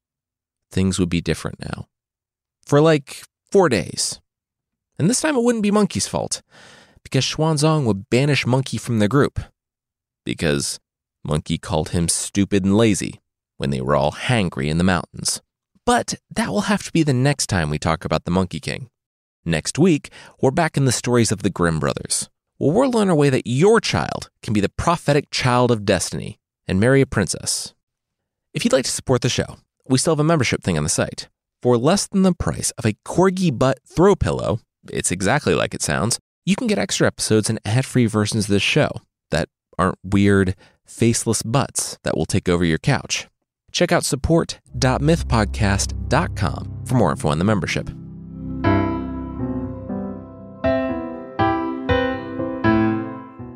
Things 0.70 0.98
would 0.98 1.10
be 1.10 1.20
different 1.20 1.60
now. 1.60 1.86
For 2.64 2.80
like 2.80 3.24
four 3.50 3.68
days. 3.68 4.20
And 4.98 5.10
this 5.10 5.20
time 5.20 5.36
it 5.36 5.42
wouldn't 5.42 5.62
be 5.62 5.70
Monkey's 5.70 6.08
fault 6.08 6.42
because 7.16 7.34
Xuanzang 7.34 7.86
would 7.86 8.10
banish 8.10 8.44
Monkey 8.46 8.76
from 8.76 8.98
the 8.98 9.08
group. 9.08 9.40
Because 10.26 10.78
Monkey 11.24 11.56
called 11.56 11.88
him 11.90 12.08
stupid 12.08 12.62
and 12.62 12.76
lazy 12.76 13.22
when 13.56 13.70
they 13.70 13.80
were 13.80 13.96
all 13.96 14.12
hangry 14.12 14.68
in 14.68 14.76
the 14.76 14.84
mountains. 14.84 15.40
But 15.86 16.16
that 16.30 16.50
will 16.50 16.62
have 16.62 16.82
to 16.82 16.92
be 16.92 17.02
the 17.02 17.14
next 17.14 17.46
time 17.46 17.70
we 17.70 17.78
talk 17.78 18.04
about 18.04 18.26
the 18.26 18.30
Monkey 18.30 18.60
King. 18.60 18.90
Next 19.46 19.78
week, 19.78 20.10
we're 20.42 20.50
back 20.50 20.76
in 20.76 20.84
the 20.84 20.92
stories 20.92 21.32
of 21.32 21.42
the 21.42 21.48
Grimm 21.48 21.80
brothers, 21.80 22.28
Well, 22.58 22.72
we'll 22.72 22.90
learn 22.90 23.08
our 23.08 23.16
way 23.16 23.30
that 23.30 23.46
your 23.46 23.80
child 23.80 24.28
can 24.42 24.52
be 24.52 24.60
the 24.60 24.68
prophetic 24.68 25.30
child 25.30 25.70
of 25.70 25.86
destiny 25.86 26.38
and 26.68 26.78
marry 26.78 27.00
a 27.00 27.06
princess. 27.06 27.72
If 28.52 28.62
you'd 28.62 28.74
like 28.74 28.84
to 28.84 28.90
support 28.90 29.22
the 29.22 29.30
show, 29.30 29.56
we 29.88 29.96
still 29.96 30.12
have 30.12 30.20
a 30.20 30.24
membership 30.24 30.62
thing 30.62 30.76
on 30.76 30.84
the 30.84 30.90
site. 30.90 31.28
For 31.62 31.78
less 31.78 32.06
than 32.06 32.24
the 32.24 32.34
price 32.34 32.72
of 32.72 32.84
a 32.84 32.96
corgi 33.06 33.56
butt 33.56 33.78
throw 33.86 34.16
pillow, 34.16 34.60
it's 34.92 35.10
exactly 35.10 35.54
like 35.54 35.72
it 35.72 35.80
sounds, 35.80 36.18
you 36.46 36.56
can 36.56 36.68
get 36.68 36.78
extra 36.78 37.08
episodes 37.08 37.50
and 37.50 37.58
ad 37.66 37.84
free 37.84 38.06
versions 38.06 38.44
of 38.44 38.50
this 38.50 38.62
show 38.62 38.88
that 39.30 39.50
aren't 39.78 39.98
weird, 40.02 40.56
faceless 40.86 41.42
butts 41.42 41.98
that 42.04 42.16
will 42.16 42.24
take 42.24 42.48
over 42.48 42.64
your 42.64 42.78
couch. 42.78 43.28
Check 43.72 43.92
out 43.92 44.04
support.mythpodcast.com 44.04 46.82
for 46.86 46.94
more 46.94 47.10
info 47.10 47.28
on 47.28 47.38
the 47.38 47.44
membership. 47.44 47.90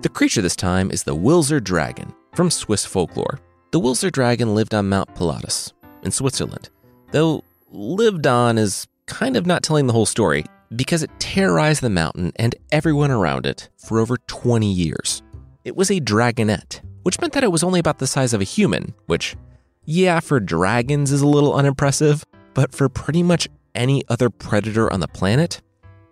The 0.02 0.10
creature 0.12 0.42
this 0.42 0.56
time 0.56 0.90
is 0.90 1.04
the 1.04 1.14
Wilser 1.14 1.62
dragon 1.62 2.12
from 2.34 2.50
Swiss 2.50 2.84
folklore. 2.84 3.38
The 3.70 3.78
Wilser 3.78 4.10
dragon 4.10 4.56
lived 4.56 4.74
on 4.74 4.88
Mount 4.88 5.14
Pilatus 5.14 5.72
in 6.02 6.10
Switzerland, 6.10 6.70
though 7.12 7.44
lived 7.70 8.26
on 8.26 8.58
is 8.58 8.88
kind 9.06 9.36
of 9.36 9.46
not 9.46 9.62
telling 9.62 9.86
the 9.86 9.92
whole 9.92 10.06
story 10.06 10.44
because 10.74 11.02
it 11.02 11.10
terrorized 11.18 11.82
the 11.82 11.90
mountain 11.90 12.32
and 12.36 12.54
everyone 12.70 13.10
around 13.10 13.46
it 13.46 13.68
for 13.76 13.98
over 13.98 14.16
20 14.16 14.70
years. 14.70 15.22
It 15.64 15.76
was 15.76 15.90
a 15.90 16.00
dragonette, 16.00 16.80
which 17.02 17.20
meant 17.20 17.32
that 17.32 17.44
it 17.44 17.52
was 17.52 17.62
only 17.62 17.80
about 17.80 17.98
the 17.98 18.06
size 18.06 18.32
of 18.32 18.40
a 18.40 18.44
human, 18.44 18.94
which, 19.06 19.36
yeah, 19.84 20.20
for 20.20 20.40
dragons 20.40 21.12
is 21.12 21.22
a 21.22 21.26
little 21.26 21.54
unimpressive, 21.54 22.24
but 22.54 22.74
for 22.74 22.88
pretty 22.88 23.22
much 23.22 23.48
any 23.74 24.02
other 24.08 24.30
predator 24.30 24.92
on 24.92 25.00
the 25.00 25.08
planet, 25.08 25.60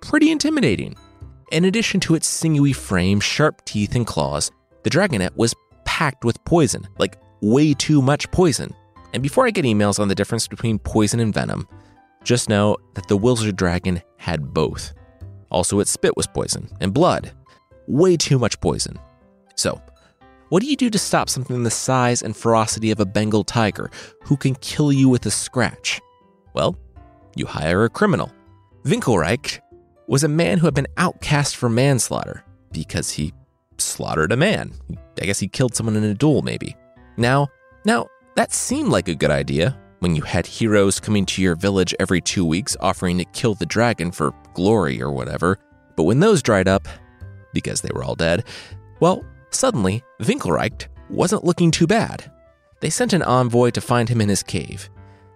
pretty 0.01 0.31
intimidating. 0.31 0.97
In 1.51 1.65
addition 1.65 2.01
to 2.01 2.15
its 2.15 2.27
sinewy 2.27 2.73
frame, 2.73 3.21
sharp 3.21 3.65
teeth, 3.65 3.95
and 3.95 4.07
claws, 4.07 4.51
the 4.83 4.91
dragonette 4.91 5.37
was 5.37 5.55
packed 5.85 6.25
with 6.25 6.43
poison, 6.45 6.87
like 6.99 7.17
way 7.41 7.75
too 7.75 8.03
much 8.03 8.31
poison. 8.31 8.75
And 9.15 9.23
before 9.23 9.47
I 9.47 9.51
get 9.51 9.65
emails 9.65 9.99
on 9.99 10.09
the 10.09 10.15
difference 10.15 10.47
between 10.47 10.79
poison 10.79 11.21
and 11.21 11.33
venom, 11.33 11.67
just 12.25 12.49
know 12.49 12.77
that 12.95 13.09
the 13.09 13.19
Wilser 13.19 13.55
dragon 13.55 14.03
had 14.17 14.53
both. 14.53 14.93
Also, 15.51 15.81
its 15.81 15.91
spit 15.91 16.17
was 16.17 16.27
poison 16.27 16.69
and 16.81 16.93
blood. 16.93 17.33
Way 17.87 18.17
too 18.17 18.39
much 18.39 18.61
poison. 18.61 18.99
So, 19.55 19.81
what 20.51 20.63
do 20.63 20.69
you 20.69 20.77
do 20.77 20.91
to 20.91 20.99
stop 20.99 21.29
something 21.29 21.63
the 21.63 21.71
size 21.71 22.23
and 22.23 22.37
ferocity 22.37 22.91
of 22.91 23.01
a 23.01 23.07
Bengal 23.07 23.45
tiger 23.45 23.91
who 24.23 24.37
can 24.37 24.55
kill 24.57 24.93
you 24.93 25.09
with 25.09 25.27
a 25.27 25.31
scratch? 25.31 26.01
Well, 26.55 26.79
you 27.37 27.47
hire 27.47 27.85
a 27.85 27.91
criminal. 27.91 28.33
Winkelreich 28.85 29.61
was 30.07 30.25
a 30.25 30.29
man 30.29 30.59
who 30.59 30.67
had 30.67 30.75
been 30.75 30.87
outcast 30.97 31.57
for 31.57 31.69
manslaughter 31.69 32.45
because 32.73 33.11
he 33.11 33.33
slaughtered 33.79 34.33
a 34.33 34.37
man. 34.37 34.73
I 35.21 35.27
guess 35.27 35.39
he 35.39 35.49
killed 35.49 35.75
someone 35.75 35.97
in 35.97 36.05
a 36.05 36.15
duel, 36.15 36.43
maybe. 36.43 36.77
Now, 37.17 37.49
now 37.85 38.09
that 38.37 38.53
seemed 38.53 38.89
like 38.89 39.09
a 39.09 39.15
good 39.15 39.31
idea 39.31 39.79
when 40.01 40.15
you 40.15 40.23
had 40.23 40.47
heroes 40.47 41.01
coming 41.01 41.27
to 41.27 41.43
your 41.43 41.57
village 41.57 41.95
every 41.99 42.21
two 42.21 42.45
weeks 42.45 42.77
offering 42.81 43.19
to 43.19 43.25
kill 43.27 43.55
the 43.55 43.67
dragon 43.67 44.11
for 44.11 44.33
glory 44.55 45.03
or 45.03 45.11
whatever. 45.11 45.59
But 45.97 46.05
when 46.05 46.21
those 46.21 46.43
dried 46.43 46.69
up, 46.69 46.87
because 47.53 47.81
they 47.81 47.91
were 47.95 48.05
all 48.05 48.15
dead. 48.15 48.45
Well, 49.01 49.25
suddenly, 49.51 50.03
Winkelreich 50.21 50.87
wasn't 51.09 51.45
looking 51.45 51.71
too 51.71 51.87
bad. 51.87 52.31
They 52.81 52.91
sent 52.91 53.13
an 53.13 53.23
envoy 53.23 53.71
to 53.71 53.81
find 53.81 54.09
him 54.09 54.21
in 54.21 54.29
his 54.29 54.43
cave, 54.43 54.89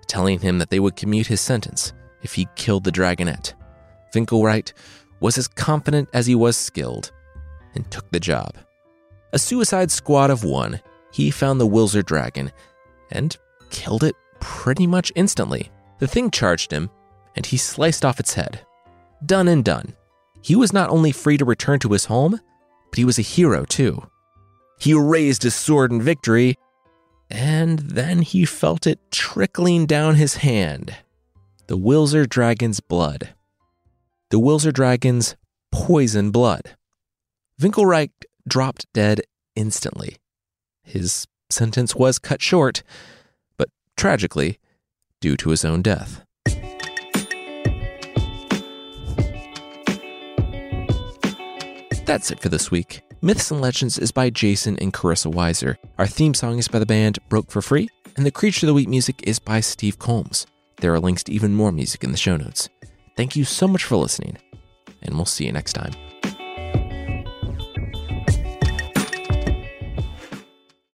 telling 0.07 0.39
him 0.39 0.59
that 0.59 0.71
they 0.71 0.81
would 0.81 0.97
commute 0.97 1.27
his 1.27 1.41
sentence 1.41 1.93
if 2.23 2.35
he 2.35 2.49
killed 2.55 2.85
the 2.85 2.93
dragonette. 2.93 3.55
Winkelreich 4.15 4.73
was 5.21 5.39
as 5.39 5.49
confident 5.49 6.09
as 6.13 6.27
he 6.27 6.35
was 6.35 6.57
skilled 6.57 7.11
and 7.75 7.91
took 7.91 8.11
the 8.11 8.21
job. 8.21 8.57
A 9.33 9.39
suicide 9.39 9.91
squad 9.91 10.31
of 10.31 10.45
one, 10.45 10.81
he 11.13 11.31
found 11.31 11.61
the 11.61 11.67
Wilser 11.67 12.05
dragon 12.05 12.53
and 13.11 13.37
killed 13.71 14.05
it 14.05 14.15
pretty 14.43 14.87
much 14.87 15.13
instantly. 15.15 15.71
The 15.99 16.09
thing 16.09 16.31
charged 16.31 16.73
him, 16.73 16.91
and 17.37 17.47
he 17.47 17.57
sliced 17.57 18.05
off 18.05 18.21
its 18.21 18.35
head. 18.35 18.67
Done 19.25 19.47
and 19.47 19.65
done. 19.65 19.95
He 20.43 20.57
was 20.57 20.73
not 20.73 20.91
only 20.91 21.13
free 21.13 21.39
to 21.39 21.45
return 21.45 21.79
to 21.79 21.93
his 21.93 22.07
home, 22.07 22.41
but 22.91 22.99
he 22.99 23.05
was 23.05 23.19
a 23.19 23.23
hero 23.23 23.65
too. 23.65 24.11
He 24.81 24.93
raised 24.95 25.45
his 25.45 25.55
sword 25.55 25.93
in 25.93 26.03
victory, 26.03 26.59
and 27.31 27.79
then 27.79 28.23
he 28.23 28.45
felt 28.45 28.87
it 28.87 28.99
trickling 29.13 29.87
down 29.87 30.17
his 30.17 30.37
hand. 30.37 30.97
The 31.69 31.79
Wilser 31.79 32.29
dragon's 32.29 32.81
blood. 32.81 33.35
The 34.31 34.41
Wilser 34.41 34.73
dragon's 34.73 35.37
poison 35.71 36.33
blood. 36.33 36.77
Winkelreich 37.61 38.11
dropped 38.49 38.93
dead 38.93 39.23
instantly. 39.55 40.17
His 40.83 41.29
sentence 41.49 41.95
was 41.95 42.19
cut 42.19 42.43
short, 42.43 42.83
tragically, 44.03 44.59
due 45.21 45.37
to 45.37 45.51
his 45.51 45.65
own 45.65 45.81
death. 45.81 46.25
That's 52.05 52.33
it 52.33 52.41
for 52.41 52.49
this 52.49 52.69
week. 52.73 53.03
Myths 53.21 53.53
and 53.53 53.61
Legends 53.61 53.99
is 53.99 54.11
by 54.11 54.29
Jason 54.29 54.77
and 54.81 54.93
Carissa 54.93 55.33
Weiser. 55.33 55.77
Our 55.99 56.09
theme 56.09 56.35
song 56.35 56.59
is 56.59 56.67
by 56.67 56.81
the 56.81 56.85
band 56.85 57.21
Broke 57.29 57.49
for 57.49 57.63
Free, 57.63 57.89
and 58.17 58.27
the 58.27 58.33
Creature 58.33 58.67
of 58.67 58.69
the 58.71 58.75
Week 58.75 58.89
music 58.89 59.23
is 59.23 59.39
by 59.39 59.61
Steve 59.61 60.01
Combs. 60.01 60.49
There 60.79 60.93
are 60.93 60.99
links 60.99 61.23
to 61.23 61.33
even 61.33 61.55
more 61.55 61.71
music 61.71 62.03
in 62.03 62.11
the 62.11 62.19
show 62.19 62.37
notes. 62.37 62.69
Thank 63.17 63.37
you 63.37 63.45
so 63.45 63.69
much 63.69 63.85
for 63.85 63.95
listening, 63.95 64.37
and 65.03 65.15
we'll 65.15 65.27
see 65.27 65.47
you 65.47 65.53
next 65.53 65.75
time. 65.75 65.93